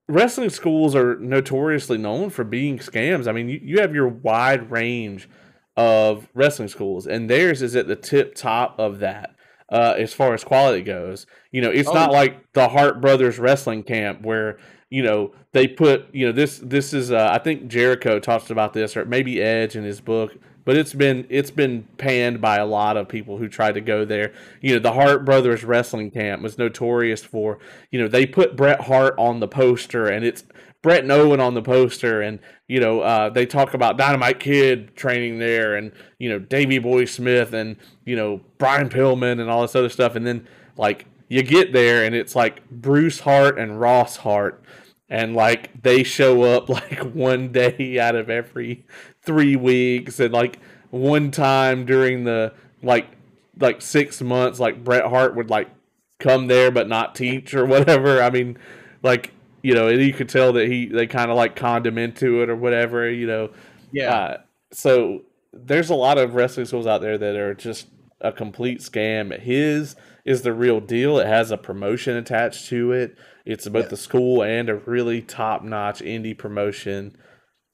wrestling 0.09 0.49
schools 0.49 0.95
are 0.95 1.19
notoriously 1.19 1.99
known 1.99 2.31
for 2.31 2.43
being 2.43 2.79
scams. 2.79 3.27
I 3.27 3.31
mean, 3.31 3.47
you, 3.47 3.59
you 3.61 3.79
have 3.81 3.93
your 3.93 4.07
wide 4.07 4.71
range 4.71 5.29
of 5.77 6.29
wrestling 6.33 6.69
schools, 6.69 7.05
and 7.05 7.29
theirs 7.29 7.61
is 7.61 7.75
at 7.75 7.87
the 7.87 7.95
tip 7.95 8.33
top 8.33 8.79
of 8.79 8.97
that 8.99 9.35
uh, 9.69 9.93
as 9.99 10.15
far 10.15 10.33
as 10.33 10.43
quality 10.43 10.81
goes. 10.81 11.27
You 11.51 11.61
know, 11.61 11.69
it's 11.69 11.89
oh. 11.89 11.93
not 11.93 12.11
like 12.11 12.53
the 12.53 12.69
Hart 12.69 13.01
Brothers 13.01 13.37
Wrestling 13.37 13.83
Camp 13.83 14.23
where 14.23 14.57
you 14.93 15.01
know 15.01 15.31
they 15.53 15.67
put 15.67 16.05
you 16.13 16.27
know 16.27 16.31
this 16.31 16.59
this 16.59 16.93
is 16.93 17.11
uh, 17.11 17.29
I 17.31 17.39
think 17.39 17.67
Jericho 17.67 18.19
talks 18.19 18.51
about 18.51 18.73
this 18.73 18.95
or 18.95 19.05
maybe 19.05 19.41
Edge 19.41 19.75
in 19.75 19.83
his 19.83 19.99
book. 19.99 20.35
But 20.65 20.77
it's 20.77 20.93
been 20.93 21.25
it's 21.29 21.51
been 21.51 21.87
panned 21.97 22.39
by 22.39 22.57
a 22.57 22.65
lot 22.65 22.95
of 22.95 23.09
people 23.09 23.37
who 23.37 23.49
tried 23.49 23.73
to 23.73 23.81
go 23.81 24.05
there. 24.05 24.31
You 24.61 24.75
know, 24.75 24.79
the 24.79 24.93
Hart 24.93 25.25
Brothers 25.25 25.63
Wrestling 25.63 26.11
Camp 26.11 26.41
was 26.41 26.57
notorious 26.57 27.21
for, 27.21 27.59
you 27.91 27.99
know, 27.99 28.07
they 28.07 28.25
put 28.25 28.55
Bret 28.55 28.81
Hart 28.81 29.13
on 29.17 29.41
the 29.41 29.47
poster 29.47 30.07
and 30.07 30.23
it's 30.23 30.45
Bret 30.83 31.03
and 31.03 31.11
Owen 31.11 31.39
on 31.39 31.53
the 31.53 31.61
poster, 31.61 32.21
and 32.21 32.39
you 32.67 32.79
know 32.79 33.01
uh, 33.01 33.29
they 33.29 33.45
talk 33.45 33.73
about 33.73 33.97
Dynamite 33.97 34.39
Kid 34.39 34.95
training 34.95 35.39
there, 35.39 35.75
and 35.75 35.91
you 36.19 36.29
know 36.29 36.39
Davey 36.39 36.77
Boy 36.77 37.05
Smith, 37.05 37.53
and 37.53 37.77
you 38.05 38.15
know 38.15 38.41
Brian 38.57 38.89
Pillman, 38.89 39.39
and 39.41 39.49
all 39.49 39.63
this 39.63 39.75
other 39.75 39.89
stuff, 39.89 40.15
and 40.15 40.27
then 40.27 40.45
like 40.77 41.07
you 41.29 41.41
get 41.41 41.73
there, 41.73 42.05
and 42.05 42.13
it's 42.13 42.35
like 42.35 42.69
Bruce 42.69 43.21
Hart 43.21 43.57
and 43.57 43.79
Ross 43.79 44.17
Hart, 44.17 44.61
and 45.13 45.35
like 45.35 45.83
they 45.83 46.01
show 46.03 46.41
up 46.41 46.67
like 46.69 46.99
one 47.13 47.51
day 47.51 47.99
out 47.99 48.15
of 48.15 48.29
every 48.29 48.83
three 49.21 49.55
weeks, 49.55 50.19
and 50.19 50.33
like 50.33 50.59
one 50.89 51.29
time 51.31 51.85
during 51.85 52.23
the 52.23 52.51
like 52.81 53.07
like 53.59 53.81
six 53.81 54.21
months, 54.21 54.59
like 54.59 54.83
Bret 54.83 55.05
Hart 55.05 55.35
would 55.35 55.51
like 55.51 55.69
come 56.19 56.47
there 56.47 56.71
but 56.71 56.89
not 56.89 57.13
teach 57.13 57.53
or 57.53 57.65
whatever. 57.67 58.21
I 58.21 58.31
mean, 58.31 58.57
like 59.03 59.31
you 59.61 59.75
know, 59.75 59.87
and 59.87 60.01
you 60.01 60.13
could 60.13 60.29
tell 60.29 60.51
that 60.53 60.67
he 60.67 60.87
they 60.87 61.05
kind 61.05 61.29
of 61.29 61.37
like 61.37 61.55
conned 61.55 61.85
him 61.85 61.99
into 61.99 62.41
it 62.41 62.49
or 62.49 62.55
whatever, 62.55 63.07
you 63.09 63.27
know. 63.27 63.51
Yeah. 63.91 64.15
Uh, 64.15 64.37
so 64.71 65.21
there's 65.53 65.91
a 65.91 65.95
lot 65.95 66.17
of 66.17 66.33
wrestling 66.33 66.65
schools 66.65 66.87
out 66.87 67.01
there 67.01 67.19
that 67.19 67.35
are 67.35 67.53
just 67.53 67.87
a 68.19 68.31
complete 68.31 68.79
scam. 68.79 69.39
His 69.39 69.95
is 70.25 70.41
the 70.41 70.53
real 70.53 70.79
deal. 70.79 71.19
It 71.19 71.27
has 71.27 71.51
a 71.51 71.57
promotion 71.57 72.17
attached 72.17 72.67
to 72.69 72.91
it. 72.93 73.15
It's 73.45 73.65
about 73.65 73.83
yeah. 73.83 73.89
the 73.89 73.97
school 73.97 74.43
and 74.43 74.69
a 74.69 74.75
really 74.75 75.21
top 75.21 75.63
notch 75.63 75.99
indie 75.99 76.37
promotion. 76.37 77.17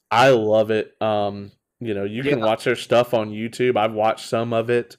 I 0.09 0.29
love 0.29 0.71
it. 0.71 0.99
Um, 1.01 1.51
you 1.79 1.93
know, 1.93 2.03
you 2.03 2.23
yeah. 2.23 2.31
can 2.31 2.41
watch 2.41 2.63
their 2.63 2.75
stuff 2.75 3.13
on 3.13 3.29
YouTube. 3.29 3.77
I've 3.77 3.93
watched 3.93 4.27
some 4.27 4.53
of 4.53 4.69
it. 4.69 4.97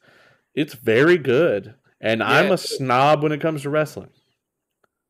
It's 0.55 0.75
very 0.75 1.19
good. 1.19 1.75
And 2.01 2.21
yeah. 2.21 2.29
I'm 2.29 2.53
a 2.53 2.59
snob 2.59 3.23
when 3.23 3.33
it 3.33 3.41
comes 3.41 3.63
to 3.63 3.71
wrestling. 3.71 4.11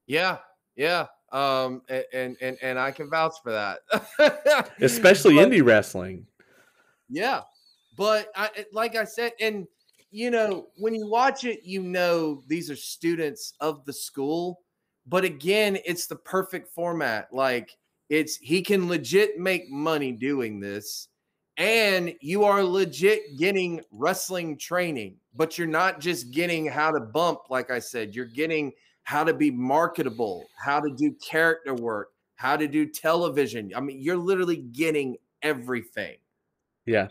Yeah. 0.06 0.38
Yeah 0.76 1.06
um, 1.32 1.82
and 1.88 2.36
and 2.40 2.58
and 2.60 2.78
I 2.78 2.90
can 2.90 3.08
vouch 3.08 3.34
for 3.42 3.52
that. 3.52 4.72
Especially 4.80 5.36
but, 5.36 5.48
indie 5.48 5.64
wrestling. 5.64 6.26
Yeah, 7.08 7.42
but 7.96 8.28
I 8.34 8.50
like 8.72 8.96
I 8.96 9.04
said, 9.04 9.32
and 9.40 9.66
you 10.10 10.30
know 10.30 10.68
when 10.76 10.94
you 10.94 11.08
watch 11.08 11.44
it, 11.44 11.60
you 11.64 11.82
know 11.82 12.42
these 12.48 12.70
are 12.70 12.76
students 12.76 13.52
of 13.60 13.84
the 13.84 13.92
school. 13.92 14.60
But 15.10 15.24
again, 15.24 15.76
it's 15.84 16.06
the 16.06 16.14
perfect 16.14 16.68
format. 16.68 17.28
Like 17.32 17.76
it's 18.08 18.36
he 18.36 18.62
can 18.62 18.88
legit 18.88 19.38
make 19.38 19.68
money 19.68 20.12
doing 20.12 20.60
this, 20.60 21.08
and 21.56 22.14
you 22.20 22.44
are 22.44 22.62
legit 22.62 23.36
getting 23.36 23.82
wrestling 23.90 24.56
training. 24.56 25.16
But 25.34 25.58
you're 25.58 25.66
not 25.66 26.00
just 26.00 26.30
getting 26.30 26.66
how 26.66 26.92
to 26.92 27.00
bump, 27.00 27.40
like 27.50 27.72
I 27.72 27.80
said. 27.80 28.14
You're 28.14 28.24
getting 28.26 28.72
how 29.02 29.24
to 29.24 29.34
be 29.34 29.50
marketable, 29.50 30.46
how 30.64 30.78
to 30.78 30.94
do 30.96 31.12
character 31.14 31.74
work, 31.74 32.10
how 32.36 32.56
to 32.56 32.68
do 32.68 32.86
television. 32.86 33.72
I 33.74 33.80
mean, 33.80 34.00
you're 34.00 34.16
literally 34.16 34.58
getting 34.58 35.16
everything. 35.42 36.18
Yeah. 36.86 37.08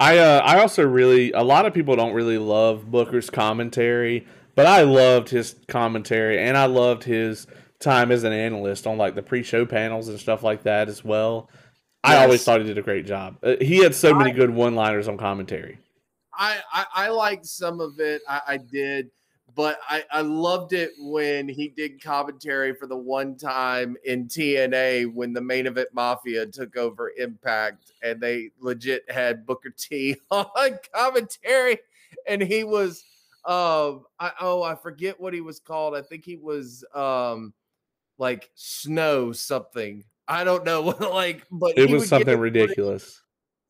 I 0.00 0.18
uh, 0.18 0.40
I 0.44 0.60
also 0.60 0.86
really 0.86 1.32
a 1.32 1.42
lot 1.42 1.66
of 1.66 1.74
people 1.74 1.96
don't 1.96 2.12
really 2.12 2.38
love 2.38 2.88
Booker's 2.88 3.30
commentary, 3.30 4.26
but 4.58 4.66
I 4.66 4.82
loved 4.82 5.28
his 5.28 5.54
commentary 5.68 6.42
and 6.42 6.56
I 6.56 6.66
loved 6.66 7.04
his 7.04 7.46
time 7.78 8.10
as 8.10 8.24
an 8.24 8.32
analyst 8.32 8.88
on 8.88 8.98
like 8.98 9.14
the 9.14 9.22
pre-show 9.22 9.64
panels 9.64 10.08
and 10.08 10.18
stuff 10.18 10.42
like 10.42 10.64
that 10.64 10.88
as 10.88 11.04
well. 11.04 11.48
Yes. 12.04 12.14
I 12.16 12.24
always 12.24 12.42
thought 12.42 12.60
he 12.60 12.66
did 12.66 12.76
a 12.76 12.82
great 12.82 13.06
job. 13.06 13.36
Uh, 13.40 13.54
he 13.60 13.76
had 13.76 13.94
so 13.94 14.12
many 14.12 14.32
I, 14.32 14.34
good 14.34 14.50
one-liners 14.50 15.06
on 15.06 15.16
commentary. 15.16 15.78
I, 16.34 16.58
I, 16.72 16.86
I 16.92 17.08
liked 17.10 17.46
some 17.46 17.80
of 17.80 18.00
it. 18.00 18.20
I, 18.28 18.40
I 18.48 18.56
did 18.56 19.12
but 19.54 19.78
I, 19.88 20.02
I 20.10 20.22
loved 20.22 20.72
it 20.72 20.90
when 20.98 21.48
he 21.48 21.68
did 21.68 22.02
commentary 22.02 22.74
for 22.74 22.88
the 22.88 22.96
one 22.96 23.36
time 23.36 23.96
in 24.04 24.26
TNA 24.26 25.14
when 25.14 25.32
the 25.32 25.40
main 25.40 25.68
event 25.68 25.90
Mafia 25.92 26.46
took 26.46 26.76
over 26.76 27.12
Impact 27.16 27.92
and 28.02 28.20
they 28.20 28.50
legit 28.58 29.08
had 29.08 29.46
Booker 29.46 29.70
T 29.70 30.16
on 30.32 30.78
commentary 30.92 31.78
and 32.26 32.42
he 32.42 32.64
was 32.64 33.04
um 33.48 34.04
I 34.20 34.32
oh 34.40 34.62
I 34.62 34.74
forget 34.74 35.18
what 35.18 35.32
he 35.32 35.40
was 35.40 35.58
called. 35.58 35.96
I 35.96 36.02
think 36.02 36.24
he 36.24 36.36
was 36.36 36.84
um 36.94 37.54
like 38.18 38.50
snow 38.54 39.32
something. 39.32 40.04
I 40.28 40.44
don't 40.44 40.64
know 40.64 40.82
what 40.82 41.00
like 41.00 41.46
but 41.50 41.78
it 41.78 41.90
was 41.90 42.08
something 42.08 42.38
ridiculous. 42.38 43.22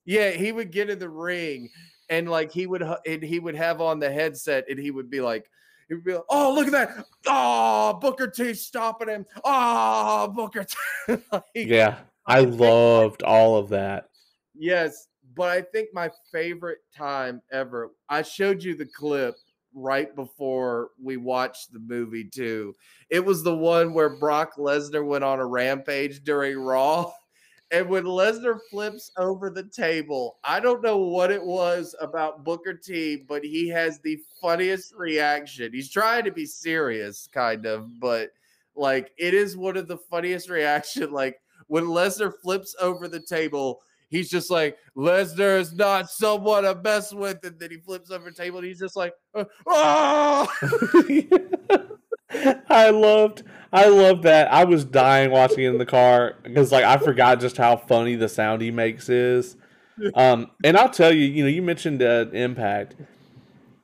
Ring. 0.05 0.17
Yeah, 0.17 0.31
he 0.31 0.53
would 0.53 0.73
get 0.73 0.91
in 0.91 0.99
the 0.99 1.09
ring 1.09 1.71
and 2.11 2.29
like 2.29 2.51
he 2.51 2.67
would 2.67 2.83
and 3.07 3.23
he 3.23 3.39
would 3.39 3.55
have 3.55 3.81
on 3.81 4.01
the 4.01 4.11
headset 4.11 4.65
and 4.69 4.81
he 4.81 4.91
would 4.91 5.11
be 5.11 5.21
like 5.21 5.49
he 5.87 5.95
would 5.95 6.05
be 6.05 6.15
like, 6.15 6.25
oh 6.29 6.53
look 6.53 6.67
at 6.67 6.73
that 6.73 7.07
oh 7.27 7.99
Booker 8.01 8.27
T 8.27 8.55
stopping 8.55 9.09
him 9.09 9.27
oh 9.45 10.29
Booker 10.35 10.65
T. 10.65 11.17
like, 11.33 11.45
yeah 11.55 11.99
I, 12.27 12.39
I 12.39 12.41
loved 12.41 13.23
all 13.23 13.57
of 13.57 13.69
that 13.69 14.09
yes 14.55 15.07
but 15.37 15.51
I 15.51 15.63
think 15.63 15.91
my 15.93 16.11
favorite 16.33 16.79
time 16.97 17.43
ever 17.53 17.93
I 18.09 18.23
showed 18.23 18.63
you 18.63 18.75
the 18.75 18.87
clip 18.87 19.37
right 19.83 20.15
before 20.15 20.91
we 21.03 21.17
watched 21.17 21.73
the 21.73 21.79
movie 21.79 22.25
too 22.25 22.75
it 23.11 23.25
was 23.25 23.43
the 23.43 23.57
one 23.57 23.95
where 23.95 24.17
Brock 24.17 24.57
Lesnar 24.57 25.05
went 25.05 25.25
on 25.25 25.39
a 25.39 25.47
rampage 25.47 26.23
during 26.25 26.59
Raw 26.59 27.11
And 27.71 27.89
when 27.91 28.05
Lesnar 28.05 28.59
flips 28.71 29.11
over 29.19 29.51
the 29.51 29.65
table, 29.65 30.39
I 30.43 30.59
don't 30.59 30.83
know 30.83 30.97
what 30.99 31.31
it 31.31 31.45
was 31.45 31.95
about 32.01 32.43
Booker 32.43 32.73
T, 32.73 33.25
but 33.29 33.45
he 33.45 33.69
has 33.69 34.01
the 34.01 34.19
funniest 34.41 34.95
reaction. 34.95 35.73
He's 35.73 35.91
trying 35.91 36.25
to 36.25 36.33
be 36.33 36.47
serious, 36.47 37.29
kind 37.31 37.67
of, 37.67 38.01
but 38.01 38.31
like 38.75 39.13
it 39.19 39.35
is 39.35 39.57
one 39.57 39.77
of 39.77 39.87
the 39.87 39.99
funniest 39.99 40.49
reaction. 40.51 41.13
Like 41.13 41.41
when 41.67 41.85
Lesnar 41.85 42.33
flips 42.43 42.75
over 42.81 43.07
the 43.07 43.21
table, 43.21 43.83
he's 44.09 44.31
just 44.31 44.51
like 44.51 44.77
Lesnar 44.97 45.59
is 45.59 45.73
not 45.73 46.11
someone 46.11 46.65
to 46.65 46.75
mess 46.75 47.13
with, 47.13 47.45
and 47.45 47.59
then 47.59 47.71
he 47.71 47.79
flips 47.79 48.11
over 48.11 48.31
the 48.31 48.37
table, 48.37 48.59
and 48.59 48.67
he's 48.67 48.81
just 48.81 48.97
like, 48.97 49.13
oh. 49.67 50.49
I 52.69 52.91
loved 52.91 53.43
I 53.73 53.89
loved 53.89 54.23
that. 54.25 54.53
I 54.53 54.65
was 54.65 54.85
dying 54.85 55.31
watching 55.31 55.65
it 55.65 55.69
in 55.69 55.79
the 55.79 55.87
car 55.87 56.35
because 56.43 56.73
like 56.73 56.85
I 56.85 56.99
forgot 56.99 57.41
just 57.41 57.57
how 57.57 57.77
funny 57.77 58.17
the 58.17 58.29
sound 58.29 58.63
he 58.63 58.71
makes 58.71 59.09
is. 59.09 59.57
Um, 60.15 60.53
and 60.63 60.77
I'll 60.77 60.91
tell 60.91 61.13
you, 61.13 61.25
you 61.25 61.43
know, 61.43 61.49
you 61.49 61.61
mentioned 61.61 62.01
uh, 62.03 62.27
Impact. 62.33 62.95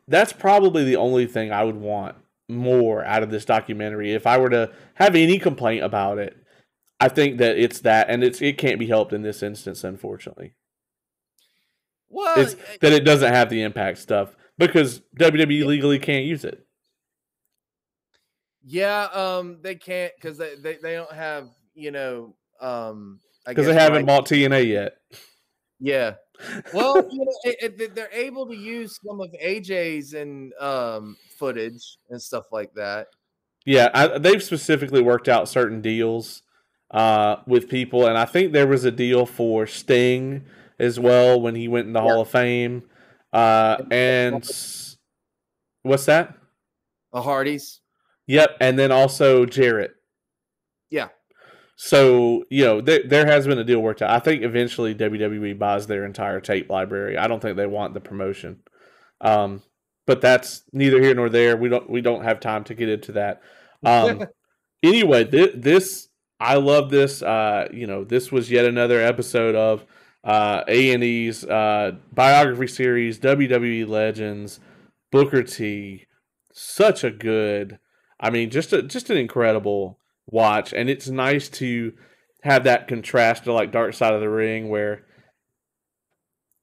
That's 0.06 0.32
probably 0.32 0.84
the 0.84 0.94
only 0.94 1.26
thing 1.26 1.50
I 1.50 1.64
would 1.64 1.74
want 1.74 2.14
more 2.48 3.04
out 3.04 3.24
of 3.24 3.32
this 3.32 3.44
documentary. 3.44 4.12
If 4.12 4.24
I 4.24 4.38
were 4.38 4.50
to 4.50 4.70
have 4.94 5.16
any 5.16 5.40
complaint 5.40 5.82
about 5.82 6.18
it, 6.18 6.36
I 7.04 7.08
think 7.10 7.36
that 7.36 7.58
it's 7.58 7.80
that, 7.80 8.08
and 8.08 8.24
it's 8.24 8.40
it 8.40 8.56
can't 8.56 8.78
be 8.78 8.86
helped 8.86 9.12
in 9.12 9.20
this 9.20 9.42
instance, 9.42 9.84
unfortunately. 9.84 10.54
Well, 12.08 12.32
it's 12.40 12.56
that 12.80 12.94
it 12.94 13.04
doesn't 13.04 13.30
have 13.30 13.50
the 13.50 13.60
Impact 13.60 13.98
stuff 13.98 14.34
because 14.56 15.02
WWE 15.18 15.66
legally 15.66 15.98
can't 15.98 16.24
use 16.24 16.46
it. 16.46 16.66
Yeah, 18.64 19.02
um, 19.12 19.58
they 19.60 19.74
can't 19.74 20.14
because 20.16 20.38
they, 20.38 20.54
they 20.54 20.78
they 20.82 20.94
don't 20.94 21.12
have 21.12 21.50
you 21.74 21.90
know 21.90 22.36
um 22.58 23.20
because 23.46 23.66
they 23.66 23.74
haven't 23.74 24.06
bought 24.06 24.24
TNA 24.24 24.66
yet. 24.66 24.96
Yeah, 25.78 26.14
well, 26.72 26.96
you 27.10 27.18
know, 27.18 27.32
it, 27.44 27.78
it, 27.78 27.94
they're 27.94 28.08
able 28.14 28.46
to 28.46 28.56
use 28.56 28.98
some 29.06 29.20
of 29.20 29.28
AJ's 29.44 30.14
and 30.14 30.54
um 30.54 31.18
footage 31.38 31.98
and 32.08 32.22
stuff 32.22 32.46
like 32.50 32.72
that. 32.76 33.08
Yeah, 33.66 33.90
I, 33.92 34.16
they've 34.16 34.42
specifically 34.42 35.02
worked 35.02 35.28
out 35.28 35.50
certain 35.50 35.82
deals 35.82 36.43
uh 36.90 37.36
with 37.46 37.68
people, 37.68 38.06
and 38.06 38.16
I 38.18 38.24
think 38.24 38.52
there 38.52 38.66
was 38.66 38.84
a 38.84 38.90
deal 38.90 39.26
for 39.26 39.66
Sting 39.66 40.44
as 40.78 40.98
well 40.98 41.40
when 41.40 41.54
he 41.54 41.68
went 41.68 41.86
in 41.86 41.92
the 41.92 42.02
yeah. 42.02 42.08
Hall 42.10 42.20
of 42.22 42.28
Fame. 42.28 42.84
Uh, 43.32 43.82
and 43.90 44.44
what's 45.82 46.06
that? 46.06 46.34
The 47.12 47.22
Hardys. 47.22 47.80
Yep, 48.26 48.56
and 48.60 48.78
then 48.78 48.90
also 48.92 49.44
Jarrett. 49.44 49.92
Yeah. 50.90 51.08
So 51.76 52.44
you 52.50 52.64
know 52.64 52.80
there 52.80 53.02
there 53.04 53.26
has 53.26 53.46
been 53.46 53.58
a 53.58 53.64
deal 53.64 53.80
worked 53.80 54.02
out. 54.02 54.10
I 54.10 54.20
think 54.20 54.42
eventually 54.42 54.94
WWE 54.94 55.58
buys 55.58 55.86
their 55.86 56.04
entire 56.04 56.40
tape 56.40 56.70
library. 56.70 57.18
I 57.18 57.26
don't 57.26 57.40
think 57.40 57.56
they 57.56 57.66
want 57.66 57.94
the 57.94 58.00
promotion, 58.00 58.60
um, 59.20 59.62
but 60.06 60.20
that's 60.20 60.62
neither 60.72 61.02
here 61.02 61.14
nor 61.14 61.28
there. 61.28 61.56
We 61.56 61.68
don't 61.68 61.90
we 61.90 62.00
don't 62.00 62.22
have 62.22 62.38
time 62.38 62.64
to 62.64 62.74
get 62.74 62.88
into 62.88 63.12
that. 63.12 63.42
Um, 63.84 64.24
anyway, 64.82 65.24
th- 65.24 65.54
this 65.56 66.08
I 66.40 66.56
love 66.56 66.90
this. 66.90 67.22
Uh, 67.22 67.68
you 67.72 67.86
know, 67.86 68.04
this 68.04 68.30
was 68.30 68.50
yet 68.50 68.64
another 68.64 69.00
episode 69.00 69.54
of 69.54 69.84
uh, 70.22 70.62
A 70.68 70.92
and 70.92 71.04
E's 71.04 71.44
uh, 71.44 71.92
biography 72.12 72.66
series, 72.66 73.18
WWE 73.18 73.88
Legends, 73.88 74.60
Booker 75.10 75.42
T. 75.42 76.06
Such 76.52 77.02
a 77.04 77.10
good 77.10 77.78
I 78.24 78.30
mean, 78.30 78.50
just 78.50 78.72
a, 78.72 78.82
just 78.82 79.10
an 79.10 79.16
incredible 79.16 79.98
watch, 80.26 80.72
and 80.72 80.88
it's 80.88 81.08
nice 81.08 81.48
to 81.50 81.92
have 82.42 82.64
that 82.64 82.88
contrast 82.88 83.44
to 83.44 83.52
like 83.52 83.70
Dark 83.70 83.94
Side 83.94 84.14
of 84.14 84.20
the 84.20 84.30
Ring, 84.30 84.68
where 84.68 85.04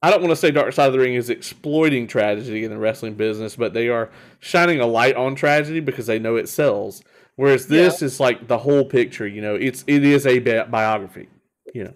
I 0.02 0.10
don't 0.10 0.22
want 0.22 0.32
to 0.32 0.36
say 0.36 0.50
Dark 0.52 0.74
Side 0.74 0.88
of 0.88 0.94
the 0.94 1.00
Ring 1.00 1.14
is 1.14 1.30
exploiting 1.30 2.08
tragedy 2.08 2.64
in 2.64 2.72
the 2.72 2.80
wrestling 2.80 3.14
business, 3.14 3.56
but 3.56 3.74
they 3.74 3.90
are 3.90 4.10
shining 4.40 4.80
a 4.80 4.88
light 4.88 5.16
on 5.16 5.36
tragedy 5.36 5.80
because 5.80 6.08
they 6.08 6.20
know 6.20 6.36
it 6.36 6.50
sells. 6.50 7.04
Whereas 7.36 7.68
this 7.68 8.02
yeah. 8.02 8.06
is 8.06 8.20
like 8.20 8.48
the 8.48 8.58
whole 8.58 8.86
picture. 8.86 9.28
You 9.28 9.42
know, 9.42 9.56
it's 9.56 9.84
it 9.88 10.04
is 10.04 10.26
a 10.26 10.40
bi- 10.40 10.66
biography. 10.66 11.30
You 11.74 11.86
know. 11.86 11.94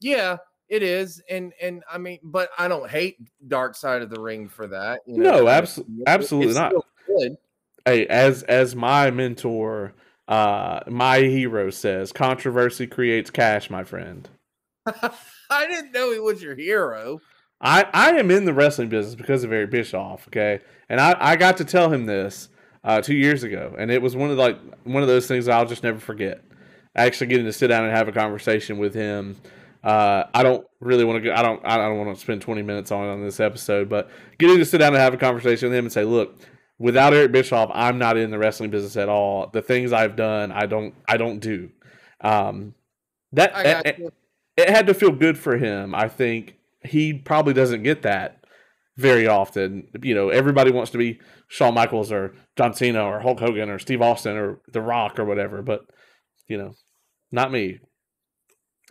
Yeah, 0.00 0.36
it 0.68 0.82
is, 0.82 1.22
and 1.28 1.52
and 1.60 1.82
I 1.90 1.98
mean, 1.98 2.20
but 2.22 2.50
I 2.58 2.68
don't 2.68 2.88
hate 2.88 3.18
Dark 3.46 3.74
Side 3.74 4.02
of 4.02 4.10
the 4.10 4.20
Ring 4.20 4.48
for 4.48 4.68
that. 4.68 5.00
You 5.06 5.18
know? 5.18 5.40
No, 5.40 5.48
absolutely, 5.48 6.04
absolutely 6.06 6.54
not. 6.54 6.72
Good 7.06 7.36
hey, 7.88 8.06
as 8.06 8.42
as 8.44 8.76
my 8.76 9.10
mentor, 9.10 9.94
uh, 10.28 10.80
my 10.86 11.20
hero 11.20 11.70
says, 11.70 12.12
controversy 12.12 12.86
creates 12.86 13.30
cash, 13.30 13.70
my 13.70 13.84
friend. 13.84 14.28
I 15.50 15.66
didn't 15.66 15.92
know 15.92 16.12
he 16.12 16.18
was 16.18 16.42
your 16.42 16.54
hero. 16.54 17.20
I, 17.60 17.86
I 17.92 18.10
am 18.12 18.30
in 18.30 18.44
the 18.44 18.52
wrestling 18.52 18.88
business 18.88 19.14
because 19.14 19.42
of 19.42 19.52
Eric 19.52 19.70
Bischoff, 19.70 20.28
okay? 20.28 20.60
And 20.88 21.00
I, 21.00 21.16
I 21.18 21.36
got 21.36 21.56
to 21.56 21.64
tell 21.64 21.92
him 21.92 22.06
this 22.06 22.50
uh, 22.84 23.00
two 23.00 23.14
years 23.14 23.42
ago, 23.42 23.74
and 23.78 23.90
it 23.90 24.00
was 24.00 24.16
one 24.16 24.30
of 24.30 24.38
like 24.38 24.58
one 24.84 25.02
of 25.02 25.08
those 25.08 25.26
things 25.26 25.48
I'll 25.48 25.66
just 25.66 25.82
never 25.82 25.98
forget. 25.98 26.42
Actually, 26.94 27.28
getting 27.28 27.46
to 27.46 27.52
sit 27.52 27.68
down 27.68 27.84
and 27.84 27.94
have 27.94 28.08
a 28.08 28.12
conversation 28.12 28.78
with 28.78 28.94
him. 28.94 29.36
Uh, 29.84 30.24
I 30.34 30.42
don't 30.42 30.66
really 30.80 31.04
want 31.04 31.22
to 31.22 31.28
go. 31.28 31.34
I 31.34 31.42
don't. 31.42 31.60
I 31.64 31.76
don't 31.76 31.98
want 31.98 32.14
to 32.14 32.20
spend 32.20 32.42
twenty 32.42 32.62
minutes 32.62 32.90
on 32.90 33.06
on 33.06 33.22
this 33.22 33.40
episode, 33.40 33.88
but 33.88 34.10
getting 34.38 34.58
to 34.58 34.64
sit 34.64 34.78
down 34.78 34.94
and 34.94 35.02
have 35.02 35.14
a 35.14 35.18
conversation 35.18 35.68
with 35.68 35.78
him 35.78 35.84
and 35.84 35.92
say, 35.92 36.04
"Look, 36.04 36.38
without 36.78 37.12
Eric 37.12 37.32
Bischoff, 37.32 37.70
I'm 37.72 37.98
not 37.98 38.16
in 38.16 38.30
the 38.30 38.38
wrestling 38.38 38.70
business 38.70 38.96
at 38.96 39.08
all. 39.08 39.48
The 39.48 39.62
things 39.62 39.92
I've 39.92 40.16
done, 40.16 40.50
I 40.52 40.66
don't 40.66 40.94
I 41.08 41.16
don't 41.16 41.38
do. 41.38 41.70
Um, 42.20 42.74
that 43.32 43.52
it, 43.86 44.12
it 44.56 44.70
had 44.70 44.86
to 44.86 44.94
feel 44.94 45.12
good 45.12 45.38
for 45.38 45.56
him. 45.56 45.94
I 45.94 46.08
think 46.08 46.56
he 46.82 47.12
probably 47.12 47.52
doesn't 47.52 47.82
get 47.82 48.02
that 48.02 48.37
very 48.98 49.26
often. 49.26 49.88
You 50.02 50.14
know, 50.14 50.28
everybody 50.28 50.70
wants 50.70 50.90
to 50.90 50.98
be 50.98 51.20
Shawn 51.46 51.72
Michaels 51.72 52.12
or 52.12 52.34
John 52.56 52.74
Cena 52.74 53.02
or 53.02 53.20
Hulk 53.20 53.40
Hogan 53.40 53.70
or 53.70 53.78
Steve 53.78 54.02
Austin 54.02 54.36
or 54.36 54.60
The 54.72 54.82
Rock 54.82 55.18
or 55.18 55.24
whatever, 55.24 55.62
but 55.62 55.86
you 56.46 56.58
know, 56.58 56.74
not 57.32 57.50
me. 57.50 57.78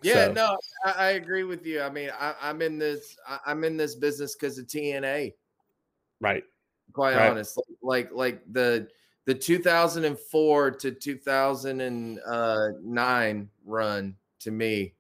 Yeah, 0.01 0.25
so. 0.25 0.33
no, 0.33 0.57
I, 0.85 0.91
I, 0.91 1.09
agree 1.11 1.43
with 1.43 1.65
you. 1.65 1.81
I 1.81 1.89
mean, 1.89 2.09
I, 2.19 2.33
am 2.41 2.61
in 2.61 2.77
this. 2.77 3.17
I, 3.27 3.51
am 3.51 3.63
in 3.63 3.77
this 3.77 3.95
business 3.95 4.35
because 4.35 4.57
of 4.57 4.67
TNA. 4.67 5.33
Right 6.19 6.43
quite 6.93 7.15
right. 7.15 7.29
honest. 7.29 7.61
Like 7.81 8.09
like 8.11 8.41
the 8.51 8.87
the 9.25 9.35
2004 9.35 10.71
to 10.71 10.91
2009 10.91 13.49
run 13.65 14.15
to 14.39 14.51
me 14.51 14.93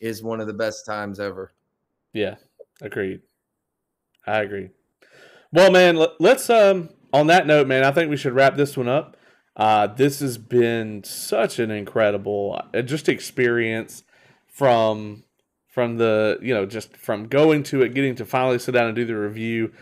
is 0.00 0.22
one 0.22 0.40
of 0.40 0.46
the 0.46 0.52
best 0.52 0.86
times 0.86 1.18
ever. 1.20 1.52
Yeah, 2.12 2.36
agreed. 2.80 3.22
I 4.26 4.40
agree. 4.40 4.70
Well, 5.52 5.70
man, 5.70 5.98
let's 6.18 6.48
um 6.50 6.90
on 7.12 7.26
that 7.26 7.46
note, 7.46 7.66
man, 7.66 7.84
I 7.84 7.92
think 7.92 8.10
we 8.10 8.16
should 8.16 8.34
wrap 8.34 8.56
this 8.56 8.76
one 8.76 8.88
up. 8.88 9.16
Uh, 9.54 9.86
this 9.86 10.20
has 10.20 10.38
been 10.38 11.04
such 11.04 11.58
an 11.58 11.70
incredible 11.70 12.62
uh, 12.74 12.82
just 12.82 13.08
experience 13.08 14.02
from 14.46 15.24
from 15.68 15.98
the 15.98 16.38
you 16.40 16.54
know 16.54 16.64
just 16.64 16.96
from 16.96 17.28
going 17.28 17.62
to 17.64 17.82
it, 17.82 17.94
getting 17.94 18.14
to 18.14 18.24
finally 18.24 18.58
sit 18.58 18.72
down 18.72 18.86
and 18.86 18.96
do 18.96 19.04
the 19.04 19.16
review. 19.16 19.72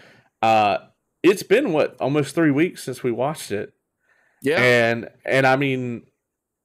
Uh, 0.43 0.79
it's 1.23 1.43
been 1.43 1.73
what 1.73 1.97
almost 2.01 2.35
three 2.35 2.51
weeks 2.51 2.83
since 2.83 3.03
we 3.03 3.13
watched 3.13 3.53
it. 3.53 3.73
Yeah, 4.43 4.61
and 4.61 5.09
and 5.25 5.47
I 5.47 5.55
mean, 5.57 6.03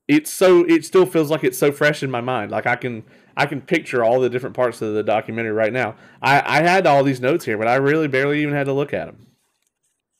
it's 0.08 0.32
so 0.32 0.64
it 0.66 0.86
still 0.86 1.06
feels 1.06 1.32
like 1.32 1.44
it's 1.44 1.58
so 1.58 1.72
fresh 1.72 2.04
in 2.04 2.12
my 2.12 2.22
mind. 2.22 2.52
Like 2.52 2.68
I 2.68 2.76
can 2.76 3.04
I 3.38 3.46
can 3.46 3.62
picture 3.62 4.04
all 4.04 4.20
the 4.20 4.30
different 4.30 4.56
parts 4.56 4.82
of 4.82 4.94
the 4.94 5.04
documentary 5.04 5.54
right 5.54 5.74
now. 5.74 5.96
I 6.22 6.60
I 6.60 6.62
had 6.62 6.88
all 6.88 7.04
these 7.04 7.22
notes 7.22 7.46
here, 7.46 7.58
but 7.58 7.68
I 7.68 7.76
really 7.76 8.08
barely 8.08 8.42
even 8.42 8.54
had 8.54 8.66
to 8.66 8.74
look 8.74 8.94
at 8.94 9.06
them. 9.06 9.28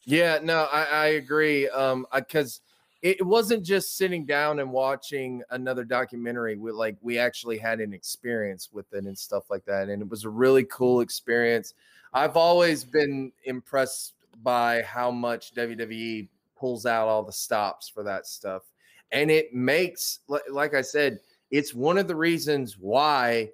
Yeah, 0.06 0.40
no, 0.42 0.68
I, 0.72 0.84
I 0.84 1.06
agree. 1.08 1.68
Um, 1.70 2.06
because 2.14 2.62
it 3.02 3.24
wasn't 3.24 3.64
just 3.64 3.98
sitting 3.98 4.26
down 4.26 4.60
and 4.60 4.72
watching 4.72 5.44
another 5.52 5.84
documentary. 5.84 6.58
We 6.58 6.72
like 6.72 6.98
we 7.02 7.20
actually 7.20 7.60
had 7.60 7.80
an 7.80 7.94
experience 7.94 8.70
with 8.72 8.92
it 8.94 9.06
and 9.06 9.18
stuff 9.18 9.50
like 9.50 9.66
that, 9.66 9.90
and 9.90 10.02
it 10.02 10.10
was 10.10 10.26
a 10.26 10.30
really 10.30 10.64
cool 10.64 11.02
experience. 11.02 11.76
I've 12.14 12.38
always 12.38 12.84
been 12.84 13.32
impressed 13.44 14.14
by 14.42 14.82
how 14.82 15.12
much 15.12 15.54
WWE 15.54 16.28
pulls 16.56 16.86
out 16.86 17.08
all 17.08 17.24
the 17.24 17.32
stops 17.32 17.90
for 17.90 18.04
that 18.04 18.26
stuff. 18.26 18.64
And 19.12 19.32
it 19.32 19.54
makes, 19.54 20.20
like 20.52 20.74
I 20.74 20.82
said, 20.82 21.20
it's 21.52 21.74
one 21.74 21.98
of 21.98 22.08
the 22.08 22.16
reasons 22.16 22.78
why 22.78 23.52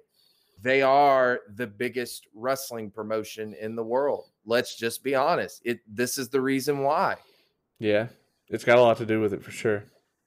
they 0.60 0.82
are 0.82 1.40
the 1.54 1.66
biggest 1.66 2.26
wrestling 2.34 2.90
promotion 2.90 3.54
in 3.60 3.76
the 3.76 3.84
world. 3.84 4.26
Let's 4.44 4.76
just 4.76 5.02
be 5.04 5.14
honest. 5.14 5.62
It 5.64 5.80
this 5.86 6.18
is 6.18 6.28
the 6.28 6.40
reason 6.40 6.80
why. 6.80 7.16
Yeah. 7.78 8.08
It's 8.48 8.64
got 8.64 8.78
a 8.78 8.80
lot 8.80 8.98
to 8.98 9.06
do 9.06 9.20
with 9.20 9.32
it 9.32 9.42
for 9.42 9.50
sure. 9.50 9.84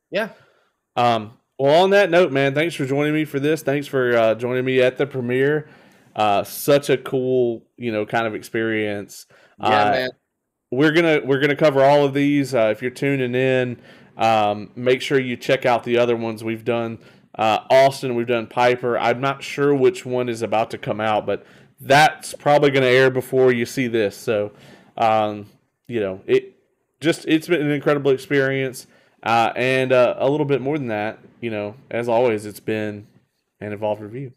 Yeah. 0.09 0.29
Um, 0.95 1.37
well, 1.57 1.83
on 1.83 1.91
that 1.91 2.09
note, 2.09 2.31
man, 2.31 2.53
thanks 2.53 2.75
for 2.75 2.85
joining 2.85 3.13
me 3.13 3.23
for 3.23 3.39
this. 3.39 3.61
Thanks 3.61 3.87
for 3.87 4.17
uh, 4.17 4.35
joining 4.35 4.65
me 4.65 4.81
at 4.81 4.97
the 4.97 5.05
premiere. 5.05 5.69
Uh, 6.15 6.43
such 6.43 6.89
a 6.89 6.97
cool, 6.97 7.63
you 7.77 7.91
know, 7.91 8.05
kind 8.05 8.25
of 8.25 8.35
experience. 8.35 9.25
Yeah, 9.59 9.67
uh, 9.67 9.91
man. 9.91 10.09
We're 10.71 10.91
gonna 10.91 11.21
we're 11.23 11.39
gonna 11.39 11.55
cover 11.55 11.83
all 11.83 12.03
of 12.03 12.13
these. 12.13 12.55
Uh, 12.55 12.69
if 12.71 12.81
you're 12.81 12.91
tuning 12.91 13.35
in, 13.35 13.79
um, 14.17 14.71
make 14.75 15.01
sure 15.01 15.19
you 15.19 15.37
check 15.37 15.65
out 15.65 15.83
the 15.83 15.97
other 15.97 16.15
ones 16.15 16.43
we've 16.43 16.65
done. 16.65 16.99
Uh, 17.37 17.59
Austin, 17.69 18.15
we've 18.15 18.27
done 18.27 18.47
Piper. 18.47 18.97
I'm 18.97 19.19
not 19.19 19.43
sure 19.43 19.75
which 19.75 20.05
one 20.05 20.29
is 20.29 20.41
about 20.41 20.71
to 20.71 20.77
come 20.77 21.01
out, 21.01 21.25
but 21.25 21.45
that's 21.79 22.33
probably 22.33 22.71
going 22.71 22.83
to 22.83 22.89
air 22.89 23.09
before 23.09 23.51
you 23.51 23.65
see 23.65 23.87
this. 23.87 24.15
So, 24.15 24.51
um, 24.97 25.47
you 25.87 25.99
know, 25.99 26.21
it 26.25 26.55
just 27.01 27.25
it's 27.27 27.47
been 27.47 27.61
an 27.61 27.71
incredible 27.71 28.11
experience, 28.11 28.87
uh, 29.23 29.51
and 29.55 29.91
uh, 29.91 30.15
a 30.17 30.29
little 30.29 30.45
bit 30.45 30.61
more 30.61 30.77
than 30.77 30.87
that. 30.87 31.19
You 31.41 31.51
know, 31.51 31.75
as 31.91 32.07
always, 32.07 32.45
it's 32.45 32.61
been 32.61 33.07
an 33.59 33.73
evolved 33.73 34.01
review. 34.01 34.31